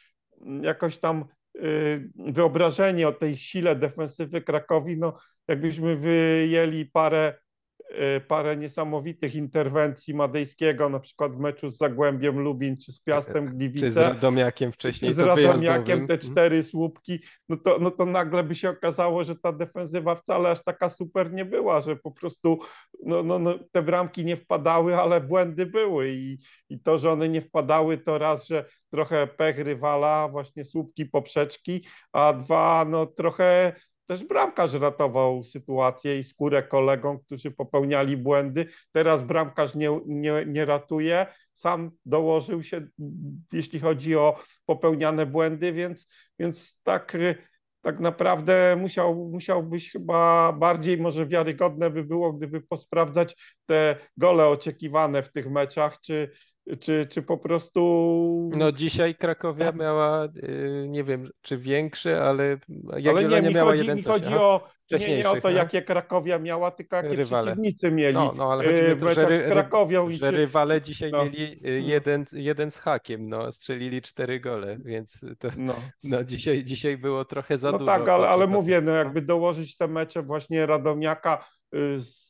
jakoś 0.62 0.98
tam 0.98 1.26
y, 1.56 2.12
wyobrażenie 2.16 3.08
o 3.08 3.12
tej 3.12 3.38
sile 3.38 3.76
defensywy 3.76 4.42
Krakowi, 4.42 4.98
no 4.98 5.18
jakbyśmy 5.50 5.98
wyjęli 5.98 6.86
parę 6.86 7.34
Y, 8.18 8.22
parę 8.22 8.58
niesamowitych 8.58 9.36
interwencji 9.36 10.14
Madejskiego, 10.14 10.90
na 10.90 11.00
przykład 11.00 11.36
w 11.36 11.40
meczu 11.40 11.70
z 11.70 11.78
Zagłębiem 11.78 12.40
Lubin, 12.40 12.78
czy 12.78 12.92
z 12.92 13.00
Piastem 13.00 13.46
Gliwice. 13.46 13.86
Czy 13.86 13.92
z 13.92 13.98
Radomiakiem 13.98 14.72
wcześniej. 14.72 15.14
Z 15.14 15.20
Radomiakiem 15.20 16.08
te 16.08 16.18
cztery 16.18 16.64
słupki, 16.64 17.20
no 17.50 17.58
to, 17.58 17.78
no 17.80 17.92
to 17.92 18.06
nagle 18.06 18.44
by 18.44 18.56
się 18.56 18.70
okazało, 18.70 19.24
że 19.24 19.36
ta 19.36 19.54
defensywa 19.54 20.16
wcale 20.16 20.50
aż 20.50 20.64
taka 20.64 20.90
super 20.90 21.34
nie 21.34 21.46
była, 21.46 21.82
że 21.82 21.96
po 21.96 22.12
prostu 22.12 22.60
no, 23.06 23.24
no, 23.24 23.40
no, 23.40 23.60
te 23.72 23.82
bramki 23.82 24.26
nie 24.26 24.38
wpadały, 24.38 24.98
ale 24.98 25.22
błędy 25.22 25.66
były 25.66 26.10
i, 26.10 26.38
i 26.70 26.80
to, 26.80 26.98
że 26.98 27.12
one 27.12 27.30
nie 27.30 27.42
wpadały, 27.42 27.98
to 27.98 28.18
raz, 28.18 28.48
że 28.48 28.66
trochę 28.92 29.28
pech 29.28 29.60
rywala, 29.60 30.28
właśnie 30.28 30.66
słupki 30.66 31.06
poprzeczki, 31.06 31.86
a 32.12 32.34
dwa, 32.34 32.86
no 32.90 33.06
trochę 33.06 33.74
też 34.10 34.24
bramkarz 34.24 34.74
ratował 34.74 35.44
sytuację 35.44 36.20
i 36.20 36.24
skórę 36.24 36.64
kolegom, 36.64 37.20
którzy 37.20 37.52
popełniali 37.52 38.18
błędy. 38.18 38.66
Teraz 38.92 39.24
bramkarz 39.24 39.76
nie, 39.76 40.00
nie, 40.06 40.46
nie 40.48 40.66
ratuje, 40.66 41.26
sam 41.54 41.92
dołożył 42.06 42.64
się, 42.64 42.88
jeśli 43.52 43.80
chodzi 43.80 44.16
o 44.16 44.40
popełniane 44.66 45.26
błędy, 45.26 45.74
więc, 45.74 46.08
więc 46.40 46.82
tak 46.84 47.18
tak 47.82 48.00
naprawdę 48.00 48.76
musiał, 48.76 49.30
musiałbyś 49.32 49.92
chyba 49.92 50.54
bardziej 50.54 50.98
może 50.98 51.26
wiarygodne 51.26 51.90
by 51.90 52.04
było, 52.04 52.34
gdyby 52.34 52.62
posprawdzać 52.62 53.58
te 53.66 53.96
gole 54.18 54.48
oczekiwane 54.48 55.24
w 55.24 55.32
tych 55.32 55.50
meczach, 55.50 56.02
czy, 56.02 56.32
czy, 56.80 57.08
czy 57.10 57.22
po 57.22 57.38
prostu. 57.38 58.52
No 58.56 58.72
dzisiaj 58.72 59.16
Krakowia 59.16 59.72
miała, 59.72 60.26
y, 60.26 60.86
nie 60.90 61.04
wiem 61.04 61.30
czy 61.42 61.58
większe, 61.58 62.22
ale 62.22 62.58
Jagiellonia 62.98 63.28
ale 63.28 63.42
nie, 63.42 63.48
mi 63.48 63.56
miała 63.56 63.72
chodzi, 63.72 63.82
jeden 63.82 63.98
mi 63.98 64.04
chodzi 64.04 64.34
o 64.34 64.62
nie, 64.98 65.18
nie 65.18 65.30
o 65.30 65.42
to, 65.42 65.50
jakie 65.50 65.82
Krakowia 65.82 66.40
miała, 66.40 66.72
tylko 66.72 66.96
jakie 66.96 67.16
rywale. 67.16 67.46
przeciwnicy 67.46 67.92
mieli 67.92 68.14
no, 68.14 68.34
no, 68.38 68.52
ale 68.52 68.66
y, 68.66 68.96
w 68.96 69.02
meczach 69.02 69.36
z 69.38 69.44
Krakowią. 69.44 70.12
Że, 70.12 70.18
że 70.18 70.32
rywale 70.32 70.82
dzisiaj 70.82 71.12
no. 71.12 71.26
mieli 71.26 71.68
y, 71.68 71.82
jeden, 71.82 72.26
jeden 72.34 72.72
z 72.72 72.78
hakiem, 72.78 73.30
no, 73.30 73.52
strzelili 73.52 74.02
cztery 74.02 74.40
gole, 74.40 74.78
więc 74.86 75.26
to, 75.40 75.50
no. 75.58 75.76
no 76.04 76.24
dzisiaj, 76.24 76.64
dzisiaj 76.64 76.98
było 76.98 77.26
trochę 77.26 77.58
za 77.58 77.72
no 77.72 77.80
dużo. 77.80 77.92
No 77.92 77.98
tak, 77.98 78.10
ale, 78.10 78.28
ale 78.28 78.48
mówię, 78.48 78.82
no 78.82 78.92
jakby 78.92 79.22
dołożyć 79.22 79.78
te 79.78 79.88
mecze 79.88 80.24
właśnie 80.24 80.66
Radomiaka 80.66 81.46
z, 81.98 82.30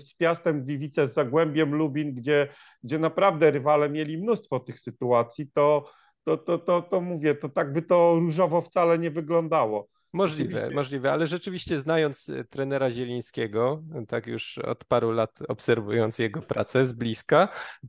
z 0.00 0.14
Piastem 0.14 0.64
Gliwice, 0.64 1.08
z 1.08 1.14
Zagłębiem 1.14 1.74
Lubin, 1.74 2.14
gdzie, 2.14 2.48
gdzie 2.82 2.98
naprawdę 2.98 3.50
rywale 3.50 3.90
mieli 3.90 4.18
mnóstwo 4.18 4.60
tych 4.60 4.80
sytuacji, 4.80 5.50
to, 5.54 5.90
to, 6.24 6.36
to, 6.36 6.58
to, 6.58 6.82
to 6.82 7.00
mówię, 7.00 7.34
to 7.34 7.48
tak 7.48 7.72
by 7.72 7.82
to 7.82 8.16
różowo 8.20 8.60
wcale 8.60 8.98
nie 8.98 9.10
wyglądało. 9.10 9.88
Możliwe, 10.14 10.54
Oczywiście. 10.54 10.74
możliwe, 10.74 11.12
ale 11.12 11.26
rzeczywiście 11.26 11.78
znając 11.78 12.28
e, 12.28 12.44
trenera 12.44 12.90
Zielińskiego, 12.90 13.82
tak 14.08 14.26
już 14.26 14.58
od 14.58 14.84
paru 14.84 15.12
lat 15.12 15.38
obserwując 15.48 16.18
jego 16.18 16.42
pracę 16.42 16.86
z 16.86 16.92
bliska, 16.92 17.48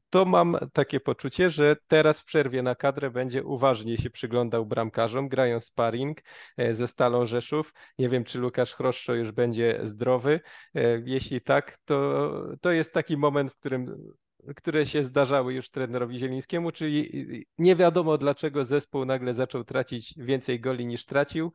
to 0.09 0.26
mam 0.26 0.57
takie 0.73 0.99
poczucie, 0.99 1.49
że 1.49 1.76
teraz 1.88 2.19
w 2.19 2.26
przerwie 2.26 2.63
na 2.63 2.76
kadrę 2.76 3.11
będzie 3.11 3.43
uważnie 3.43 3.97
się 3.97 4.09
przyglądał 4.09 4.65
bramkarzom, 4.65 5.30
grają 5.30 5.59
sparring 5.59 6.21
e, 6.57 6.73
ze 6.73 6.88
Stalą 6.88 7.26
Rzeszów. 7.26 7.73
Nie 7.99 8.09
wiem, 8.09 8.23
czy 8.23 8.43
Łukasz 8.43 8.73
Chroszczo 8.73 9.13
już 9.13 9.32
będzie 9.32 9.80
zdrowy. 9.84 10.39
E, 10.76 11.01
jeśli 11.05 11.41
tak, 11.41 11.78
to, 11.86 12.32
to 12.61 12.71
jest 12.71 12.93
taki 12.93 13.17
moment, 13.17 13.51
w 13.51 13.55
którym 13.55 14.13
które 14.55 14.86
się 14.86 15.03
zdarzały 15.03 15.53
już 15.53 15.69
trenerowi 15.69 16.19
Zielińskiemu, 16.19 16.71
czyli 16.71 17.45
nie 17.57 17.76
wiadomo 17.76 18.17
dlaczego 18.17 18.65
zespół 18.65 19.05
nagle 19.05 19.34
zaczął 19.34 19.63
tracić 19.63 20.13
więcej 20.17 20.59
goli 20.59 20.86
niż 20.86 21.05
tracił, 21.05 21.51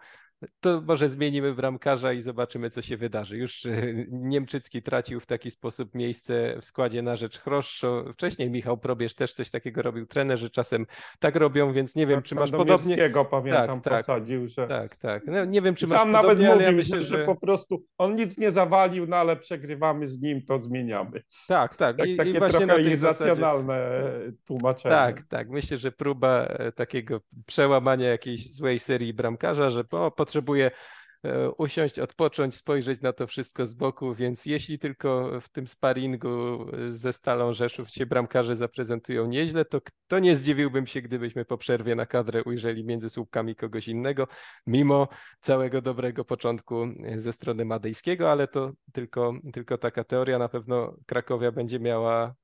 to 0.61 0.83
może 0.87 1.09
zmienimy 1.09 1.55
bramkarza 1.55 2.13
i 2.13 2.21
zobaczymy, 2.21 2.71
co 2.71 2.83
się 2.83 2.97
wydarzy. 2.97 3.37
Już 3.37 3.67
e, 3.67 3.83
Niemczycki 4.09 4.83
tracił 4.83 5.21
w 5.21 5.27
taki 5.27 5.51
sposób 5.51 5.95
miejsce 5.95 6.59
w 6.61 6.65
składzie 6.65 7.03
na 7.03 7.17
rzecz 7.17 7.39
Chroszczo. 7.39 8.05
Wcześniej 8.13 8.51
Michał 8.51 8.79
Probierz 8.79 9.15
też 9.15 9.33
coś 9.33 9.51
takiego 9.51 9.83
robił. 9.83 10.07
Trenerzy 10.07 10.51
czasem 10.51 10.87
tak 11.19 11.37
robią, 11.37 11.73
więc 11.73 11.97
nie 11.97 12.07
wiem, 12.07 12.17
tak, 12.17 12.25
czy 12.25 12.35
masz 12.35 12.51
podobnie. 12.51 13.11
pamiętam 13.31 13.81
tak, 13.81 14.07
posadził, 14.07 14.49
że... 14.49 14.69
Tak, 14.69 14.97
tak. 14.97 15.23
No, 15.27 15.45
nie 15.45 15.63
wiem, 15.63 15.75
czy 15.75 15.87
masz 15.87 15.99
Sam 15.99 16.11
nawet 16.11 16.39
mówił, 16.39 16.61
ja 16.61 16.73
myślę, 16.73 17.03
że... 17.03 17.19
że... 17.19 17.25
po 17.25 17.37
prostu 17.37 17.85
on 17.99 18.17
nic 18.17 18.39
nie 18.39 18.51
zawalił, 18.51 19.07
no 19.07 19.17
ale 19.17 19.37
przegrywamy 19.37 20.09
z 20.09 20.21
nim, 20.21 20.43
to 20.43 20.59
zmieniamy. 20.59 21.23
Tak, 21.49 21.77
tak. 21.77 21.97
tak 21.97 22.09
I, 22.09 22.17
takie 22.17 22.31
i 22.31 22.39
właśnie 22.39 22.67
trochę 22.67 22.83
irracjonalne 22.83 23.75
zasadzie... 23.75 24.33
tłumaczenie. 24.47 24.95
Tak, 24.95 25.23
tak. 25.23 25.51
Myślę, 25.51 25.79
że 25.79 25.93
próba 25.93 26.45
e, 26.45 26.73
takiego 26.73 27.21
przełamania 27.47 28.09
jakiejś 28.09 28.55
złej 28.55 28.79
serii 28.79 29.15
bramkarza, 29.15 29.71
że 29.71 29.85
po, 29.85 30.11
potrzebuje 30.11 30.30
e, 31.25 31.51
usiąść, 31.51 31.99
odpocząć, 31.99 32.55
spojrzeć 32.55 33.01
na 33.01 33.13
to 33.13 33.27
wszystko 33.27 33.67
z 33.67 33.75
boku, 33.75 34.15
więc 34.15 34.47
jeśli 34.47 34.79
tylko 34.79 35.41
w 35.41 35.49
tym 35.49 35.67
sparingu 35.67 36.67
e, 36.73 36.91
ze 36.91 37.13
Stalą 37.13 37.53
Rzeszów 37.53 37.91
się 37.91 38.07
bramkarze 38.07 38.57
zaprezentują 38.57 39.27
nieźle, 39.27 39.65
to, 39.65 39.81
to 40.07 40.19
nie 40.19 40.37
zdziwiłbym 40.37 40.87
się, 40.87 41.03
gdybyśmy 41.03 41.45
po 41.45 41.59
przerwie 41.59 41.95
na 41.95 42.07
kadrę 42.07 42.45
ujrzeli 42.45 42.85
między 42.85 43.11
słupkami 43.11 43.57
kogoś 43.57 43.89
innego, 43.89 44.29
mimo 44.67 45.09
całego 45.41 45.83
dobrego 45.83 46.25
początku 46.25 46.83
e, 46.83 47.19
ze 47.19 47.33
strony 47.33 47.65
Madejskiego, 47.65 48.31
ale 48.31 48.49
to 48.49 48.73
tylko, 48.93 49.33
tylko 49.53 49.79
taka 49.79 50.05
teoria. 50.05 50.39
Na 50.39 50.49
pewno 50.49 50.97
Krakowia 51.07 51.53
będzie 51.53 51.81
miała 51.81 52.35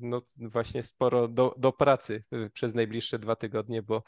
no 0.00 0.22
właśnie 0.36 0.82
sporo 0.82 1.28
do, 1.28 1.54
do 1.58 1.72
pracy 1.72 2.24
przez 2.52 2.74
najbliższe 2.74 3.18
dwa 3.18 3.36
tygodnie, 3.36 3.82
bo 3.82 4.02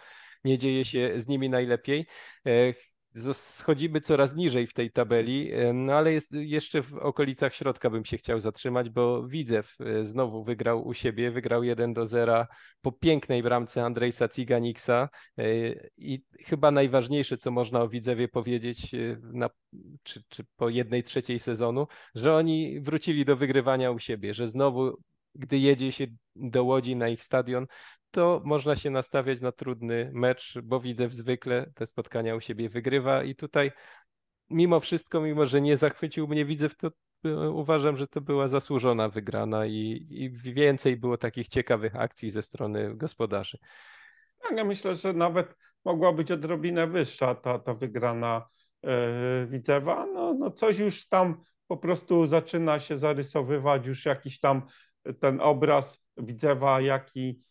nie 0.44 0.59
dzieje 0.59 0.84
się 0.84 1.20
z 1.20 1.28
nimi 1.28 1.50
najlepiej. 1.50 2.06
E, 3.16 3.34
schodzimy 3.34 4.00
coraz 4.00 4.36
niżej 4.36 4.66
w 4.66 4.72
tej 4.72 4.90
tabeli, 4.90 5.52
e, 5.52 5.72
no 5.72 5.92
ale 5.92 6.12
jest 6.12 6.32
jeszcze 6.32 6.82
w 6.82 6.94
okolicach 6.94 7.54
środka 7.54 7.90
bym 7.90 8.04
się 8.04 8.16
chciał 8.16 8.40
zatrzymać, 8.40 8.90
bo 8.90 9.26
Widzew 9.28 9.76
e, 9.80 10.04
znowu 10.04 10.44
wygrał 10.44 10.86
u 10.86 10.94
siebie, 10.94 11.30
wygrał 11.30 11.64
1 11.64 11.94
do 11.94 12.06
0 12.06 12.46
po 12.80 12.92
pięknej 12.92 13.42
bramce 13.42 13.84
Andrejsa 13.84 14.28
Ciganiksa 14.28 15.09
i 15.96 16.22
chyba 16.44 16.70
najważniejsze, 16.70 17.38
co 17.38 17.50
można 17.50 17.82
o 17.82 17.88
Widzewie 17.88 18.28
powiedzieć 18.28 18.90
na, 19.22 19.50
czy, 20.02 20.22
czy 20.28 20.44
po 20.56 20.68
jednej 20.68 21.02
trzeciej 21.02 21.38
sezonu, 21.38 21.86
że 22.14 22.34
oni 22.34 22.80
wrócili 22.80 23.24
do 23.24 23.36
wygrywania 23.36 23.90
u 23.90 23.98
siebie, 23.98 24.34
że 24.34 24.48
znowu 24.48 24.96
gdy 25.34 25.59
jedzie 25.59 25.92
się 25.92 26.06
do 26.36 26.64
Łodzi 26.64 26.96
na 26.96 27.09
ich 27.09 27.22
stadion, 27.22 27.66
to 28.11 28.42
można 28.44 28.76
się 28.76 28.90
nastawiać 28.90 29.40
na 29.40 29.52
trudny 29.52 30.11
mecz, 30.14 30.59
bo 30.62 30.80
widzę 30.80 31.09
zwykle 31.11 31.70
te 31.74 31.86
spotkania 31.86 32.34
u 32.34 32.40
siebie 32.40 32.68
wygrywa 32.68 33.24
i 33.24 33.34
tutaj 33.34 33.72
mimo 34.50 34.80
wszystko, 34.80 35.20
mimo 35.20 35.46
że 35.46 35.61
nie 35.61 35.76
zachwycił 35.76 36.28
mnie 36.28 36.44
widzę, 36.44 36.68
to 36.68 36.90
e, 37.24 37.50
uważam, 37.50 37.96
że 37.96 38.09
to 38.09 38.20
była 38.20 38.48
zasłużona 38.48 39.09
wygrana 39.09 39.66
i, 39.66 40.06
i 40.11 40.30
więcej 40.54 40.96
było 40.96 41.18
takich 41.18 41.48
ciekawych 41.48 41.96
akcji 41.96 42.30
ze 42.30 42.42
strony 42.42 42.96
gospodarzy. 42.96 43.59
Tak, 44.42 44.56
ja 44.56 44.64
myślę, 44.64 44.96
że 44.96 45.12
nawet 45.12 45.54
mogła 45.84 46.12
być 46.12 46.30
odrobinę 46.30 46.86
wyższa 46.86 47.34
ta, 47.34 47.59
ta 47.59 47.74
wygrana 47.74 48.48
yy, 48.82 48.90
Widzewa. 49.46 50.06
No, 50.06 50.34
no 50.34 50.50
coś 50.50 50.78
już 50.78 51.09
tam 51.09 51.42
po 51.66 51.76
prostu 51.76 52.26
zaczyna 52.26 52.80
się 52.80 52.98
zarysowywać, 52.98 53.86
już 53.86 54.04
jakiś 54.04 54.40
tam 54.40 54.62
ten 55.20 55.40
obraz 55.40 56.04
Widzewa, 56.16 56.80
jaki 56.80 57.42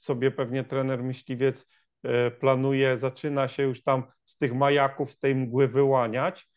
sobie 0.00 0.30
pewnie 0.30 0.64
trener 0.64 1.02
myśliwiec 1.02 1.66
yy, 2.02 2.30
planuje, 2.30 2.96
zaczyna 2.96 3.48
się 3.48 3.62
już 3.62 3.82
tam 3.82 4.02
z 4.24 4.36
tych 4.36 4.54
majaków, 4.54 5.12
z 5.12 5.18
tej 5.18 5.34
mgły 5.34 5.68
wyłaniać. 5.68 6.48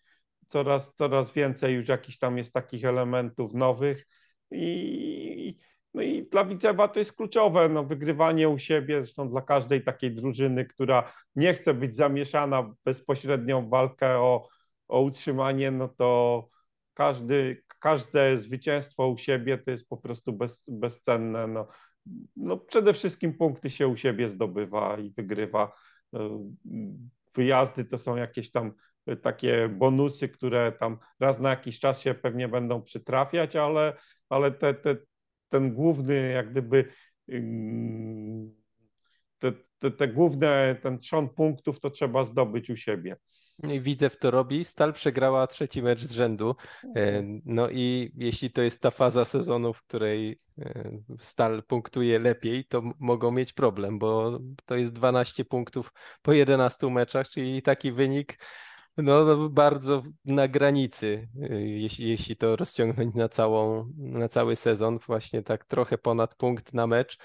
Coraz, 0.48 0.94
coraz 0.94 1.34
więcej 1.34 1.74
już 1.74 1.88
jakichś 1.88 2.18
tam 2.18 2.38
jest 2.38 2.54
takich 2.54 2.86
elementów 2.86 3.54
nowych 3.54 4.08
i, 4.52 5.58
no 5.94 6.02
i 6.02 6.24
dla 6.24 6.46
Widzewa 6.46 6.88
to 6.88 7.00
jest 7.00 7.14
kluczowe, 7.14 7.70
no 7.70 7.84
wygrywanie 7.84 8.50
u 8.50 8.60
siebie, 8.60 9.02
zresztą 9.02 9.30
dla 9.30 9.42
każdej 9.42 9.84
takiej 9.84 10.12
drużyny, 10.12 10.66
która 10.66 11.12
nie 11.36 11.54
chce 11.54 11.74
być 11.74 11.96
zamieszana 11.96 12.62
w 12.62 12.76
bezpośrednią 12.86 13.70
walkę 13.70 14.20
o, 14.20 14.48
o 14.88 15.02
utrzymanie, 15.02 15.72
no 15.72 15.88
to 15.88 16.50
każdy, 16.94 17.64
każde 17.86 18.38
zwycięstwo 18.38 19.08
u 19.08 19.18
siebie 19.18 19.58
to 19.58 19.72
jest 19.72 19.90
po 19.90 19.98
prostu 19.98 20.34
bez, 20.34 20.66
bezcenne. 20.70 21.48
No, 21.48 21.68
no 22.36 22.58
przede 22.58 22.94
wszystkim 22.94 23.34
punkty 23.34 23.70
się 23.70 23.88
u 23.88 23.98
siebie 23.98 24.30
zdobywa 24.30 24.98
i 24.98 25.12
wygrywa. 25.12 25.72
No, 26.14 26.40
wyjazdy 27.36 27.86
to 27.86 27.98
są 27.98 28.16
jakieś 28.16 28.52
tam 28.52 28.74
takie 29.22 29.70
bonusy, 29.70 30.30
które 30.30 30.72
tam 30.72 30.98
raz 31.20 31.40
na 31.40 31.50
jakiś 31.50 31.80
czas 31.80 32.02
się 32.02 32.14
pewnie 32.14 32.48
będą 32.48 32.82
przytrafiać, 32.82 33.56
ale, 33.56 33.94
ale 34.30 34.52
te, 34.52 34.74
te, 34.74 34.98
ten 35.50 35.74
główny 35.74 36.32
jak 36.32 36.52
gdyby 36.52 36.86
te, 39.40 39.52
te, 39.80 39.92
te 39.92 40.08
główne, 40.08 40.76
ten 40.82 41.00
trzon 41.00 41.30
punktów 41.30 41.80
to 41.80 41.90
trzeba 41.90 42.24
zdobyć 42.24 42.70
u 42.70 42.76
siebie. 42.76 43.16
Widzę, 43.64 44.10
w 44.10 44.18
to 44.18 44.32
robi. 44.32 44.66
Stal 44.66 44.94
przegrała 44.94 45.48
trzeci 45.48 45.82
mecz 45.82 46.02
z 46.02 46.12
rzędu. 46.12 46.56
E, 46.84 46.88
mhm. 46.88 47.42
No 47.46 47.70
i 47.70 48.12
jeśli 48.16 48.52
to 48.52 48.62
jest 48.62 48.82
ta 48.82 48.92
faza 48.92 49.26
sezonu, 49.26 49.74
w 49.74 49.84
której 49.84 50.42
e, 50.60 50.92
Stal 51.20 51.64
punktuje 51.64 52.20
lepiej, 52.20 52.66
to 52.66 52.82
mogą 53.00 53.32
mieć 53.32 53.54
problem, 53.54 54.00
bo 54.00 54.40
to 54.66 54.76
jest 54.76 54.94
12 54.94 55.46
punktów 55.46 55.94
po 56.22 56.34
11 56.34 56.90
meczach, 56.90 57.30
czyli 57.30 57.62
taki 57.62 57.92
wynik 57.92 58.38
no, 58.98 59.26
no 59.26 59.50
bardzo 59.50 60.04
na 60.26 60.48
granicy, 60.48 61.28
e, 61.50 61.62
jeśli, 61.62 62.10
jeśli 62.10 62.38
to 62.38 62.56
rozciągnąć 62.56 63.16
na, 63.16 63.30
całą, 63.30 63.92
na 63.98 64.28
cały 64.28 64.56
sezon, 64.56 65.00
właśnie 65.00 65.44
tak 65.44 65.66
trochę 65.66 65.98
ponad 65.98 66.36
punkt 66.36 66.74
na 66.74 66.88
mecz 66.88 67.18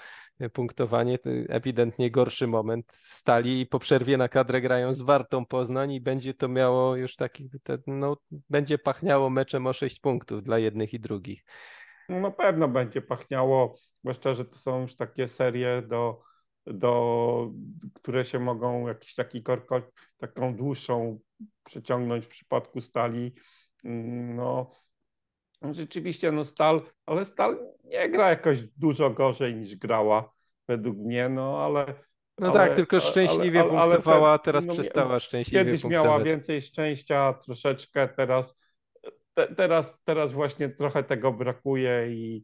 punktowanie, 0.49 1.19
ewidentnie 1.49 2.11
gorszy 2.11 2.47
moment 2.47 2.91
stali 2.95 3.61
i 3.61 3.65
po 3.65 3.79
przerwie 3.79 4.17
na 4.17 4.29
kadrę 4.29 4.61
grają 4.61 4.93
z 4.93 5.01
Wartą 5.01 5.45
Poznań 5.45 5.91
i 5.91 6.01
będzie 6.01 6.33
to 6.33 6.47
miało 6.47 6.95
już 6.95 7.15
taki, 7.15 7.49
no, 7.87 8.17
będzie 8.49 8.77
pachniało 8.77 9.29
meczem 9.29 9.67
o 9.67 9.73
6 9.73 9.99
punktów 9.99 10.43
dla 10.43 10.59
jednych 10.59 10.93
i 10.93 10.99
drugich. 10.99 11.43
No 12.09 12.31
pewno 12.31 12.67
będzie 12.67 13.01
pachniało, 13.01 13.75
zwłaszcza, 13.99 14.33
że 14.33 14.45
to 14.45 14.57
są 14.57 14.81
już 14.81 14.95
takie 14.95 15.27
serie 15.27 15.81
do, 15.87 16.21
do 16.65 17.51
które 17.93 18.25
się 18.25 18.39
mogą 18.39 18.87
jakiś 18.87 19.15
taki 19.15 19.43
korko, 19.43 19.81
taką 20.17 20.55
dłuższą 20.55 21.19
przeciągnąć 21.63 22.25
w 22.25 22.29
przypadku 22.29 22.81
stali. 22.81 23.33
Mm, 23.83 24.35
no, 24.35 24.71
rzeczywiście, 25.71 26.31
no 26.31 26.43
Stal, 26.43 26.81
ale 27.05 27.25
Stal 27.25 27.59
nie 27.83 28.09
gra 28.09 28.29
jakoś 28.29 28.63
dużo 28.77 29.09
gorzej 29.09 29.55
niż 29.55 29.75
grała 29.75 30.33
według 30.67 30.97
mnie, 30.97 31.29
no 31.29 31.65
ale. 31.65 31.85
No 32.39 32.47
ale, 32.47 32.67
tak, 32.67 32.75
tylko 32.75 32.99
szczęśliwie 32.99 33.59
ale, 33.59 33.71
ale, 33.71 33.95
punktowała, 33.95 34.31
a 34.31 34.39
teraz 34.39 34.65
no, 34.65 34.73
przestała 34.73 35.19
szczęśliwie 35.19 35.65
Kiedyś 35.65 35.81
punktować. 35.81 36.05
miała 36.05 36.23
więcej 36.23 36.61
szczęścia, 36.61 37.33
troszeczkę, 37.33 38.07
teraz, 38.07 38.57
te, 39.33 39.55
teraz, 39.55 40.01
teraz 40.03 40.33
właśnie 40.33 40.69
trochę 40.69 41.03
tego 41.03 41.33
brakuje 41.33 42.07
i 42.09 42.43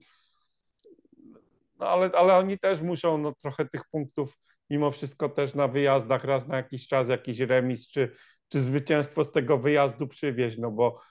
no 1.80 1.88
ale, 1.88 2.12
ale 2.12 2.36
oni 2.36 2.60
też 2.60 2.82
muszą 2.82 3.18
no, 3.18 3.34
trochę 3.42 3.66
tych 3.66 3.82
punktów 3.92 4.38
mimo 4.70 4.92
wszystko 4.92 5.30
też 5.30 5.54
na 5.54 5.68
wyjazdach 5.68 6.24
raz 6.24 6.48
na 6.48 6.58
jakiś 6.58 6.88
czas 6.88 7.10
jakiś 7.10 7.40
remis 7.40 7.88
czy, 7.88 8.12
czy 8.48 8.62
zwycięstwo 8.62 9.24
z 9.24 9.32
tego 9.32 9.58
wyjazdu 9.58 10.08
przywieźć, 10.08 10.58
no 10.58 10.72
bo 10.72 11.02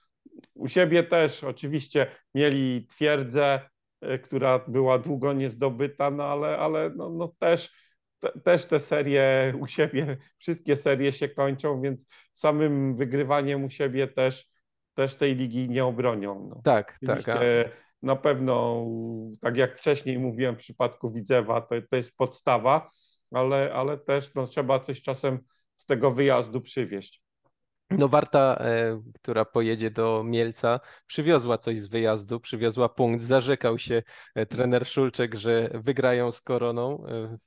u 0.55 0.69
siebie 0.69 1.03
też 1.03 1.45
oczywiście 1.45 2.07
mieli 2.35 2.87
twierdzę, 2.87 3.61
e, 4.01 4.19
która 4.19 4.59
była 4.69 4.99
długo 4.99 5.33
niezdobyta, 5.33 6.11
no 6.11 6.25
ale, 6.25 6.59
ale 6.59 6.91
no, 6.97 7.11
no 7.11 7.35
też, 7.39 7.73
te, 8.21 8.41
też 8.41 8.65
te 8.65 8.81
serie 8.81 9.55
u 9.61 9.67
siebie, 9.67 10.17
wszystkie 10.39 10.77
serie 10.77 11.13
się 11.13 11.29
kończą, 11.29 11.81
więc 11.81 12.07
samym 12.33 12.97
wygrywaniem 12.97 13.65
u 13.65 13.71
siebie 13.71 14.09
też, 14.09 14.49
też 14.95 15.15
tej 15.15 15.37
ligi 15.37 15.69
nie 15.69 15.85
obronią. 15.85 16.49
No. 16.51 16.61
Tak, 16.65 16.99
tak. 17.07 17.29
A... 17.29 17.41
Na 18.03 18.17
pewno, 18.17 18.87
tak 19.41 19.57
jak 19.57 19.79
wcześniej 19.79 20.19
mówiłem 20.19 20.55
w 20.55 20.59
przypadku 20.59 21.11
Widzewa, 21.11 21.61
to, 21.61 21.75
to 21.91 21.97
jest 21.97 22.17
podstawa, 22.17 22.91
ale, 23.31 23.75
ale 23.75 23.99
też 23.99 24.35
no, 24.35 24.47
trzeba 24.47 24.81
coś 24.81 25.03
czasem 25.03 25.39
z 25.77 25.87
tego 25.87 26.11
wyjazdu 26.11 26.61
przywieźć. 26.61 27.26
No 27.91 28.09
Warta, 28.09 28.57
e, 28.61 29.03
która 29.15 29.45
pojedzie 29.45 29.91
do 29.91 30.23
Mielca, 30.25 30.81
przywiozła 31.07 31.59
coś 31.59 31.81
z 31.81 31.87
wyjazdu, 31.87 32.41
przywiozła 32.41 32.89
punkt. 32.89 33.25
Zarzekał 33.25 33.79
się 33.79 34.03
e, 34.35 34.47
trener 34.47 34.87
Szulczek, 34.87 35.35
że 35.35 35.71
wygrają 35.75 36.33
z 36.33 36.43
Koroną. 36.43 37.07
E, 37.07 37.39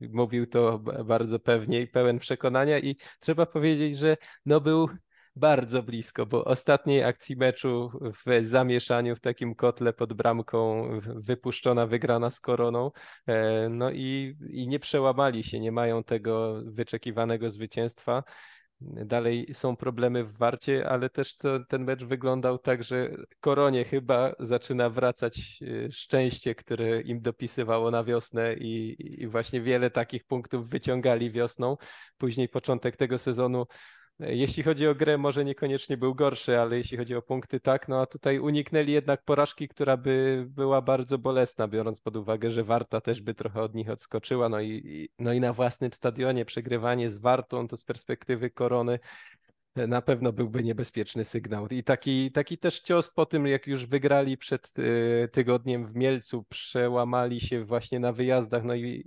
mówił 0.00 0.46
to 0.46 0.78
bardzo 1.04 1.38
pewnie 1.38 1.80
i 1.80 1.86
pełen 1.86 2.18
przekonania 2.18 2.78
i 2.78 2.96
trzeba 3.20 3.46
powiedzieć, 3.46 3.96
że 3.96 4.16
no 4.46 4.60
był 4.60 4.88
bardzo 5.36 5.82
blisko, 5.82 6.26
bo 6.26 6.44
ostatniej 6.44 7.04
akcji 7.04 7.36
meczu 7.36 7.90
w 8.26 8.44
zamieszaniu 8.44 9.16
w 9.16 9.20
takim 9.20 9.54
kotle 9.54 9.92
pod 9.92 10.12
bramką 10.12 10.88
wypuszczona, 11.00 11.86
wygrana 11.86 12.30
z 12.30 12.40
koroną. 12.40 12.90
No 13.70 13.90
i, 13.90 14.36
i 14.50 14.68
nie 14.68 14.78
przełamali 14.78 15.44
się, 15.44 15.60
nie 15.60 15.72
mają 15.72 16.04
tego 16.04 16.62
wyczekiwanego 16.64 17.50
zwycięstwa. 17.50 18.22
Dalej 18.80 19.46
są 19.52 19.76
problemy 19.76 20.24
w 20.24 20.36
Warcie, 20.36 20.88
ale 20.88 21.10
też 21.10 21.36
to, 21.36 21.64
ten 21.64 21.84
mecz 21.84 22.04
wyglądał 22.04 22.58
tak, 22.58 22.84
że 22.84 23.10
Koronie 23.40 23.84
chyba 23.84 24.32
zaczyna 24.38 24.90
wracać 24.90 25.60
e, 25.62 25.92
szczęście, 25.92 26.54
które 26.54 27.00
im 27.00 27.20
dopisywało 27.20 27.90
na 27.90 28.04
wiosnę 28.04 28.54
i, 28.54 28.96
i 29.22 29.26
właśnie 29.26 29.60
wiele 29.60 29.90
takich 29.90 30.24
punktów 30.24 30.68
wyciągali 30.68 31.30
wiosną. 31.30 31.76
Później 32.18 32.48
początek 32.48 32.96
tego 32.96 33.18
sezonu 33.18 33.66
jeśli 34.20 34.62
chodzi 34.62 34.88
o 34.88 34.94
grę, 34.94 35.18
może 35.18 35.44
niekoniecznie 35.44 35.96
był 35.96 36.14
gorszy, 36.14 36.58
ale 36.58 36.78
jeśli 36.78 36.98
chodzi 36.98 37.14
o 37.14 37.22
punkty, 37.22 37.60
tak. 37.60 37.88
No 37.88 38.00
a 38.00 38.06
tutaj 38.06 38.38
uniknęli 38.38 38.92
jednak 38.92 39.22
porażki, 39.24 39.68
która 39.68 39.96
by 39.96 40.46
była 40.48 40.82
bardzo 40.82 41.18
bolesna, 41.18 41.68
biorąc 41.68 42.00
pod 42.00 42.16
uwagę, 42.16 42.50
że 42.50 42.64
Warta 42.64 43.00
też 43.00 43.20
by 43.20 43.34
trochę 43.34 43.62
od 43.62 43.74
nich 43.74 43.90
odskoczyła. 43.90 44.48
No 44.48 44.60
i, 44.60 45.08
no 45.18 45.32
i 45.32 45.40
na 45.40 45.52
własnym 45.52 45.92
stadionie 45.92 46.44
przegrywanie 46.44 47.10
z 47.10 47.18
Wartą 47.18 47.68
to 47.68 47.76
z 47.76 47.84
perspektywy 47.84 48.50
korony 48.50 48.98
na 49.76 50.02
pewno 50.02 50.32
byłby 50.32 50.62
niebezpieczny 50.62 51.24
sygnał. 51.24 51.68
I 51.68 51.84
taki, 51.84 52.32
taki 52.32 52.58
też 52.58 52.80
cios 52.80 53.10
po 53.10 53.26
tym, 53.26 53.46
jak 53.46 53.66
już 53.66 53.86
wygrali 53.86 54.38
przed 54.38 54.78
y, 54.78 55.28
tygodniem 55.32 55.86
w 55.86 55.94
Mielcu, 55.94 56.44
przełamali 56.48 57.40
się 57.40 57.64
właśnie 57.64 58.00
na 58.00 58.12
wyjazdach, 58.12 58.64
no 58.64 58.74
i 58.74 59.04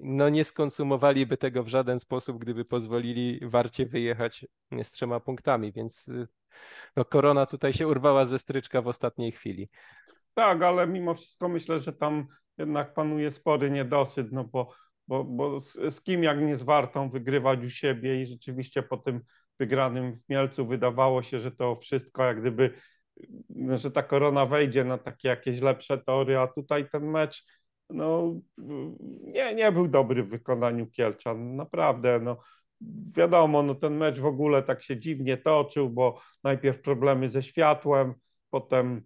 no 0.00 0.28
nie 0.28 0.44
skonsumowaliby 0.44 1.36
tego 1.36 1.62
w 1.64 1.68
żaden 1.68 2.00
sposób, 2.00 2.38
gdyby 2.38 2.64
pozwolili 2.64 3.40
Warcie 3.42 3.86
wyjechać 3.86 4.46
z 4.82 4.90
trzema 4.90 5.20
punktami, 5.20 5.72
więc 5.72 6.08
y, 6.08 6.28
no, 6.96 7.04
korona 7.04 7.46
tutaj 7.46 7.72
się 7.72 7.88
urwała 7.88 8.26
ze 8.26 8.38
stryczka 8.38 8.82
w 8.82 8.88
ostatniej 8.88 9.32
chwili. 9.32 9.68
Tak, 10.34 10.62
ale 10.62 10.86
mimo 10.86 11.14
wszystko 11.14 11.48
myślę, 11.48 11.80
że 11.80 11.92
tam 11.92 12.26
jednak 12.58 12.94
panuje 12.94 13.30
spory 13.30 13.70
niedosyt, 13.70 14.32
no 14.32 14.44
bo, 14.44 14.74
bo, 15.08 15.24
bo 15.24 15.60
z, 15.60 15.94
z 15.94 16.00
kim 16.00 16.22
jak 16.22 16.40
nie 16.40 16.56
z 16.56 16.62
Wartą 16.62 17.10
wygrywać 17.10 17.60
u 17.64 17.70
siebie 17.70 18.22
i 18.22 18.26
rzeczywiście 18.26 18.82
po 18.82 18.96
tym 18.96 19.20
wygranym 19.58 20.16
w 20.16 20.28
Mielcu 20.28 20.66
wydawało 20.66 21.22
się, 21.22 21.40
że 21.40 21.50
to 21.52 21.76
wszystko 21.76 22.24
jak 22.24 22.40
gdyby, 22.40 22.70
że 23.76 23.90
ta 23.90 24.02
korona 24.02 24.46
wejdzie 24.46 24.84
na 24.84 24.98
takie 24.98 25.28
jakieś 25.28 25.60
lepsze 25.60 25.98
tory, 25.98 26.38
a 26.38 26.46
tutaj 26.46 26.90
ten 26.90 27.10
mecz 27.10 27.44
no, 27.90 28.34
nie, 29.20 29.54
nie 29.54 29.72
był 29.72 29.88
dobry 29.88 30.22
w 30.22 30.28
wykonaniu 30.28 30.86
Kielczan, 30.86 31.56
naprawdę. 31.56 32.20
No, 32.20 32.36
wiadomo, 33.16 33.62
no, 33.62 33.74
ten 33.74 33.96
mecz 33.96 34.18
w 34.18 34.26
ogóle 34.26 34.62
tak 34.62 34.82
się 34.82 34.98
dziwnie 34.98 35.36
toczył, 35.36 35.90
bo 35.90 36.20
najpierw 36.44 36.80
problemy 36.80 37.28
ze 37.28 37.42
światłem, 37.42 38.14
potem, 38.50 39.02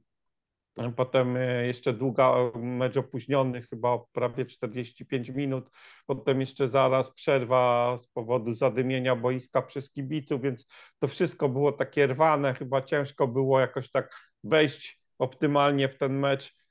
potem 0.97 1.37
e, 1.37 1.66
jeszcze 1.66 1.93
długa 1.93 2.35
mecz 2.55 2.97
opóźniony, 2.97 3.62
chyba 3.62 3.99
prawie 4.12 4.47
45 4.47 5.28
minut, 5.28 5.70
potem 6.07 6.41
jeszcze 6.41 6.68
zaraz 6.68 7.12
przerwa 7.12 7.97
z 8.03 8.07
powodu 8.07 8.55
zadymienia 8.55 9.16
boiska 9.16 9.62
przez 9.62 9.91
kibiców, 9.91 10.43
więc 10.43 10.66
to 10.99 11.09
wszystko 11.09 11.49
było 11.49 11.72
takie 11.72 12.07
rwane, 12.07 12.55
chyba 12.55 12.83
ciężko 12.83 13.28
było 13.28 13.61
jakoś 13.61 13.91
tak 13.91 14.16
wejść 14.45 15.03
optymalnie 15.18 15.89
w 15.89 15.99
ten 15.99 16.18
mecz 16.18 16.61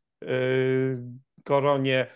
Koronie. 1.44 2.08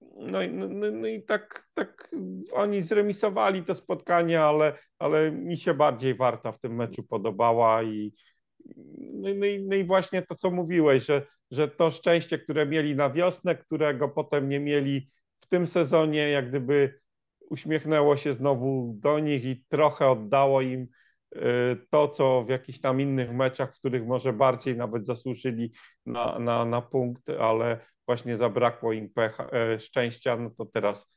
No, 0.00 0.38
no, 0.50 0.68
no, 0.68 0.90
no 0.90 1.06
i 1.06 1.22
tak, 1.22 1.68
tak 1.74 2.10
oni 2.52 2.82
zremisowali 2.82 3.62
to 3.62 3.74
spotkanie, 3.74 4.40
ale, 4.40 4.72
ale 4.98 5.32
mi 5.32 5.56
się 5.56 5.74
bardziej 5.74 6.14
Warta 6.14 6.52
w 6.52 6.60
tym 6.60 6.74
meczu 6.74 7.02
podobała 7.02 7.82
i, 7.82 8.14
no, 8.98 9.28
no, 9.34 9.46
i, 9.46 9.64
no 9.64 9.76
i 9.76 9.84
właśnie 9.84 10.22
to, 10.22 10.34
co 10.34 10.50
mówiłeś, 10.50 11.04
że, 11.04 11.26
że 11.50 11.68
to 11.68 11.90
szczęście, 11.90 12.38
które 12.38 12.66
mieli 12.66 12.96
na 12.96 13.10
wiosnę, 13.10 13.54
którego 13.54 14.08
potem 14.08 14.48
nie 14.48 14.60
mieli 14.60 15.10
w 15.40 15.46
tym 15.46 15.66
sezonie, 15.66 16.30
jak 16.30 16.48
gdyby 16.48 17.00
uśmiechnęło 17.50 18.16
się 18.16 18.34
znowu 18.34 18.94
do 18.98 19.18
nich 19.18 19.44
i 19.44 19.64
trochę 19.68 20.08
oddało 20.08 20.60
im 20.60 20.82
y, 20.82 20.88
to, 21.90 22.08
co 22.08 22.44
w 22.44 22.48
jakichś 22.48 22.80
tam 22.80 23.00
innych 23.00 23.32
meczach, 23.32 23.74
w 23.74 23.78
których 23.78 24.06
może 24.06 24.32
bardziej 24.32 24.76
nawet 24.76 25.06
zasłużyli 25.06 25.72
na, 26.06 26.38
na, 26.38 26.64
na 26.64 26.82
punkt, 26.82 27.30
ale 27.30 27.80
właśnie 28.06 28.36
zabrakło 28.36 28.92
im 28.92 29.10
pecha, 29.10 29.46
e, 29.52 29.78
szczęścia, 29.78 30.36
no 30.36 30.50
to 30.50 30.66
teraz 30.66 31.12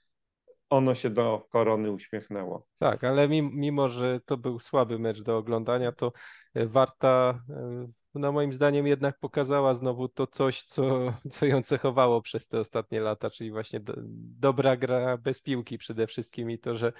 ono 0.70 0.95
się 0.95 1.09
do 1.09 1.47
korony 1.51 1.91
uśmiechnęło. 1.91 2.68
Tak, 2.80 3.03
ale 3.03 3.30
mimo, 3.30 3.89
że 3.89 4.20
to 4.26 4.38
był 4.38 4.59
słaby 4.59 4.99
mecz 4.99 5.22
do 5.22 5.38
oglądania, 5.38 5.91
to 5.91 6.12
e, 6.53 6.68
Warta, 6.68 7.39
e, 7.49 7.88
no 8.14 8.32
moim 8.32 8.53
zdaniem 8.53 8.88
jednak 8.88 9.20
pokazała 9.20 9.76
znowu 9.76 10.09
to 10.09 10.28
coś, 10.28 10.64
co, 10.64 11.14
co 11.32 11.45
ją 11.45 11.64
cechowało 11.64 12.22
przez 12.22 12.47
te 12.47 12.59
ostatnie 12.59 13.01
lata, 13.01 13.30
czyli 13.30 13.51
właśnie 13.51 13.80
do, 13.80 13.93
dobra 14.39 14.78
gra 14.78 15.18
bez 15.18 15.41
piłki 15.41 15.78
przede 15.78 16.07
wszystkim 16.07 16.51
i 16.51 16.59
to, 16.59 16.78
że 16.78 16.93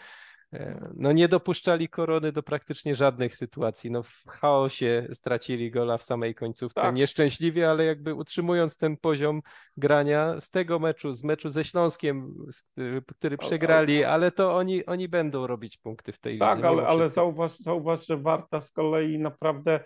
no 0.94 1.12
nie 1.12 1.28
dopuszczali 1.28 1.90
korony 1.90 2.32
do 2.32 2.44
praktycznie 2.44 2.96
żadnych 2.96 3.36
sytuacji. 3.36 3.92
No 3.92 4.04
w 4.04 4.24
chaosie 4.28 5.08
stracili 5.14 5.72
gola 5.72 5.98
w 5.98 6.04
samej 6.04 6.36
końcówce. 6.36 6.82
Tak. 6.82 6.96
Nieszczęśliwie, 6.96 7.70
ale 7.70 7.86
jakby 7.86 8.16
utrzymując 8.16 8.78
ten 8.78 8.98
poziom 8.98 9.42
grania 9.78 10.40
z 10.40 10.50
tego 10.50 10.80
meczu, 10.80 11.14
z 11.14 11.24
meczu 11.24 11.50
ze 11.50 11.64
Śląskiem, 11.64 12.36
który 13.08 13.38
przegrali, 13.38 14.04
ale 14.04 14.32
to 14.32 14.56
oni, 14.56 14.86
oni 14.86 15.10
będą 15.10 15.48
robić 15.48 15.78
punkty 15.78 16.12
w 16.12 16.20
tej 16.20 16.40
tak, 16.40 16.58
lidze. 16.58 16.68
Tak, 16.68 16.72
ale, 16.72 16.88
ale 16.88 17.10
zauważ, 17.10 17.60
zauważ, 17.60 18.08
że 18.08 18.18
Warta 18.18 18.62
z 18.62 18.72
kolei 18.72 19.20
naprawdę 19.20 19.80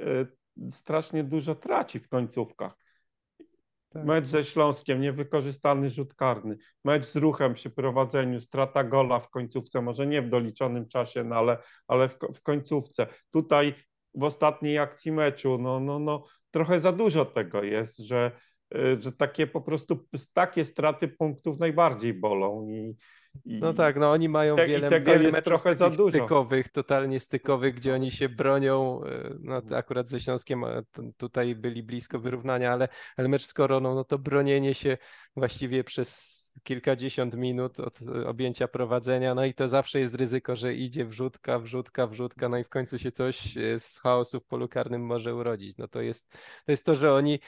y, 0.00 0.26
strasznie 0.70 1.24
dużo 1.24 1.54
traci 1.54 2.00
w 2.00 2.08
końcówkach. 2.08 2.81
Tak. 3.92 4.04
Mecz 4.04 4.26
ze 4.26 4.44
Śląskiem, 4.44 5.00
niewykorzystany 5.00 5.90
rzut 5.90 6.14
karny. 6.14 6.56
Mecz 6.84 7.04
z 7.04 7.16
ruchem 7.16 7.54
przy 7.54 7.70
prowadzeniu, 7.70 8.40
strata 8.40 8.84
gola 8.84 9.20
w 9.20 9.30
końcówce, 9.30 9.82
może 9.82 10.06
nie 10.06 10.22
w 10.22 10.28
doliczonym 10.28 10.88
czasie, 10.88 11.24
no 11.24 11.36
ale, 11.36 11.58
ale 11.88 12.08
w, 12.08 12.18
w 12.34 12.42
końcówce. 12.42 13.06
Tutaj 13.30 13.74
w 14.14 14.24
ostatniej 14.24 14.78
akcji 14.78 15.12
meczu, 15.12 15.58
no, 15.58 15.80
no, 15.80 15.98
no, 15.98 16.24
trochę 16.50 16.80
za 16.80 16.92
dużo 16.92 17.24
tego 17.24 17.62
jest, 17.62 17.98
że, 17.98 18.30
że 19.00 19.12
takie 19.12 19.46
po 19.46 19.60
prostu 19.60 20.06
takie 20.32 20.64
straty 20.64 21.08
punktów 21.08 21.58
najbardziej 21.58 22.14
bolą 22.14 22.68
i, 22.68 22.96
no 23.44 23.74
tak, 23.74 23.96
no 23.96 24.10
oni 24.10 24.28
mają 24.28 24.56
te, 24.56 24.66
wiele, 24.66 25.00
wiele 25.00 25.42
trochę 25.42 25.76
dużo. 25.76 26.08
stykowych, 26.08 26.68
totalnie 26.68 27.20
stykowych, 27.20 27.74
gdzie 27.74 27.94
oni 27.94 28.10
się 28.10 28.28
bronią, 28.28 29.04
e, 29.04 29.34
no 29.40 29.62
akurat 29.76 30.08
ze 30.08 30.20
Śląskiem 30.20 30.64
tutaj 31.16 31.54
byli 31.54 31.82
blisko 31.82 32.18
wyrównania, 32.18 32.72
ale, 32.72 32.88
ale 33.16 33.28
mecz 33.28 33.46
z 33.46 33.54
Koroną, 33.54 33.94
no 33.94 34.04
to 34.04 34.18
bronienie 34.18 34.74
się 34.74 34.98
właściwie 35.36 35.84
przez 35.84 36.41
kilkadziesiąt 36.62 37.34
minut 37.34 37.80
od 37.80 37.98
objęcia 38.26 38.68
prowadzenia, 38.68 39.34
no 39.34 39.44
i 39.44 39.54
to 39.54 39.68
zawsze 39.68 40.00
jest 40.00 40.14
ryzyko, 40.14 40.56
że 40.56 40.74
idzie 40.74 41.04
wrzutka, 41.04 41.58
wrzutka, 41.58 42.06
wrzutka, 42.06 42.48
no 42.48 42.58
i 42.58 42.64
w 42.64 42.68
końcu 42.68 42.98
się 42.98 43.12
coś 43.12 43.56
e, 43.56 43.80
z 43.80 43.98
chaosu 43.98 44.40
w 44.40 44.44
polu 44.44 44.68
karnym 44.68 45.06
może 45.06 45.34
urodzić. 45.34 45.76
No 45.76 45.88
to 45.88 46.00
jest 46.00 46.30
to, 46.66 46.72
jest 46.72 46.84
to 46.84 46.96
że 46.96 47.14
oni 47.14 47.38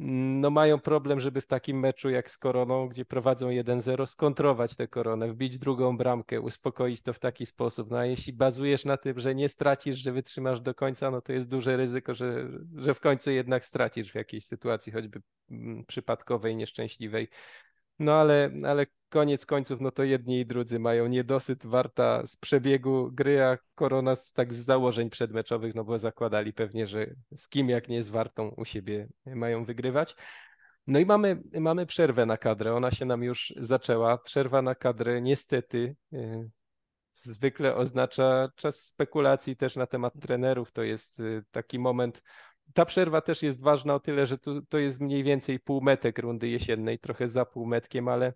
mm, 0.00 0.40
no, 0.40 0.50
mają 0.50 0.80
problem, 0.80 1.20
żeby 1.20 1.40
w 1.40 1.46
takim 1.46 1.78
meczu 1.78 2.10
jak 2.10 2.30
z 2.30 2.38
Koroną, 2.38 2.88
gdzie 2.88 3.04
prowadzą 3.04 3.48
1-0, 3.48 4.06
skontrować 4.06 4.76
tę 4.76 4.88
koronę, 4.88 5.28
wbić 5.28 5.58
drugą 5.58 5.96
bramkę, 5.96 6.40
uspokoić 6.40 7.02
to 7.02 7.12
w 7.12 7.18
taki 7.18 7.46
sposób. 7.46 7.90
No 7.90 7.98
a 7.98 8.06
jeśli 8.06 8.32
bazujesz 8.32 8.84
na 8.84 8.96
tym, 8.96 9.20
że 9.20 9.34
nie 9.34 9.48
stracisz, 9.48 9.96
że 9.96 10.12
wytrzymasz 10.12 10.60
do 10.60 10.74
końca, 10.74 11.10
no 11.10 11.20
to 11.20 11.32
jest 11.32 11.48
duże 11.48 11.76
ryzyko, 11.76 12.14
że, 12.14 12.48
że 12.76 12.94
w 12.94 13.00
końcu 13.00 13.30
jednak 13.30 13.66
stracisz 13.66 14.12
w 14.12 14.14
jakiejś 14.14 14.44
sytuacji, 14.44 14.92
choćby 14.92 15.22
mm, 15.50 15.84
przypadkowej, 15.84 16.56
nieszczęśliwej. 16.56 17.28
No 17.98 18.12
ale, 18.12 18.50
ale 18.66 18.86
koniec 19.08 19.46
końców, 19.46 19.80
no 19.80 19.90
to 19.90 20.02
jedni 20.02 20.40
i 20.40 20.46
drudzy 20.46 20.78
mają 20.78 21.06
niedosyt 21.06 21.66
warta 21.66 22.26
z 22.26 22.36
przebiegu 22.36 23.10
gry, 23.12 23.42
a 23.42 23.58
Korona 23.74 24.16
z, 24.16 24.32
tak 24.32 24.52
z 24.52 24.64
założeń 24.64 25.10
przedmeczowych, 25.10 25.74
no 25.74 25.84
bo 25.84 25.98
zakładali 25.98 26.52
pewnie, 26.52 26.86
że 26.86 27.06
z 27.36 27.48
kim 27.48 27.68
jak 27.68 27.88
nie 27.88 28.02
z 28.02 28.08
Wartą 28.08 28.48
u 28.48 28.64
siebie 28.64 29.08
mają 29.26 29.64
wygrywać. 29.64 30.16
No 30.86 30.98
i 30.98 31.06
mamy, 31.06 31.42
mamy 31.60 31.86
przerwę 31.86 32.26
na 32.26 32.36
kadrę, 32.36 32.74
ona 32.74 32.90
się 32.90 33.04
nam 33.04 33.22
już 33.22 33.54
zaczęła. 33.56 34.18
Przerwa 34.18 34.62
na 34.62 34.74
kadrę 34.74 35.22
niestety 35.22 35.96
y, 36.12 36.50
zwykle 37.12 37.74
oznacza 37.76 38.48
czas 38.56 38.84
spekulacji 38.84 39.56
też 39.56 39.76
na 39.76 39.86
temat 39.86 40.14
trenerów. 40.20 40.72
To 40.72 40.82
jest 40.82 41.20
y, 41.20 41.44
taki 41.50 41.78
moment 41.78 42.22
ta 42.74 42.84
przerwa 42.84 43.20
też 43.20 43.42
jest 43.42 43.60
ważna 43.60 43.94
o 43.94 44.00
tyle, 44.00 44.26
że 44.26 44.38
to 44.68 44.78
jest 44.78 45.00
mniej 45.00 45.24
więcej 45.24 45.60
półmetek 45.60 46.18
rundy 46.18 46.48
jesiennej, 46.48 46.98
trochę 46.98 47.28
za 47.28 47.44
półmetkiem, 47.44 48.08
ale 48.08 48.32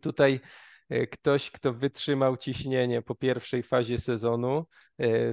tutaj 0.00 0.40
E, 0.88 1.06
ktoś, 1.06 1.50
kto 1.50 1.72
wytrzymał 1.72 2.36
ciśnienie 2.36 3.02
po 3.02 3.14
pierwszej 3.14 3.62
fazie 3.62 3.98
sezonu, 3.98 4.66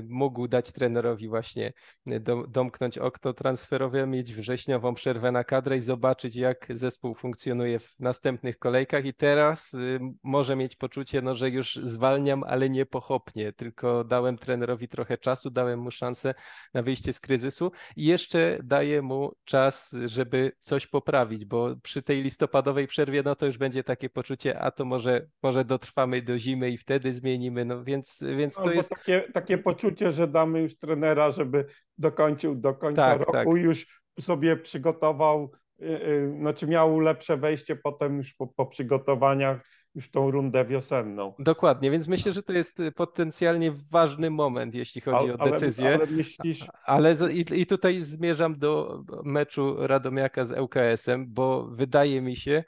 mógł 0.09 0.47
dać 0.47 0.71
trenerowi 0.71 1.27
właśnie 1.27 1.73
e, 2.07 2.19
domknąć 2.47 2.97
okno 2.97 3.33
transferowe, 3.33 4.07
mieć 4.07 4.33
wrześniową 4.33 4.93
przerwę 4.93 5.31
na 5.31 5.43
kadrę 5.43 5.77
i 5.77 5.81
zobaczyć, 5.81 6.35
jak 6.35 6.67
zespół 6.69 7.15
funkcjonuje 7.15 7.79
w 7.79 7.95
następnych 7.99 8.59
kolejkach. 8.59 9.05
I 9.05 9.13
teraz 9.13 9.75
może 10.23 10.55
mieć 10.55 10.75
poczucie, 10.75 11.21
no, 11.21 11.35
że 11.35 11.49
już 11.49 11.75
zwalniam, 11.75 12.43
ale 12.43 12.69
nie 12.69 12.85
pochopnie, 12.85 13.53
tylko 13.53 14.03
dałem 14.03 14.37
trenerowi 14.37 14.87
trochę 14.87 15.17
czasu, 15.17 15.49
dałem 15.49 15.79
mu 15.79 15.91
szansę 15.91 16.33
na 16.73 16.83
wyjście 16.83 17.13
z 17.13 17.19
kryzysu 17.19 17.71
i 17.95 18.05
jeszcze 18.05 18.59
daję 18.63 19.01
mu 19.01 19.31
czas, 19.45 19.95
żeby 20.05 20.51
coś 20.59 20.87
poprawić, 20.87 21.45
bo 21.45 21.75
przy 21.83 22.01
tej 22.01 22.23
listopadowej 22.23 22.87
przerwie, 22.87 23.23
no 23.25 23.35
to 23.35 23.45
już 23.45 23.57
będzie 23.57 23.83
takie 23.83 24.09
poczucie, 24.09 24.59
a 24.59 24.71
to 24.71 24.85
może 24.85 25.27
może 25.43 25.65
dotrwamy 25.65 26.21
do 26.21 26.39
zimy 26.39 26.69
i 26.69 26.77
wtedy 26.77 27.13
zmienimy, 27.13 27.65
no 27.65 27.83
więc, 27.83 28.23
więc 28.37 28.55
to 28.55 28.71
jest... 28.71 28.89
Takie, 28.89 29.23
takie 29.33 29.52
poczucie, 29.57 30.11
że 30.11 30.27
damy 30.27 30.61
już 30.61 30.77
trenera, 30.77 31.31
żeby 31.31 31.65
dokończył 31.97 32.55
do 32.55 32.73
końca 32.73 33.01
tak, 33.01 33.19
roku, 33.19 33.31
tak. 33.31 33.47
już 33.47 34.03
sobie 34.19 34.57
przygotował, 34.57 35.51
y, 35.81 35.85
y, 35.85 36.35
znaczy 36.39 36.67
miał 36.67 36.99
lepsze 36.99 37.37
wejście 37.37 37.75
potem 37.75 38.17
już 38.17 38.33
po, 38.33 38.47
po 38.47 38.65
przygotowaniach 38.65 39.61
już 39.95 40.11
tą 40.11 40.31
rundę 40.31 40.65
wiosenną. 40.65 41.33
Dokładnie, 41.39 41.91
więc 41.91 42.07
myślę, 42.07 42.31
że 42.31 42.43
to 42.43 42.53
jest 42.53 42.81
potencjalnie 42.95 43.73
ważny 43.91 44.29
moment, 44.29 44.75
jeśli 44.75 45.01
chodzi 45.01 45.25
ale, 45.25 45.33
o 45.33 45.49
decyzję. 45.49 45.85
Ale, 45.85 45.95
ale 45.95 46.07
myślisz... 46.07 46.65
Ale 46.85 47.15
i, 47.31 47.61
i 47.61 47.65
tutaj 47.65 48.01
zmierzam 48.01 48.59
do 48.59 49.03
meczu 49.23 49.75
Radomiaka 49.87 50.45
z 50.45 50.59
ŁKS-em, 50.59 51.25
bo 51.27 51.67
wydaje 51.71 52.21
mi 52.21 52.35
się, 52.35 52.63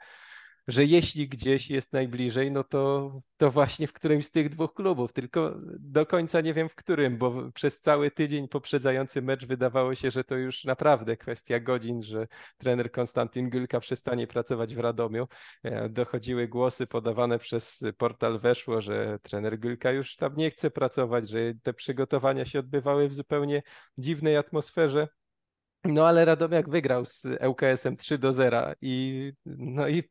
że 0.68 0.84
jeśli 0.84 1.28
gdzieś 1.28 1.70
jest 1.70 1.92
najbliżej, 1.92 2.50
no 2.50 2.64
to, 2.64 3.12
to 3.36 3.50
właśnie 3.50 3.86
w 3.86 3.92
którymś 3.92 4.26
z 4.26 4.30
tych 4.30 4.48
dwóch 4.48 4.74
klubów, 4.74 5.12
tylko 5.12 5.54
do 5.78 6.06
końca 6.06 6.40
nie 6.40 6.54
wiem 6.54 6.68
w 6.68 6.74
którym, 6.74 7.18
bo 7.18 7.52
przez 7.52 7.80
cały 7.80 8.10
tydzień 8.10 8.48
poprzedzający 8.48 9.22
mecz 9.22 9.46
wydawało 9.46 9.94
się, 9.94 10.10
że 10.10 10.24
to 10.24 10.36
już 10.36 10.64
naprawdę 10.64 11.16
kwestia 11.16 11.60
godzin, 11.60 12.02
że 12.02 12.26
trener 12.58 12.92
Konstantin 12.92 13.50
Gülka 13.50 13.80
przestanie 13.80 14.26
pracować 14.26 14.74
w 14.74 14.78
Radomiu. 14.78 15.28
E, 15.62 15.88
dochodziły 15.88 16.48
głosy 16.48 16.86
podawane 16.86 17.38
przez 17.38 17.84
portal 17.98 18.40
Weszło, 18.40 18.80
że 18.80 19.18
trener 19.22 19.58
Gülka 19.58 19.94
już 19.94 20.16
tam 20.16 20.36
nie 20.36 20.50
chce 20.50 20.70
pracować, 20.70 21.28
że 21.28 21.38
te 21.62 21.74
przygotowania 21.74 22.44
się 22.44 22.58
odbywały 22.58 23.08
w 23.08 23.14
zupełnie 23.14 23.62
dziwnej 23.98 24.36
atmosferze. 24.36 25.08
No 25.84 26.06
ale 26.08 26.24
Radomiak 26.24 26.68
wygrał 26.68 27.06
z 27.06 27.24
ŁKS-em 27.24 27.96
3 27.96 28.18
do 28.18 28.32
0 28.32 28.72
i 28.80 29.32
no 29.46 29.88
i 29.88 30.02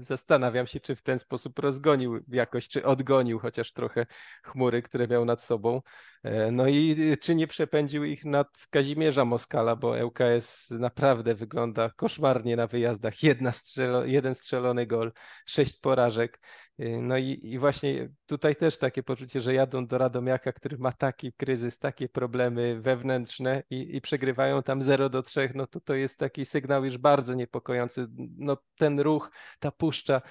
Zastanawiam 0.00 0.66
się, 0.66 0.80
czy 0.80 0.96
w 0.96 1.02
ten 1.02 1.18
sposób 1.18 1.58
rozgonił 1.58 2.24
jakoś, 2.28 2.68
czy 2.68 2.84
odgonił 2.84 3.38
chociaż 3.38 3.72
trochę 3.72 4.06
chmury, 4.42 4.82
które 4.82 5.08
miał 5.08 5.24
nad 5.24 5.42
sobą. 5.42 5.82
E, 6.22 6.50
no 6.50 6.68
i 6.68 6.96
czy 7.20 7.34
nie 7.34 7.46
przepędził 7.46 8.04
ich 8.04 8.24
nad 8.24 8.66
Kazimierza 8.70 9.24
Moskala, 9.24 9.76
bo 9.76 10.06
ŁKS 10.06 10.70
naprawdę 10.70 11.34
wygląda 11.34 11.90
koszmarnie 11.90 12.56
na 12.56 12.66
wyjazdach. 12.66 13.22
Jedna 13.22 13.52
strzelo, 13.52 14.04
jeden 14.04 14.34
strzelony 14.34 14.86
gol, 14.86 15.12
sześć 15.46 15.80
porażek. 15.80 16.40
Y, 16.80 16.98
no 17.02 17.18
i, 17.18 17.40
i 17.42 17.58
właśnie 17.58 18.08
tutaj 18.26 18.56
też 18.56 18.78
takie 18.78 19.02
poczucie, 19.02 19.40
że 19.40 19.54
jadą 19.54 19.86
do 19.86 19.98
Radomiaka, 19.98 20.52
który 20.52 20.78
ma 20.78 20.92
taki 20.92 21.32
kryzys, 21.32 21.78
takie 21.78 22.08
problemy 22.08 22.80
wewnętrzne 22.80 23.62
i, 23.70 23.96
i 23.96 24.00
przegrywają 24.00 24.62
tam 24.62 24.82
0 24.82 25.08
do 25.08 25.22
3, 25.22 25.50
no 25.54 25.66
to 25.66 25.80
to 25.80 25.94
jest 25.94 26.18
taki 26.18 26.44
sygnał 26.44 26.84
już 26.84 26.98
bardzo 26.98 27.34
niepokojący. 27.34 28.06
No 28.38 28.56
ten 28.78 29.00
ruch, 29.00 29.30
ta 29.58 29.70
puszcza, 29.70 30.22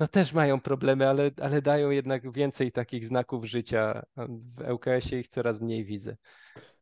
no 0.00 0.08
też 0.08 0.32
mają 0.32 0.60
problemy, 0.60 1.08
ale, 1.08 1.30
ale 1.42 1.62
dają 1.62 1.90
jednak 1.90 2.32
więcej 2.32 2.72
takich 2.72 3.04
znaków 3.04 3.44
życia. 3.44 4.02
W 4.16 4.70
ŁKS-ie 4.72 5.20
ich 5.20 5.28
coraz 5.28 5.60
mniej 5.60 5.84
widzę. 5.84 6.16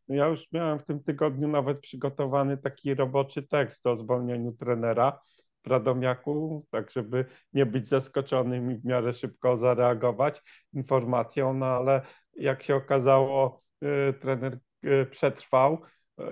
No 0.09 0.15
ja 0.15 0.27
już 0.27 0.53
miałem 0.53 0.79
w 0.79 0.85
tym 0.85 1.03
tygodniu 1.03 1.49
nawet 1.49 1.81
przygotowany 1.81 2.59
taki 2.59 2.95
roboczy 2.95 3.43
tekst 3.43 3.87
o 3.87 3.97
zwolnieniu 3.97 4.53
trenera 4.53 5.21
Radomiaku, 5.67 6.67
tak 6.71 6.91
żeby 6.91 7.25
nie 7.53 7.67
być 7.67 7.89
zaskoczonym 7.89 8.73
i 8.73 8.77
w 8.77 8.85
miarę 8.85 9.13
szybko 9.13 9.57
zareagować 9.57 10.43
informacją, 10.73 11.55
no 11.55 11.67
ale 11.67 12.03
jak 12.35 12.63
się 12.63 12.77
okazało, 12.77 13.63
y, 14.09 14.13
trener 14.13 14.59
y, 14.85 15.07
przetrwał. 15.07 15.79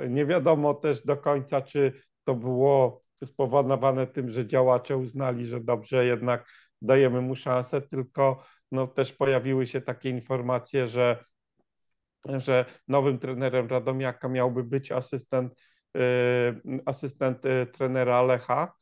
Y, 0.05 0.11
nie 0.11 0.27
wiadomo 0.27 0.75
też 0.75 1.05
do 1.05 1.17
końca, 1.17 1.63
czy 1.63 1.93
to 2.25 2.35
było 2.35 3.03
spowodowane 3.25 4.07
tym, 4.07 4.31
że 4.31 4.47
działacze 4.47 4.97
uznali, 4.97 5.47
że 5.47 5.61
dobrze, 5.61 6.07
jednak 6.07 6.49
dajemy 6.83 7.21
mu 7.21 7.37
szansę, 7.37 7.81
tylko 7.81 8.43
no, 8.73 8.87
też 8.87 9.13
pojawiły 9.13 9.67
się 9.67 9.81
takie 9.81 10.11
informacje, 10.11 10.89
że, 10.89 11.25
że 12.39 12.65
nowym 12.89 13.19
trenerem 13.19 13.67
Radomiaka 13.67 14.29
miałby 14.29 14.65
być 14.65 14.93
asystent, 14.93 15.55
asystent 16.87 17.43
trenera 17.73 18.23
Lecha, 18.23 18.73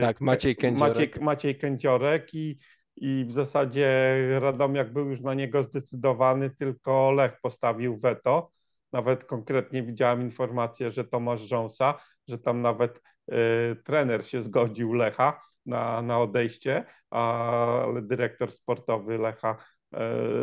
tak, 0.00 0.20
Maciej 0.20 0.56
Kędziorek. 0.56 0.96
Maciej, 0.96 1.24
Maciej 1.24 1.58
Kędziorek 1.58 2.34
i, 2.34 2.58
i 2.96 3.24
w 3.28 3.32
zasadzie 3.32 4.16
Radomiak 4.40 4.92
był 4.92 5.10
już 5.10 5.20
na 5.20 5.34
niego 5.34 5.62
zdecydowany, 5.62 6.50
tylko 6.50 7.12
Lech 7.12 7.40
postawił 7.42 7.98
weto. 7.98 8.50
Nawet 8.92 9.24
konkretnie 9.24 9.82
widziałem 9.82 10.22
informację, 10.22 10.90
że 10.90 11.04
Tomasz 11.04 11.40
Rząsa, 11.40 11.94
że 12.28 12.38
tam 12.38 12.62
nawet 12.62 13.00
y, 13.32 13.76
trener 13.84 14.26
się 14.26 14.42
zgodził 14.42 14.92
Lecha 14.92 15.40
na, 15.66 16.02
na 16.02 16.18
odejście, 16.20 16.84
ale 17.10 18.02
dyrektor 18.02 18.52
sportowy 18.52 19.18
Lecha 19.18 19.56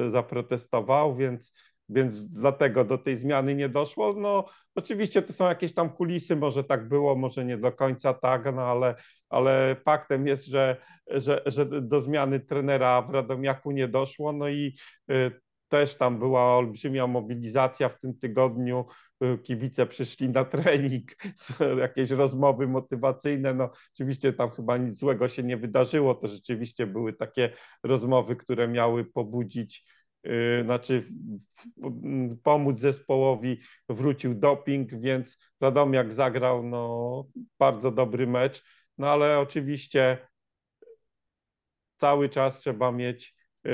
y, 0.07 0.11
zaprotestował, 0.11 1.15
więc 1.15 1.53
więc 1.89 2.27
dlatego 2.31 2.86
do 2.86 2.97
tej 2.97 3.17
zmiany 3.17 3.55
nie 3.55 3.69
doszło. 3.69 4.13
No, 4.13 4.45
oczywiście 4.75 5.21
to 5.21 5.33
są 5.33 5.45
jakieś 5.45 5.73
tam 5.73 5.89
kulisy, 5.89 6.36
może 6.36 6.63
tak 6.63 6.88
było, 6.88 7.15
może 7.15 7.45
nie 7.45 7.57
do 7.57 7.71
końca 7.71 8.13
tak, 8.13 8.45
no 8.55 8.61
ale, 8.61 8.95
ale 9.29 9.75
faktem 9.86 10.27
jest, 10.27 10.45
że, 10.45 10.77
że, 11.07 11.41
że 11.45 11.65
do 11.65 12.01
zmiany 12.01 12.39
trenera 12.39 13.01
w 13.01 13.09
Radomiaku 13.09 13.71
nie 13.71 13.88
doszło. 13.88 14.33
No 14.33 14.49
i 14.49 14.75
y, 15.11 15.31
też 15.69 15.95
tam 15.97 16.19
była 16.19 16.57
olbrzymia 16.57 17.07
mobilizacja 17.07 17.89
w 17.89 17.99
tym 17.99 18.19
tygodniu. 18.19 18.86
Y, 19.23 19.38
kibice 19.38 19.86
przyszli 19.86 20.29
na 20.29 20.45
trening, 20.45 21.11
jakieś 21.79 22.09
rozmowy 22.09 22.67
motywacyjne. 22.67 23.53
No, 23.53 23.69
oczywiście 23.93 24.33
tam 24.33 24.49
chyba 24.49 24.77
nic 24.77 24.99
złego 24.99 25.27
się 25.27 25.43
nie 25.43 25.57
wydarzyło. 25.57 26.15
To 26.15 26.27
rzeczywiście 26.27 26.88
były 26.88 27.13
takie 27.13 27.49
rozmowy, 27.83 28.36
które 28.36 28.67
miały 28.67 29.05
pobudzić 29.05 29.86
znaczy 30.63 31.07
pomóc 32.43 32.80
zespołowi, 32.80 33.59
wrócił 33.89 34.36
doping, 34.36 34.89
więc 34.93 35.38
Radomiak 35.61 36.13
zagrał 36.13 36.63
no, 36.63 37.26
bardzo 37.59 37.91
dobry 37.91 38.28
mecz, 38.28 38.63
no 38.97 39.09
ale 39.09 39.39
oczywiście 39.39 40.28
cały 41.97 42.30
czas 42.30 42.59
trzeba 42.59 42.91
mieć 42.91 43.36
y, 43.65 43.69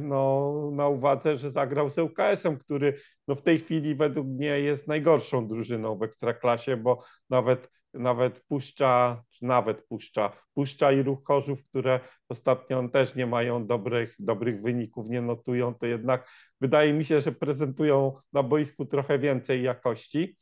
no, 0.00 0.52
na 0.72 0.88
uwadze, 0.88 1.36
że 1.36 1.50
zagrał 1.50 1.90
z 1.90 1.98
ŁKS-em, 1.98 2.58
który 2.58 3.00
no, 3.28 3.34
w 3.34 3.42
tej 3.42 3.58
chwili 3.58 3.94
według 3.94 4.26
mnie 4.26 4.60
jest 4.60 4.88
najgorszą 4.88 5.48
drużyną 5.48 5.98
w 5.98 6.02
Ekstraklasie, 6.02 6.76
bo 6.76 7.04
nawet 7.30 7.70
nawet 7.94 8.40
puszcza, 8.40 9.22
czy 9.30 9.44
nawet 9.44 9.86
puszcza, 9.86 10.32
puszcza 10.54 10.92
i 10.92 11.02
ruch 11.02 11.24
Chorzów, 11.24 11.64
które 11.64 12.00
ostatnio 12.28 12.88
też 12.88 13.14
nie 13.14 13.26
mają 13.26 13.66
dobrych, 13.66 14.14
dobrych 14.18 14.62
wyników, 14.62 15.08
nie 15.08 15.20
notują, 15.20 15.74
to 15.74 15.86
jednak 15.86 16.30
wydaje 16.60 16.92
mi 16.92 17.04
się, 17.04 17.20
że 17.20 17.32
prezentują 17.32 18.14
na 18.32 18.42
boisku 18.42 18.86
trochę 18.86 19.18
więcej 19.18 19.62
jakości, 19.62 20.36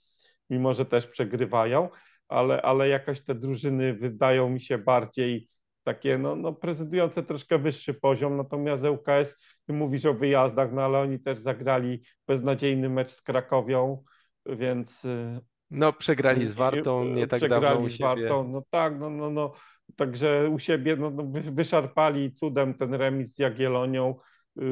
mimo 0.51 0.75
że 0.75 0.85
też 0.85 1.07
przegrywają, 1.07 1.89
ale, 2.29 2.63
ale 2.63 2.89
jakoś 2.89 3.25
te 3.25 3.35
drużyny 3.35 3.95
wydają 3.95 4.51
mi 4.51 4.61
się 4.61 4.79
bardziej 4.79 5.49
takie 5.85 6.19
no, 6.19 6.37
no, 6.37 6.53
prezentujące 6.53 7.23
troszkę 7.23 7.59
wyższy 7.59 7.95
poziom, 7.95 8.37
natomiast 8.37 8.85
ŁKS, 8.85 9.37
ty 9.67 9.73
mówisz 9.73 10.07
o 10.07 10.15
wyjazdach, 10.15 10.73
no 10.73 10.83
ale 10.83 10.99
oni 10.99 11.21
też 11.21 11.39
zagrali 11.39 12.03
beznadziejny 12.27 12.89
mecz 12.89 13.11
z 13.11 13.23
Krakowią, 13.23 14.05
więc... 14.47 15.07
No 15.71 15.93
przegrali 15.93 16.47
z 16.47 16.53
Wartą 16.53 17.05
nie 17.05 17.27
tak 17.27 17.39
przegrali 17.39 17.63
dawno 17.63 17.87
u 17.87 17.89
z 17.89 17.99
Wartą, 17.99 18.49
no 18.49 18.63
tak, 18.71 18.99
no, 18.99 19.11
no, 19.11 19.31
no, 19.31 19.53
także 19.97 20.51
u 20.51 20.59
siebie 20.59 20.97
no, 20.97 21.11
no 21.11 21.25
wyszarpali 21.53 22.33
cudem 22.33 22.75
ten 22.75 22.95
remis 22.95 23.35
z 23.35 23.39
Jagielonią, 23.39 24.15
yy, 24.57 24.65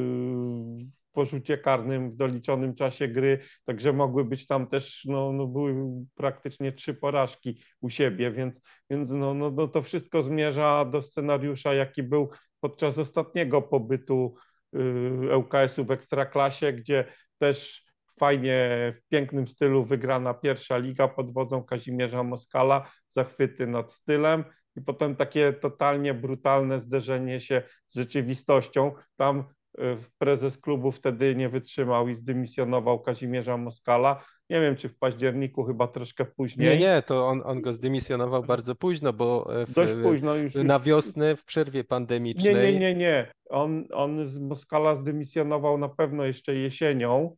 porzucie 1.13 1.59
karnym 1.59 2.11
w 2.11 2.17
doliczonym 2.17 2.75
czasie 2.75 3.09
gry, 3.09 3.39
także 3.65 3.93
mogły 3.93 4.25
być 4.25 4.47
tam 4.47 4.67
też, 4.67 5.05
no, 5.05 5.33
no 5.33 5.47
były 5.47 5.75
praktycznie 6.15 6.73
trzy 6.73 6.95
porażki 6.95 7.63
u 7.81 7.91
siebie, 7.91 8.31
więc, 8.31 8.61
więc 8.91 9.11
no, 9.11 9.35
no, 9.35 9.51
no 9.51 9.69
to 9.69 9.83
wszystko 9.83 10.23
zmierza 10.23 10.85
do 10.85 11.03
scenariusza, 11.03 11.75
jaki 11.75 12.03
był 12.03 12.31
podczas 12.61 12.99
ostatniego 12.99 13.63
pobytu 13.63 14.35
y, 14.75 15.37
ŁKS-u 15.37 15.85
w 15.85 15.91
Ekstraklasie, 15.91 16.73
gdzie 16.73 17.05
też 17.39 17.84
fajnie, 18.19 18.69
w 18.97 19.09
pięknym 19.09 19.49
stylu 19.49 19.85
wygrana 19.85 20.35
pierwsza 20.35 20.79
liga 20.79 21.09
pod 21.09 21.33
wodzą 21.33 21.65
Kazimierza 21.65 22.23
Moskala, 22.23 22.91
zachwyty 23.11 23.67
nad 23.67 23.93
stylem 23.93 24.45
i 24.77 24.81
potem 24.81 25.17
takie 25.17 25.53
totalnie 25.53 26.15
brutalne 26.15 26.81
zderzenie 26.81 27.41
się 27.41 27.63
z 27.87 27.95
rzeczywistością. 27.95 28.93
Tam 29.17 29.45
Y, 29.79 29.97
prezes 30.19 30.59
klubu 30.59 30.93
wtedy 30.93 31.37
nie 31.37 31.49
wytrzymał 31.49 32.09
i 32.09 32.15
zdymisjonował 32.15 33.01
Kazimierza 33.01 33.57
Moskala. 33.57 34.25
Nie 34.51 34.61
wiem, 34.61 34.77
czy 34.77 34.89
w 34.89 34.99
październiku, 34.99 35.65
chyba 35.65 35.89
troszkę 35.89 36.25
później. 36.25 36.69
Nie, 36.69 36.79
nie, 36.79 37.03
to 37.07 37.29
on, 37.29 37.43
on 37.45 37.63
go 37.63 37.73
zdymisjonował 37.73 38.43
bardzo 38.43 38.75
późno, 38.75 39.13
bo 39.13 39.51
w, 39.67 39.73
Dość 39.73 39.93
późno 40.03 40.35
już, 40.35 40.55
na 40.55 40.81
wiosnę 40.81 41.37
w 41.37 41.45
przerwie 41.45 41.85
pandemicznej. 41.85 42.55
Nie, 42.55 42.73
nie, 42.73 42.79
nie, 42.79 42.95
nie. 42.95 43.33
On, 43.51 43.85
on 43.93 44.29
z 44.29 44.39
Moskala 44.39 44.97
zdymisjonował 44.97 45.79
na 45.79 45.89
pewno 45.89 46.25
jeszcze 46.25 46.55
jesienią 46.55 47.37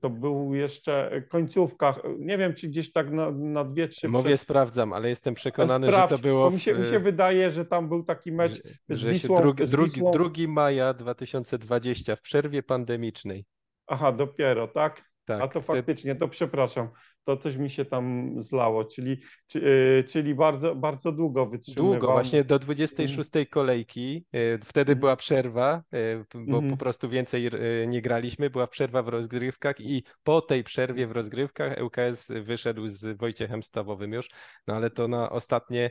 to 0.00 0.10
był 0.10 0.54
jeszcze 0.54 1.22
końcówka, 1.28 1.94
nie 2.18 2.38
wiem 2.38 2.54
czy 2.54 2.68
gdzieś 2.68 2.92
tak 2.92 3.10
na, 3.10 3.30
na 3.30 3.64
dwie, 3.64 3.88
trzy... 3.88 4.08
Mówię, 4.08 4.24
przed... 4.24 4.40
sprawdzam, 4.40 4.92
ale 4.92 5.08
jestem 5.08 5.34
przekonany, 5.34 5.86
Sprawdź, 5.86 6.10
że 6.10 6.16
to 6.16 6.22
było... 6.22 6.50
W... 6.50 6.54
Mi, 6.54 6.60
się, 6.60 6.74
mi 6.74 6.88
się 6.88 6.98
wydaje, 6.98 7.50
że 7.50 7.64
tam 7.64 7.88
był 7.88 8.04
taki 8.04 8.32
mecz 8.32 8.62
że, 8.88 8.96
z 8.96 9.04
Wisłą... 9.04 9.40
Drugi, 9.40 9.66
drugi, 9.66 10.00
2 10.46 10.52
maja 10.52 10.94
2020 10.94 12.16
w 12.16 12.20
przerwie 12.20 12.62
pandemicznej. 12.62 13.44
Aha, 13.86 14.12
dopiero, 14.12 14.68
tak? 14.68 15.04
Tak, 15.24 15.42
A 15.42 15.48
to 15.48 15.60
faktycznie, 15.60 16.14
to 16.14 16.28
przepraszam, 16.28 16.88
to 17.26 17.36
coś 17.36 17.56
mi 17.56 17.70
się 17.70 17.84
tam 17.84 18.34
zlało, 18.42 18.84
czyli, 18.84 19.20
y, 19.56 20.04
czyli 20.08 20.34
bardzo, 20.34 20.74
bardzo 20.74 21.12
długo 21.12 21.46
wytrzymywał. 21.46 21.92
Długo, 21.92 22.12
właśnie 22.12 22.44
do 22.44 22.58
26 22.58 23.30
kolejki, 23.50 24.24
y, 24.36 24.58
wtedy 24.64 24.92
mhm. 24.92 24.98
była 24.98 25.16
przerwa, 25.16 25.82
y, 25.94 26.24
bo 26.34 26.62
po 26.62 26.76
prostu 26.76 27.08
więcej 27.08 27.50
nie 27.86 28.02
graliśmy, 28.02 28.50
była 28.50 28.66
przerwa 28.66 29.02
w 29.02 29.08
rozgrywkach 29.08 29.80
i 29.80 30.04
po 30.22 30.40
tej 30.40 30.64
przerwie 30.64 31.06
w 31.06 31.12
rozgrywkach 31.12 31.82
ŁKS 31.82 32.32
wyszedł 32.42 32.88
z 32.88 33.18
Wojciechem 33.18 33.62
Stawowym 33.62 34.12
już, 34.12 34.28
no 34.66 34.74
ale 34.74 34.90
to 34.90 35.08
na 35.08 35.30
ostatnie 35.30 35.90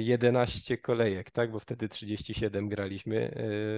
11 0.00 0.78
kolejek, 0.78 1.30
tak? 1.30 1.50
Bo 1.50 1.60
wtedy 1.60 1.88
37 1.88 2.68
graliśmy. 2.68 3.34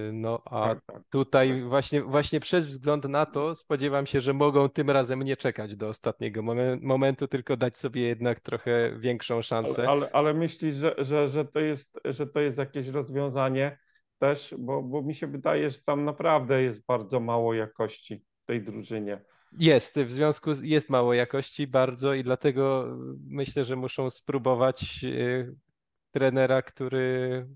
Y, 0.09 0.13
no 0.13 0.43
a 0.45 0.69
tak, 0.69 0.85
tak, 0.87 1.03
tutaj 1.11 1.49
tak. 1.49 1.69
właśnie, 1.69 2.03
właśnie 2.03 2.41
przez 2.41 2.67
wzgląd 2.67 3.05
na 3.05 3.27
to 3.27 3.55
spodziewam 3.55 4.07
się, 4.07 4.21
że 4.21 4.33
mogą 4.33 4.69
tym 4.69 4.91
razem 4.91 5.23
nie 5.23 5.37
czekać 5.37 5.77
do 5.77 5.89
ostatniego 5.89 6.43
momentu, 6.81 7.29
tylko 7.29 7.57
dać 7.57 7.79
sobie 7.79 8.03
jednak 8.03 8.41
trochę 8.41 8.99
większą 8.99 9.43
szansę. 9.43 9.83
Ale, 9.83 9.91
ale, 9.91 10.13
ale 10.13 10.35
myślisz, 10.35 10.77
że, 10.77 10.95
że, 10.99 11.29
że, 11.29 11.45
to 11.45 11.61
jest, 11.61 12.01
że 12.05 12.27
to 12.27 12.41
jest 12.41 12.59
jakieś 12.59 12.89
rozwiązanie 12.89 13.79
też, 14.19 14.55
bo, 14.59 14.83
bo 14.83 15.03
mi 15.03 15.15
się 15.15 15.27
wydaje, 15.27 15.71
że 15.71 15.79
tam 15.87 16.05
naprawdę 16.05 16.63
jest 16.63 16.87
bardzo 16.87 17.21
mało 17.21 17.55
jakości 17.55 18.25
w 18.43 18.47
tej 18.47 18.63
drużynie. 18.63 19.21
Jest, 19.59 20.01
w 20.01 20.13
związku 20.13 20.55
z, 20.55 20.63
jest 20.63 20.91
mało 20.91 21.15
jakości 21.15 21.67
bardzo 21.67 22.15
i 22.15 22.25
dlatego 22.25 22.87
myślę, 23.29 23.65
że 23.65 23.77
muszą 23.77 24.11
spróbować 24.11 25.05
y, 25.05 25.55
trenera, 26.15 26.63
który 26.63 27.47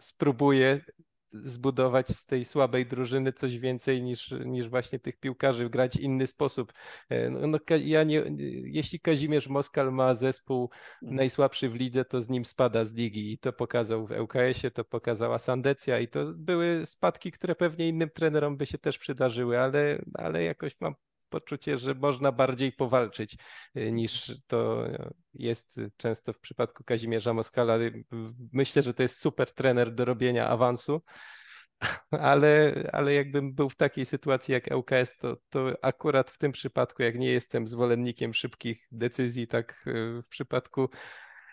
spróbuje 0.00 0.80
zbudować 1.28 2.08
z 2.08 2.26
tej 2.26 2.44
słabej 2.44 2.86
drużyny 2.86 3.32
coś 3.32 3.58
więcej 3.58 4.02
niż, 4.02 4.34
niż 4.44 4.68
właśnie 4.68 4.98
tych 4.98 5.20
piłkarzy, 5.20 5.70
grać 5.70 5.96
inny 5.96 6.26
sposób. 6.26 6.72
E, 7.08 7.30
no, 7.30 7.46
no, 7.46 7.58
ja 7.84 8.04
nie, 8.04 8.22
jeśli 8.64 9.00
Kazimierz 9.00 9.48
Moskal 9.48 9.92
ma 9.92 10.14
zespół 10.14 10.70
najsłabszy 11.02 11.68
w 11.68 11.74
lidze, 11.74 12.04
to 12.04 12.20
z 12.20 12.28
nim 12.28 12.44
spada 12.44 12.84
z 12.84 12.92
ligi 12.92 13.32
i 13.32 13.38
to 13.38 13.52
pokazał 13.52 14.06
w 14.06 14.10
ŁKS-ie, 14.10 14.70
to 14.70 14.84
pokazała 14.84 15.38
Sandecja 15.38 16.00
i 16.00 16.08
to 16.08 16.32
były 16.36 16.86
spadki, 16.86 17.32
które 17.32 17.54
pewnie 17.54 17.88
innym 17.88 18.10
trenerom 18.10 18.56
by 18.56 18.66
się 18.66 18.78
też 18.78 18.98
przydarzyły, 18.98 19.60
ale, 19.60 19.98
ale 20.14 20.42
jakoś 20.42 20.80
mam 20.80 20.94
poczucie, 21.34 21.78
że 21.78 21.94
można 21.94 22.32
bardziej 22.32 22.72
powalczyć 22.72 23.36
y, 23.76 23.92
niż 23.92 24.32
to 24.46 24.84
jest 25.34 25.80
często 25.96 26.32
w 26.32 26.38
przypadku 26.38 26.84
Kazimierza 26.84 27.34
Moskala. 27.34 27.78
Myślę, 28.52 28.82
że 28.82 28.94
to 28.94 29.02
jest 29.02 29.18
super 29.18 29.54
trener 29.54 29.94
do 29.94 30.04
robienia 30.04 30.48
awansu, 30.48 31.02
ale, 32.10 32.74
ale 32.92 33.14
jakbym 33.14 33.54
był 33.54 33.70
w 33.70 33.76
takiej 33.76 34.06
sytuacji 34.06 34.52
jak 34.52 34.66
ŁKS, 34.76 35.16
to, 35.16 35.36
to 35.50 35.72
akurat 35.82 36.30
w 36.30 36.38
tym 36.38 36.52
przypadku, 36.52 37.02
jak 37.02 37.18
nie 37.18 37.32
jestem 37.32 37.68
zwolennikiem 37.68 38.34
szybkich 38.34 38.86
decyzji, 38.92 39.46
tak 39.46 39.84
y, 39.86 40.22
w 40.22 40.28
przypadku 40.28 40.88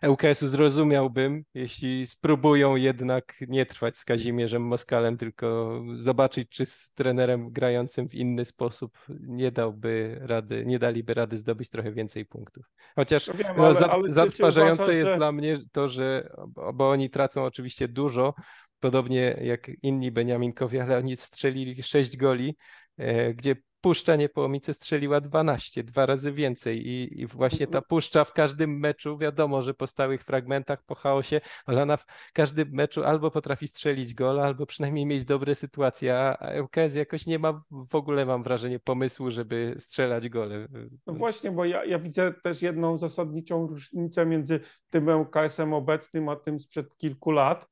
ŁKS-u 0.08 0.48
zrozumiałbym, 0.48 1.44
jeśli 1.54 2.08
spróbują 2.08 2.76
jednak 2.76 3.36
nie 3.48 3.66
trwać 3.66 3.98
z 3.98 4.06
Kazimierzem 4.06 4.62
Moskalem, 4.62 5.18
tylko 5.18 5.82
zobaczyć, 5.98 6.50
czy 6.50 6.66
z 6.66 6.92
trenerem 6.94 7.52
grającym 7.52 8.10
w 8.10 8.16
inny 8.16 8.46
sposób 8.46 8.98
nie 9.20 9.52
dałby 9.52 10.18
rady, 10.22 10.64
nie 10.66 10.80
daliby 10.80 11.14
rady 11.14 11.38
zdobyć 11.38 11.70
trochę 11.70 11.92
więcej 11.92 12.26
punktów. 12.26 12.66
Chociaż 12.96 13.28
no 13.28 13.34
wiem, 13.34 13.56
no, 13.58 13.74
zatrważające 14.08 14.96
jest 14.96 15.10
że... 15.10 15.18
dla 15.18 15.32
mnie 15.32 15.60
to, 15.72 15.90
że, 15.90 16.30
bo 16.74 16.90
oni 16.90 17.10
tracą 17.10 17.44
oczywiście 17.44 17.88
dużo, 17.88 18.34
podobnie 18.80 19.38
jak 19.42 19.72
inni 19.82 20.12
Beniaminkowie, 20.12 20.84
ale 20.84 20.98
oni 20.98 21.18
strzelili 21.18 21.84
6 21.84 22.18
goli, 22.18 22.58
e, 22.98 23.34
gdzie 23.34 23.56
Puszcza 23.82 24.16
Niepołomice 24.16 24.74
strzeliła 24.74 25.22
12, 25.22 25.84
dwa 25.84 26.06
razy 26.06 26.34
więcej 26.34 26.88
i, 26.88 27.22
i, 27.22 27.28
właśnie 27.28 27.68
ta 27.68 27.82
Puszcza 27.82 28.26
w 28.26 28.34
każdym 28.34 28.80
meczu, 28.80 29.18
wiadomo, 29.18 29.62
że 29.62 29.74
po 29.74 29.88
stałych 29.88 30.24
fragmentach, 30.24 30.84
po 30.84 30.96
chaosie, 30.96 31.42
ale 31.66 31.82
ona 31.82 31.98
w 31.98 32.06
każdym 32.34 32.70
meczu 32.72 33.04
albo 33.04 33.32
potrafi 33.32 33.68
strzelić 33.68 34.14
gol, 34.14 34.40
albo 34.40 34.66
przynajmniej 34.66 35.06
mieć 35.06 35.26
dobre 35.26 35.56
sytuacje, 35.56 36.18
a 36.18 36.38
ŁKS 36.62 36.96
jakoś 36.96 37.26
nie 37.26 37.40
ma 37.40 37.64
w 37.72 37.96
ogóle, 37.96 38.26
mam 38.26 38.44
wrażenie, 38.44 38.80
pomysłu, 38.80 39.32
żeby 39.32 39.76
strzelać 39.80 40.30
gole. 40.30 40.68
No 41.08 41.14
właśnie, 41.14 41.52
bo 41.52 41.66
ja, 41.66 41.86
ja 41.86 42.00
widzę 42.00 42.34
też 42.34 42.62
jedną 42.62 42.98
zasadniczą 42.98 43.68
różnicę 43.68 44.26
między 44.26 44.60
tym 44.90 45.10
ŁKS-em 45.10 45.74
obecnym, 45.74 46.30
a 46.30 46.36
tym 46.36 46.60
sprzed 46.60 46.98
kilku 46.98 47.32
lat, 47.32 47.68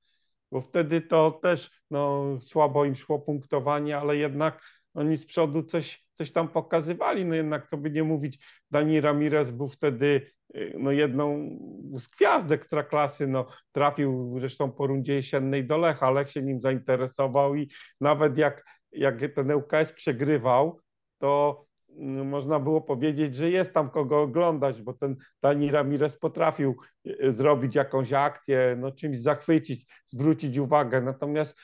bo 0.51 0.61
wtedy 0.61 1.01
to 1.01 1.31
też 1.31 1.71
no, 1.91 2.25
słabo 2.41 2.85
im 2.85 2.95
szło 2.95 3.19
punktowanie, 3.19 3.97
ale 3.97 4.17
jednak 4.17 4.78
oni 4.93 5.17
z 5.17 5.25
przodu 5.25 5.63
coś, 5.63 6.05
coś 6.13 6.31
tam 6.31 6.47
pokazywali, 6.47 7.25
no 7.25 7.35
jednak 7.35 7.65
co 7.65 7.77
by 7.77 7.91
nie 7.91 8.03
mówić, 8.03 8.39
Dani 8.71 9.01
Ramirez 9.01 9.51
był 9.51 9.67
wtedy 9.67 10.31
y, 10.55 10.73
no 10.79 10.91
jedną 10.91 11.49
z 11.93 12.07
gwiazd 12.07 12.51
ekstraklasy, 12.51 13.27
no 13.27 13.45
trafił 13.71 14.35
zresztą 14.39 14.71
po 14.71 14.87
rundzie 14.87 15.13
jesiennej 15.13 15.67
do 15.67 15.77
Lecha, 15.77 16.11
Lech 16.11 16.31
się 16.31 16.41
nim 16.41 16.61
zainteresował 16.61 17.55
i 17.55 17.69
nawet 18.01 18.37
jak, 18.37 18.65
jak 18.91 19.19
ten 19.35 19.51
ŁKS 19.51 19.91
przegrywał, 19.95 20.79
to 21.17 21.65
mm, 21.97 22.27
można 22.27 22.59
było 22.59 22.81
powiedzieć, 22.81 23.35
że 23.35 23.49
jest 23.49 23.73
tam 23.73 23.89
kogo 23.89 24.21
oglądać, 24.21 24.81
bo 24.81 24.93
ten 24.93 25.15
Dani 25.41 25.71
Ramirez 25.71 26.17
potrafił 26.17 26.75
y, 27.07 27.31
zrobić 27.31 27.75
jakąś 27.75 28.13
akcję, 28.13 28.77
no 28.79 28.91
czymś 28.91 29.19
zachwycić, 29.19 29.85
zwrócić 30.05 30.57
uwagę. 30.57 31.01
Natomiast 31.01 31.59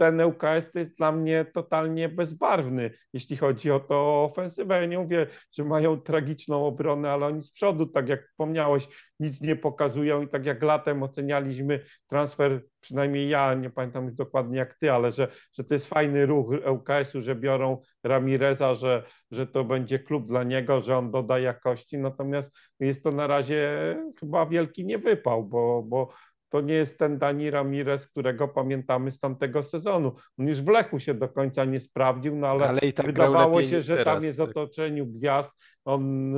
ten 0.00 0.20
ŁKS 0.20 0.72
to 0.72 0.78
jest 0.78 0.96
dla 0.96 1.12
mnie 1.12 1.44
totalnie 1.44 2.08
bezbarwny, 2.08 2.90
jeśli 3.12 3.36
chodzi 3.36 3.70
o 3.70 3.80
to 3.80 4.24
ofensywę. 4.24 4.80
Ja 4.80 4.86
nie 4.86 4.98
mówię, 4.98 5.26
że 5.52 5.64
mają 5.64 6.00
tragiczną 6.00 6.66
obronę, 6.66 7.10
ale 7.10 7.26
oni 7.26 7.42
z 7.42 7.50
przodu, 7.50 7.86
tak 7.86 8.08
jak 8.08 8.28
wspomniałeś, 8.28 8.88
nic 9.20 9.40
nie 9.40 9.56
pokazują 9.56 10.22
i 10.22 10.28
tak 10.28 10.46
jak 10.46 10.62
latem 10.62 11.02
ocenialiśmy 11.02 11.80
transfer, 12.08 12.62
przynajmniej 12.80 13.28
ja, 13.28 13.54
nie 13.54 13.70
pamiętam 13.70 14.04
już 14.04 14.14
dokładnie 14.14 14.58
jak 14.58 14.78
ty, 14.78 14.92
ale 14.92 15.12
że, 15.12 15.28
że 15.52 15.64
to 15.64 15.74
jest 15.74 15.86
fajny 15.86 16.26
ruch 16.26 16.54
ŁKS-u, 16.70 17.22
że 17.22 17.34
biorą 17.34 17.82
Ramireza, 18.04 18.74
że, 18.74 19.02
że 19.30 19.46
to 19.46 19.64
będzie 19.64 19.98
klub 19.98 20.26
dla 20.26 20.42
niego, 20.42 20.80
że 20.82 20.96
on 20.96 21.10
doda 21.10 21.38
jakości, 21.38 21.98
natomiast 21.98 22.52
jest 22.80 23.02
to 23.02 23.10
na 23.10 23.26
razie 23.26 23.96
chyba 24.20 24.46
wielki 24.46 24.84
niewypał, 24.84 25.44
bo, 25.44 25.82
bo 25.82 26.12
to 26.50 26.60
nie 26.60 26.74
jest 26.74 26.98
ten 26.98 27.18
Dani 27.18 27.50
Ramirez, 27.50 28.08
którego 28.08 28.48
pamiętamy 28.48 29.12
z 29.12 29.20
tamtego 29.20 29.62
sezonu. 29.62 30.14
On 30.38 30.48
już 30.48 30.62
w 30.62 30.68
Lechu 30.68 30.98
się 30.98 31.14
do 31.14 31.28
końca 31.28 31.64
nie 31.64 31.80
sprawdził, 31.80 32.36
no 32.36 32.46
ale, 32.46 32.68
ale 32.68 32.92
tak 32.92 33.06
wydawało 33.06 33.62
się, 33.62 33.82
że 33.82 33.96
teraz. 33.96 34.14
tam 34.14 34.24
jest 34.24 34.38
w 34.38 34.40
tak. 34.40 34.50
otoczeniu 34.50 35.06
gwiazd. 35.06 35.52
On 35.84 36.32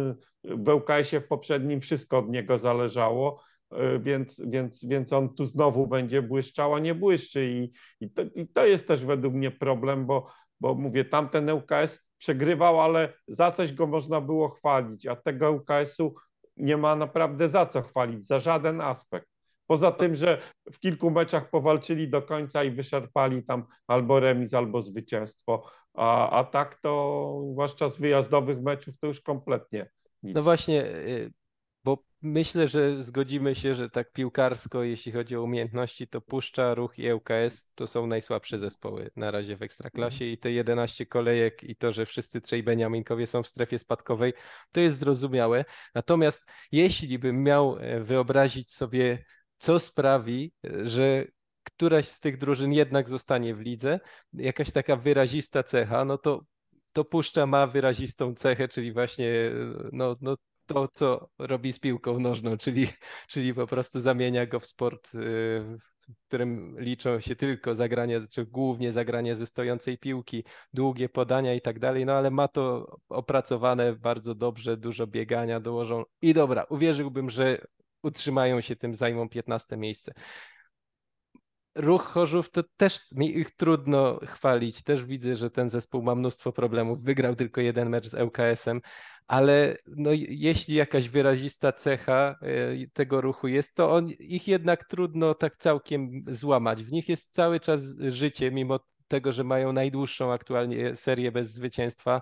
w 0.44 0.68
ŁKS-ie 0.68 1.20
w 1.20 1.28
poprzednim 1.28 1.80
wszystko 1.80 2.18
od 2.18 2.28
niego 2.28 2.58
zależało, 2.58 3.42
y, 3.72 3.76
więc, 4.00 4.42
więc, 4.46 4.84
więc 4.84 5.12
on 5.12 5.34
tu 5.34 5.46
znowu 5.46 5.86
będzie 5.86 6.22
błyszczał, 6.22 6.74
a 6.74 6.78
nie 6.78 6.94
błyszczy 6.94 7.46
i, 7.46 7.70
i, 8.00 8.10
to, 8.10 8.22
i 8.34 8.48
to 8.48 8.66
jest 8.66 8.88
też 8.88 9.04
według 9.04 9.34
mnie 9.34 9.50
problem, 9.50 10.06
bo, 10.06 10.26
bo 10.60 10.74
mówię, 10.74 11.04
tamten 11.04 11.50
ŁKS 11.50 12.00
przegrywał, 12.18 12.80
ale 12.80 13.12
za 13.28 13.50
coś 13.50 13.72
go 13.72 13.86
można 13.86 14.20
było 14.20 14.48
chwalić, 14.48 15.06
a 15.06 15.16
tego 15.16 15.52
ŁKS-u 15.52 16.14
nie 16.56 16.76
ma 16.76 16.96
naprawdę 16.96 17.48
za 17.48 17.66
co 17.66 17.82
chwalić, 17.82 18.26
za 18.26 18.38
żaden 18.38 18.80
aspekt. 18.80 19.31
Poza 19.72 19.92
tym, 19.92 20.14
że 20.14 20.38
w 20.72 20.78
kilku 20.78 21.10
meczach 21.10 21.50
powalczyli 21.50 22.10
do 22.10 22.22
końca 22.22 22.64
i 22.64 22.70
wyszarpali 22.70 23.44
tam 23.44 23.66
albo 23.86 24.20
remis, 24.20 24.54
albo 24.54 24.82
zwycięstwo. 24.82 25.70
A, 25.94 26.30
a 26.30 26.44
tak 26.44 26.80
to, 26.80 27.42
zwłaszcza 27.52 27.88
z 27.88 27.98
wyjazdowych 27.98 28.62
meczów, 28.62 28.98
to 28.98 29.06
już 29.06 29.20
kompletnie 29.20 29.90
nic. 30.22 30.34
No 30.34 30.42
właśnie, 30.42 30.84
y, 30.84 31.32
bo 31.84 32.04
myślę, 32.22 32.68
że 32.68 33.02
zgodzimy 33.02 33.54
się, 33.54 33.74
że 33.74 33.90
tak 33.90 34.12
piłkarsko, 34.12 34.82
jeśli 34.82 35.12
chodzi 35.12 35.36
o 35.36 35.42
umiejętności, 35.42 36.08
to 36.08 36.20
Puszcza, 36.20 36.74
Ruch 36.74 36.98
i 36.98 37.12
ŁKS 37.12 37.70
to 37.74 37.86
są 37.86 38.06
najsłabsze 38.06 38.58
zespoły 38.58 39.10
na 39.16 39.30
razie 39.30 39.56
w 39.56 39.62
Ekstraklasie 39.62 40.24
i 40.24 40.38
te 40.38 40.52
11 40.52 41.06
kolejek 41.06 41.64
i 41.64 41.76
to, 41.76 41.92
że 41.92 42.06
wszyscy 42.06 42.40
trzej 42.40 42.62
Beniaminkowie 42.62 43.26
są 43.26 43.42
w 43.42 43.48
strefie 43.48 43.78
spadkowej, 43.78 44.32
to 44.72 44.80
jest 44.80 44.98
zrozumiałe. 44.98 45.64
Natomiast 45.94 46.46
jeśli 46.72 47.18
bym 47.18 47.42
miał 47.42 47.76
e, 47.78 48.00
wyobrazić 48.00 48.72
sobie 48.72 49.24
co 49.62 49.80
sprawi, 49.80 50.52
że 50.84 51.24
któraś 51.64 52.08
z 52.08 52.20
tych 52.20 52.38
drużyn 52.38 52.72
jednak 52.72 53.08
zostanie 53.08 53.54
w 53.54 53.60
lidze, 53.60 54.00
jakaś 54.32 54.72
taka 54.72 54.96
wyrazista 54.96 55.62
cecha, 55.62 56.04
no 56.04 56.18
to, 56.18 56.44
to 56.92 57.04
Puszcza 57.04 57.46
ma 57.46 57.66
wyrazistą 57.66 58.34
cechę, 58.34 58.68
czyli 58.68 58.92
właśnie 58.92 59.32
no, 59.92 60.16
no 60.20 60.36
to, 60.66 60.88
co 60.88 61.28
robi 61.38 61.72
z 61.72 61.78
piłką 61.78 62.20
nożną, 62.20 62.58
czyli, 62.58 62.88
czyli 63.28 63.54
po 63.54 63.66
prostu 63.66 64.00
zamienia 64.00 64.46
go 64.46 64.60
w 64.60 64.66
sport, 64.66 65.14
y, 65.14 65.18
w 66.08 66.26
którym 66.26 66.80
liczą 66.80 67.20
się 67.20 67.36
tylko 67.36 67.74
zagrania, 67.74 68.20
czy 68.30 68.46
głównie 68.46 68.92
zagrania 68.92 69.34
ze 69.34 69.46
stojącej 69.46 69.98
piłki, 69.98 70.44
długie 70.74 71.08
podania 71.08 71.54
i 71.54 71.60
tak 71.60 71.78
dalej, 71.78 72.06
no 72.06 72.12
ale 72.12 72.30
ma 72.30 72.48
to 72.48 72.96
opracowane 73.08 73.92
bardzo 73.92 74.34
dobrze, 74.34 74.76
dużo 74.76 75.06
biegania 75.06 75.60
dołożą 75.60 76.04
i 76.22 76.34
dobra, 76.34 76.64
uwierzyłbym, 76.68 77.30
że 77.30 77.58
utrzymają 78.02 78.60
się 78.60 78.76
tym, 78.76 78.94
zajmą 78.94 79.28
15 79.28 79.76
miejsce. 79.76 80.12
Ruch 81.74 82.04
Chorzów 82.04 82.50
to 82.50 82.62
też 82.76 83.12
mi 83.12 83.38
ich 83.38 83.56
trudno 83.56 84.20
chwalić. 84.26 84.82
Też 84.82 85.04
widzę, 85.04 85.36
że 85.36 85.50
ten 85.50 85.70
zespół 85.70 86.02
ma 86.02 86.14
mnóstwo 86.14 86.52
problemów. 86.52 87.02
Wygrał 87.02 87.34
tylko 87.34 87.60
jeden 87.60 87.88
mecz 87.88 88.08
z 88.08 88.14
ŁKS-em, 88.14 88.80
ale 89.26 89.76
no, 89.86 90.10
jeśli 90.28 90.74
jakaś 90.74 91.08
wyrazista 91.08 91.72
cecha 91.72 92.36
e, 92.42 92.86
tego 92.92 93.20
ruchu 93.20 93.48
jest, 93.48 93.74
to 93.74 93.92
on, 93.92 94.10
ich 94.10 94.48
jednak 94.48 94.84
trudno 94.84 95.34
tak 95.34 95.56
całkiem 95.56 96.24
złamać. 96.28 96.84
W 96.84 96.92
nich 96.92 97.08
jest 97.08 97.34
cały 97.34 97.60
czas 97.60 97.80
życie, 97.98 98.50
mimo 98.50 98.80
tego, 99.08 99.32
że 99.32 99.44
mają 99.44 99.72
najdłuższą 99.72 100.32
aktualnie 100.32 100.96
serię 100.96 101.32
bez 101.32 101.52
zwycięstwa 101.52 102.20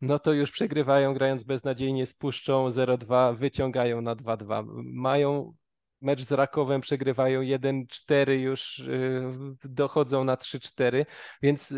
no 0.00 0.18
to 0.18 0.32
już 0.32 0.50
przegrywają 0.50 1.14
grając 1.14 1.44
beznadziejnie, 1.44 2.06
spuszczą 2.06 2.68
0-2, 2.68 3.36
wyciągają 3.36 4.00
na 4.00 4.16
2-2. 4.16 4.64
Mają 4.84 5.54
mecz 6.00 6.20
z 6.20 6.32
Rakowem, 6.32 6.80
przegrywają 6.80 7.40
1-4, 7.40 8.30
już 8.30 8.78
y, 8.78 9.22
dochodzą 9.64 10.24
na 10.24 10.36
3-4, 10.36 11.06
więc 11.42 11.74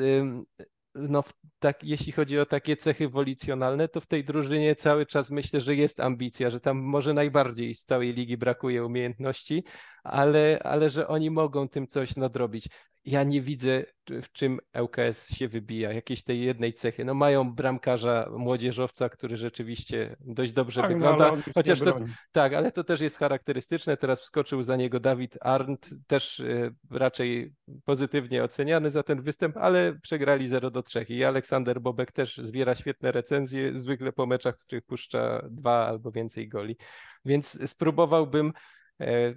no, 0.95 1.25
tak, 1.59 1.85
jeśli 1.85 2.13
chodzi 2.13 2.39
o 2.39 2.47
takie 2.47 2.77
cechy 2.77 3.09
wolicjonalne, 3.09 3.89
to 3.89 4.01
w 4.01 4.07
tej 4.07 4.25
drużynie 4.25 4.77
cały 4.77 5.07
czas 5.07 5.31
myślę, 5.31 5.61
że 5.61 5.75
jest 5.75 6.01
ambicja, 6.01 6.51
że 6.51 6.61
tam 6.61 6.79
może 6.79 7.15
najbardziej 7.15 7.75
z 7.75 7.85
całej 7.85 8.13
ligi 8.13 8.37
brakuje 8.37 8.85
umiejętności, 8.85 9.65
ale, 10.05 10.61
ale 10.65 10.91
że 10.91 11.09
oni 11.09 11.31
mogą 11.31 11.69
tym 11.69 11.87
coś 11.87 12.17
nadrobić 12.17 12.69
ja 13.05 13.23
nie 13.25 13.41
widzę, 13.41 13.85
w 14.23 14.33
czym 14.33 14.59
ŁKS 14.81 15.35
się 15.35 15.49
wybija, 15.49 15.93
jakiejś 15.93 16.23
tej 16.23 16.41
jednej 16.41 16.75
cechy. 16.75 17.05
No 17.05 17.15
mają 17.15 17.55
bramkarza, 17.55 18.31
młodzieżowca, 18.37 19.09
który 19.09 19.37
rzeczywiście 19.37 20.17
dość 20.21 20.53
dobrze 20.53 20.81
tak, 20.81 20.91
no, 20.91 20.97
wygląda. 20.97 21.37
No, 21.37 21.43
chociaż 21.55 21.81
to, 21.81 21.99
tak, 22.33 22.55
ale 22.55 22.73
to 22.73 22.85
też 22.85 23.01
jest 23.01 23.19
charakterystyczne. 23.19 23.97
Teraz 23.97 24.21
wskoczył 24.21 24.63
za 24.63 24.77
niego 24.77 25.01
Dawid 25.01 25.39
Arndt, 25.41 25.95
też 26.07 26.41
y, 26.41 26.75
raczej 26.91 27.55
pozytywnie 27.85 28.45
oceniany 28.45 28.91
za 28.91 29.03
ten 29.03 29.23
występ, 29.23 29.57
ale 29.57 29.99
przegrali 30.03 30.49
0 30.49 30.71
do 30.71 30.83
3. 30.83 31.07
I 31.09 31.25
Aleksander 31.25 31.81
Bobek 31.81 32.13
też 32.13 32.37
zbiera 32.37 32.75
świetne 32.75 33.13
recenzje, 33.13 33.75
zwykle 33.75 34.13
po 34.13 34.27
meczach, 34.27 34.57
w 34.59 34.61
których 34.67 34.85
puszcza 34.85 35.43
dwa 35.51 35.87
albo 35.87 36.11
więcej 36.11 36.49
goli. 36.49 36.77
Więc 37.25 37.71
spróbowałbym 37.71 38.53
e, 39.01 39.35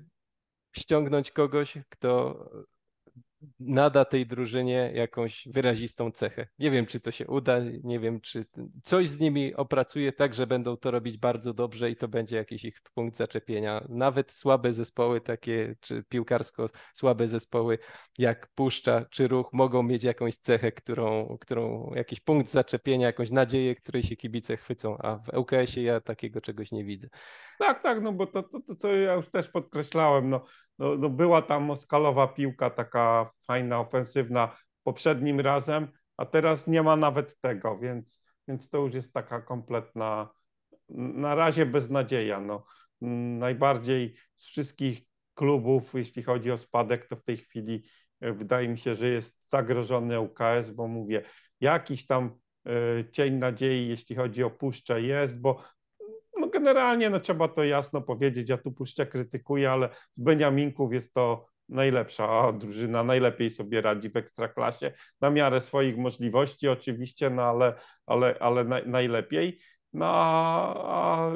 ściągnąć 0.76 1.32
kogoś, 1.32 1.78
kto 1.90 2.40
nada 3.60 4.06
tej 4.06 4.26
drużynie 4.26 4.92
jakąś 4.94 5.48
wyrazistą 5.52 6.12
cechę. 6.12 6.48
Nie 6.60 6.72
wiem, 6.72 6.86
czy 6.86 7.00
to 7.00 7.12
się 7.12 7.28
uda, 7.28 7.60
nie 7.84 8.00
wiem, 8.00 8.22
czy 8.22 8.46
coś 8.84 9.10
z 9.10 9.20
nimi 9.20 9.56
opracuje 9.56 10.12
tak, 10.14 10.34
że 10.34 10.48
będą 10.48 10.78
to 10.78 10.92
robić 10.92 11.18
bardzo 11.18 11.54
dobrze 11.54 11.92
i 11.92 11.96
to 11.96 12.08
będzie 12.08 12.36
jakiś 12.36 12.66
ich 12.66 12.82
punkt 12.94 13.18
zaczepienia. 13.18 13.86
Nawet 13.90 14.32
słabe 14.32 14.74
zespoły, 14.74 15.22
takie 15.22 15.76
czy 15.80 16.04
piłkarsko 16.04 16.68
słabe 16.94 17.28
zespoły 17.28 17.78
jak 18.18 18.48
Puszcza 18.48 19.06
czy 19.10 19.28
Ruch 19.28 19.54
mogą 19.54 19.84
mieć 19.84 20.04
jakąś 20.04 20.36
cechę, 20.36 20.72
którą, 20.72 21.38
którą 21.42 21.92
jakiś 21.96 22.20
punkt 22.20 22.52
zaczepienia, 22.52 23.08
jakąś 23.08 23.32
nadzieję, 23.32 23.76
której 23.76 24.04
się 24.04 24.16
kibice 24.16 24.58
chwycą, 24.58 24.98
a 24.98 25.18
w 25.18 25.38
ŁKS-ie 25.38 25.86
ja 25.86 26.02
takiego 26.02 26.42
czegoś 26.42 26.72
nie 26.72 26.84
widzę. 26.84 27.10
Tak, 27.60 27.84
tak, 27.84 28.02
no 28.02 28.14
bo 28.14 28.28
to, 28.28 28.44
to, 28.44 28.62
to 28.62 28.76
co 28.76 28.96
ja 28.96 29.14
już 29.14 29.30
też 29.30 29.50
podkreślałem, 29.50 30.30
no, 30.30 30.46
no, 30.80 30.96
no 30.96 31.10
była 31.10 31.42
tam 31.42 31.64
moskalowa 31.64 32.28
piłka 32.28 32.70
taka 32.70 33.32
fajna, 33.48 33.80
ofensywna 33.80 34.58
poprzednim 34.84 35.40
razem, 35.40 35.88
a 36.18 36.26
teraz 36.26 36.68
nie 36.68 36.84
ma 36.84 36.96
nawet 36.96 37.42
tego, 37.42 37.80
więc, 37.80 38.22
więc 38.48 38.70
to 38.70 38.78
już 38.78 38.94
jest 38.94 39.14
taka 39.14 39.42
kompletna, 39.42 40.30
na 40.90 41.36
razie 41.36 41.66
beznadzieja. 41.66 42.42
No. 42.42 42.66
Najbardziej 43.40 44.16
z 44.36 44.46
wszystkich 44.46 45.02
klubów, 45.34 45.94
jeśli 45.94 46.24
chodzi 46.24 46.52
o 46.52 46.58
spadek, 46.58 47.08
to 47.08 47.16
w 47.16 47.24
tej 47.24 47.38
chwili 47.38 47.84
e, 48.22 48.34
wydaje 48.34 48.68
mi 48.68 48.78
się, 48.78 48.96
że 48.96 49.08
jest 49.08 49.50
zagrożony 49.50 50.20
UKS, 50.20 50.70
bo 50.76 50.88
mówię, 50.88 51.24
jakiś 51.62 52.06
tam 52.06 52.40
e, 52.68 52.72
cień 53.12 53.34
nadziei, 53.34 53.88
jeśli 53.88 54.16
chodzi 54.16 54.44
o 54.44 54.50
Puszczę 54.50 55.02
jest, 55.02 55.40
bo 55.42 55.64
no 56.46 56.52
generalnie 56.52 57.10
no 57.10 57.20
trzeba 57.20 57.48
to 57.48 57.64
jasno 57.64 58.02
powiedzieć, 58.02 58.50
ja 58.50 58.58
tu 58.58 58.72
Puszczę 58.72 59.06
krytykuję, 59.06 59.72
ale 59.72 59.90
z 60.18 60.24
Beniaminków 60.24 60.94
jest 60.94 61.14
to 61.14 61.48
najlepsza 61.70 62.52
drużyna, 62.52 63.04
najlepiej 63.04 63.50
sobie 63.50 63.82
radzi 63.82 64.10
w 64.10 64.18
ekstraklasie, 64.18 64.92
na 65.22 65.30
miarę 65.30 65.62
swoich 65.62 65.98
możliwości 65.98 66.68
oczywiście, 66.68 67.30
no 67.30 67.44
ale, 67.44 67.74
ale, 68.06 68.36
ale 68.40 68.64
najlepiej. 68.86 69.60
No 69.94 70.06
a, 70.08 71.32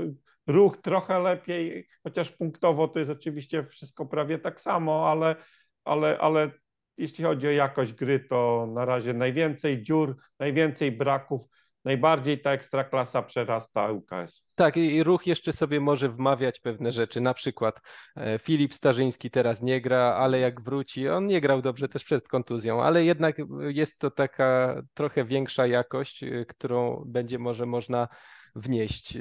ruch 0.47 0.77
trochę 0.77 1.19
lepiej, 1.19 1.87
chociaż 2.03 2.31
punktowo 2.31 2.87
to 2.87 2.99
jest 2.99 3.11
oczywiście 3.11 3.63
wszystko 3.63 4.05
prawie 4.05 4.39
tak 4.39 4.61
samo, 4.61 5.09
ale, 5.09 5.35
ale, 5.83 6.17
ale 6.17 6.51
jeśli 6.97 7.23
chodzi 7.23 7.47
o 7.47 7.51
jakość 7.51 7.93
gry, 7.93 8.19
to 8.19 8.67
na 8.73 8.85
razie 8.85 9.13
najwięcej 9.13 9.83
dziur, 9.83 10.17
najwięcej 10.39 10.91
braków 10.91 11.41
najbardziej 11.85 12.41
ta 12.41 12.51
ekstraklasa 12.51 13.21
przerasta 13.21 13.91
UKS. 13.91 14.43
Tak, 14.55 14.77
i 14.77 15.03
ruch 15.03 15.27
jeszcze 15.27 15.53
sobie 15.53 15.79
może 15.79 16.09
wmawiać 16.09 16.59
pewne 16.59 16.91
rzeczy. 16.91 17.21
Na 17.21 17.33
przykład 17.33 17.81
e, 18.15 18.39
Filip 18.39 18.73
Starzyński 18.73 19.31
teraz 19.31 19.61
nie 19.61 19.81
gra, 19.81 20.15
ale 20.19 20.39
jak 20.39 20.61
wróci, 20.61 21.09
on 21.09 21.27
nie 21.27 21.41
grał 21.41 21.61
dobrze 21.61 21.89
też 21.89 22.03
przed 22.03 22.27
kontuzją, 22.27 22.83
ale 22.83 23.03
jednak 23.03 23.37
jest 23.69 23.99
to 23.99 24.11
taka 24.11 24.81
trochę 24.93 25.25
większa 25.25 25.67
jakość, 25.67 26.23
e, 26.23 26.45
którą 26.45 27.03
będzie 27.05 27.39
może 27.39 27.65
można 27.65 28.07
wnieść. 28.55 29.15
E, 29.15 29.19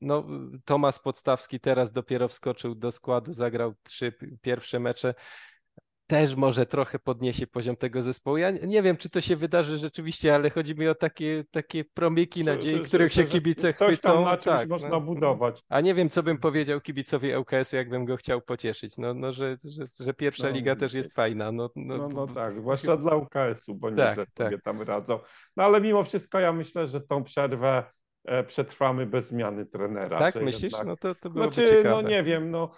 no, 0.00 0.26
Tomasz 0.64 0.98
Podstawski 0.98 1.60
teraz 1.60 1.92
dopiero 1.92 2.28
wskoczył 2.28 2.74
do 2.74 2.92
składu, 2.92 3.32
zagrał 3.32 3.74
trzy 3.82 4.12
pierwsze 4.42 4.80
mecze 4.80 5.14
też 6.06 6.34
może 6.36 6.66
trochę 6.66 6.98
podniesie 6.98 7.46
poziom 7.46 7.76
tego 7.76 8.02
zespołu. 8.02 8.36
Ja 8.36 8.50
nie 8.50 8.82
wiem, 8.82 8.96
czy 8.96 9.10
to 9.10 9.20
się 9.20 9.36
wydarzy 9.36 9.76
rzeczywiście, 9.78 10.34
ale 10.34 10.50
chodzi 10.50 10.74
mi 10.74 10.88
o 10.88 10.94
takie, 10.94 11.44
takie 11.50 11.84
promyki 11.84 12.44
nadziei, 12.44 12.76
Że- 12.76 12.82
których 12.82 13.08
że- 13.12 13.14
się 13.14 13.22
że 13.22 13.28
kibice 13.28 13.74
tam 13.74 13.88
chwycą. 13.88 14.24
na 14.24 14.32
czymś 14.36 14.44
Tak, 14.44 14.68
można 14.68 14.88
no. 14.88 15.00
budować. 15.00 15.62
A 15.68 15.80
nie 15.80 15.94
wiem, 15.94 16.08
co 16.10 16.22
bym 16.22 16.38
powiedział 16.38 16.80
kibicowi 16.80 17.36
ŁKS-u, 17.36 17.76
jakbym 17.76 18.04
go 18.04 18.16
chciał 18.16 18.40
pocieszyć. 18.40 18.98
No, 18.98 19.14
no 19.14 19.32
że, 19.32 19.56
że, 19.64 19.84
że 20.00 20.14
pierwsza 20.14 20.48
No, 20.48 20.54
liga 20.54 20.76
też 20.76 20.92
jest 20.92 21.12
fajna. 21.14 21.52
No, 21.52 21.70
no, 21.76 21.96
No, 21.98 22.08
no 22.08 22.26
tak, 22.26 22.52
zwłaszcza 22.52 22.96
dla 22.96 23.16
UKS-u, 23.16 23.74
bo 23.74 23.90
Tak, 23.90 23.96
nieźle 24.08 24.26
tak. 24.34 24.46
sobie 24.46 24.58
tam 24.58 24.82
radzą. 24.82 25.18
No 25.56 25.64
ale 25.64 25.80
mimo 25.80 26.04
wszystko 26.04 26.40
ja 26.40 26.52
myślę, 26.52 26.86
że 26.86 27.00
tą 27.00 27.24
przerwę 27.24 27.84
e, 28.24 28.44
przetrwamy 28.44 29.06
bez 29.06 29.26
zmiany 29.28 29.66
trenera. 29.66 30.18
tak 30.18 30.34
że 30.34 30.40
myślisz? 30.40 30.62
jednak- 30.62 30.86
No 30.86 30.96
to, 30.96 31.14
to 31.14 31.30
byłoby 31.30 31.54
Znaczy, 31.54 31.68
ciekawe. 31.70 31.88
no 32.02 32.08
nie 32.08 32.22
wiem, 32.22 32.50
no 32.50 32.70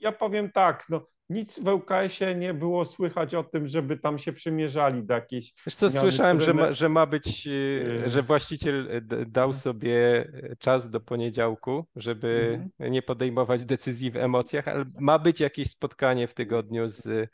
ja 0.00 0.12
powiem 0.12 0.52
tak, 0.52 0.84
no 0.88 1.06
nic 1.30 1.60
w 1.60 1.68
ŁKS-ie 1.68 2.34
nie 2.34 2.54
było 2.54 2.84
słychać 2.84 3.34
o 3.34 3.44
tym, 3.44 3.68
żeby 3.68 3.96
tam 3.96 4.18
się 4.18 4.32
przymierzali 4.32 5.04
do 5.04 5.14
jakiejś 5.14 5.52
Wiesz 5.66 5.74
co, 5.74 5.90
słyszałem, 5.90 6.40
że 6.40 6.54
ma, 6.54 6.72
że 6.72 6.88
ma 6.88 7.06
być, 7.06 7.46
e, 7.46 7.50
Yy. 7.50 8.10
że 8.10 8.22
właściciel 8.22 8.88
e, 8.90 9.00
dał 9.26 9.48
Mhm. 9.48 9.54
sobie 9.54 10.20
e, 10.20 10.56
czas 10.58 10.90
do 10.90 11.00
poniedziałku, 11.00 11.86
żeby 11.96 12.58
Mhm. 12.78 12.92
nie 12.92 13.02
podejmować 13.02 13.64
decyzji 13.64 14.10
w 14.10 14.16
emocjach, 14.16 14.68
ale 14.68 14.84
ma 15.00 15.18
być 15.18 15.40
jakieś 15.40 15.70
spotkanie 15.70 16.28
w 16.28 16.34
tygodniu 16.34 16.88
z 16.88 17.30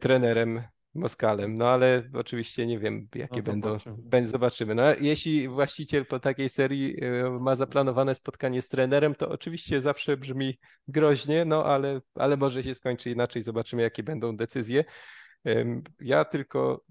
trenerem 0.00 0.62
Moskalem. 0.94 1.56
No 1.56 1.68
ale 1.68 2.10
oczywiście 2.14 2.66
nie 2.66 2.78
wiem, 2.78 3.08
jakie 3.14 3.36
No, 3.36 3.42
będą. 3.42 3.78
zobaczymy. 3.78 4.26
Zobaczymy. 4.26 4.74
No, 4.74 4.82
jeśli 5.00 5.48
właściciel 5.48 6.06
po 6.06 6.18
takiej 6.20 6.48
serii 6.48 7.04
e, 7.04 7.30
ma 7.40 7.56
zaplanowane 7.56 8.14
spotkanie 8.14 8.62
z 8.62 8.68
trenerem, 8.68 9.14
to 9.14 9.28
oczywiście 9.28 9.80
zawsze 9.80 10.16
brzmi 10.16 10.58
groźnie, 10.88 11.44
no 11.44 11.64
ale, 11.64 12.00
ale 12.14 12.36
może 12.36 12.62
się 12.62 12.74
skończy 12.74 13.10
inaczej. 13.10 13.42
Zobaczymy, 13.42 13.82
jakie 13.82 14.02
będą 14.02 14.36
decyzje. 14.36 14.84
Ja 16.00 16.24
tylko 16.24 16.84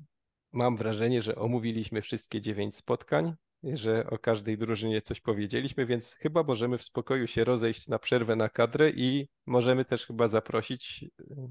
mam 0.52 0.78
wrażenie, 0.78 1.22
że 1.22 1.36
omówiliśmy 1.36 2.02
wszystkie 2.02 2.42
dziewięć 2.42 2.76
spotkań, 2.76 3.34
że 3.64 4.10
o 4.10 4.18
każdej 4.18 4.58
drużynie 4.58 5.02
coś 5.02 5.22
powiedzieliśmy, 5.22 5.86
więc 5.86 6.14
chyba 6.14 6.44
możemy 6.44 6.78
w 6.78 6.84
spokoju 6.84 7.28
się 7.28 7.44
rozejść 7.44 7.88
na 7.88 8.00
przerwę 8.00 8.36
na 8.36 8.50
kadrę 8.50 8.90
i 8.90 9.28
możemy 9.46 9.86
też 9.86 10.06
chyba 10.06 10.28
zaprosić, 10.28 11.06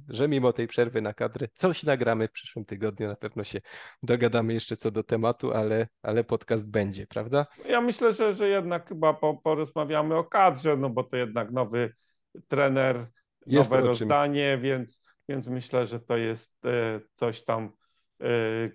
że 0.08 0.28
mimo 0.28 0.52
tej 0.52 0.66
przerwy 0.66 1.02
na 1.02 1.14
kadrę 1.14 1.48
coś 1.54 1.82
nagramy 1.82 2.28
w 2.28 2.32
przyszłym 2.32 2.64
tygodniu. 2.64 3.08
Na 3.08 3.16
pewno 3.16 3.44
się 3.44 3.60
dogadamy 4.02 4.54
jeszcze 4.54 4.76
co 4.76 4.90
do 4.90 5.02
tematu, 5.02 5.52
ale, 5.52 5.88
ale 6.02 6.24
podcast 6.24 6.70
będzie, 6.70 7.06
prawda? 7.06 7.46
Ja 7.68 7.80
myślę, 7.80 8.12
że, 8.12 8.32
że 8.32 8.48
jednak 8.48 8.88
chyba 8.88 9.14
po, 9.14 9.34
porozmawiamy 9.34 10.16
o 10.16 10.24
kadrze, 10.24 10.76
no 10.76 10.90
bo 10.90 11.04
to 11.04 11.16
jednak 11.16 11.50
nowy 11.50 11.94
trener, 12.48 13.06
Jest 13.46 13.70
nowe 13.70 13.82
rozdanie, 13.82 14.58
więc, 14.62 15.02
więc 15.28 15.46
myślę, 15.46 15.86
że 15.86 16.00
to 16.00 16.16
jest 16.16 16.64
e, 16.64 17.00
coś 17.14 17.44
tam, 17.44 17.72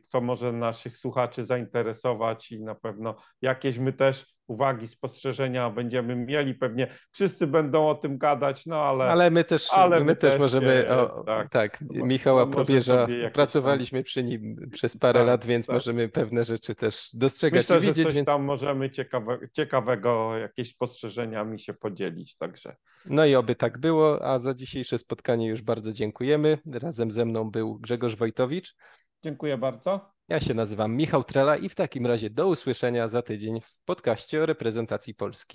co 0.07 0.21
może 0.21 0.51
naszych 0.51 0.97
słuchaczy 0.97 1.45
zainteresować 1.45 2.51
i 2.51 2.61
na 2.61 2.75
pewno 2.75 3.15
jakieś 3.41 3.77
my 3.77 3.93
też 3.93 4.33
uwagi, 4.47 4.87
spostrzeżenia 4.87 5.69
będziemy 5.69 6.15
mieli. 6.15 6.53
Pewnie 6.53 6.87
wszyscy 7.11 7.47
będą 7.47 7.87
o 7.89 7.95
tym 7.95 8.17
gadać, 8.17 8.65
no 8.65 8.81
ale, 8.81 9.05
Ale 9.05 9.31
my 9.31 9.43
też, 9.43 9.73
ale 9.73 9.99
my 9.99 10.05
my 10.05 10.15
też 10.15 10.31
też 10.31 10.39
możemy, 10.39 10.89
o, 10.89 11.23
tak, 11.23 11.49
tak, 11.49 11.81
mo- 11.81 12.05
Michała 12.05 12.45
może 12.45 12.55
Probierza, 12.55 12.99
jakieś 13.01 13.21
tam- 13.23 13.31
pracowaliśmy 13.31 14.03
przy 14.03 14.23
nim 14.23 14.69
przez 14.71 14.97
parę 14.97 15.19
Tak, 15.19 15.27
lat, 15.27 15.45
więc 15.45 15.65
tak. 15.67 15.73
możemy 15.73 16.09
pewne 16.09 16.45
rzeczy 16.45 16.75
też 16.75 17.09
dostrzegać 17.13 17.63
myślę, 17.63 17.77
i 17.77 17.79
że 17.81 17.87
widzieć, 17.87 18.05
coś 18.05 18.13
więc 18.15 18.25
tam 18.27 18.43
możemy 18.43 18.89
ciekawe, 18.91 19.39
ciekawego, 19.53 20.37
jakieś 20.37 20.69
spostrzeżeniami 20.71 21.59
się 21.59 21.73
podzielić, 21.73 22.37
także. 22.37 22.75
no 23.05 23.25
i 23.25 23.35
oby 23.35 23.55
tak 23.55 23.77
było, 23.79 24.25
a 24.25 24.39
za 24.39 24.53
dzisiejsze 24.53 24.97
spotkanie 24.97 25.47
już 25.47 25.61
bardzo 25.61 25.93
dziękujemy. 25.93 26.57
Razem 26.73 27.11
ze 27.11 27.25
mną 27.25 27.51
był 27.51 27.79
Grzegorz 27.79 28.15
Wojtowicz, 28.15 28.75
Dziękuję 29.23 29.57
bardzo. 29.57 30.13
ja 30.27 30.39
się 30.39 30.53
nazywam 30.53 30.95
Michał 30.95 31.23
Trela 31.23 31.57
i 31.57 31.69
w 31.69 31.75
takim 31.75 32.05
razie 32.05 32.29
do 32.29 32.47
usłyszenia 32.47 33.07
za 33.07 33.21
tydzień 33.21 33.61
w 33.61 33.75
podcaście 33.85 34.43
o 34.43 34.45
reprezentacji 34.45 35.15
Polski. 35.15 35.51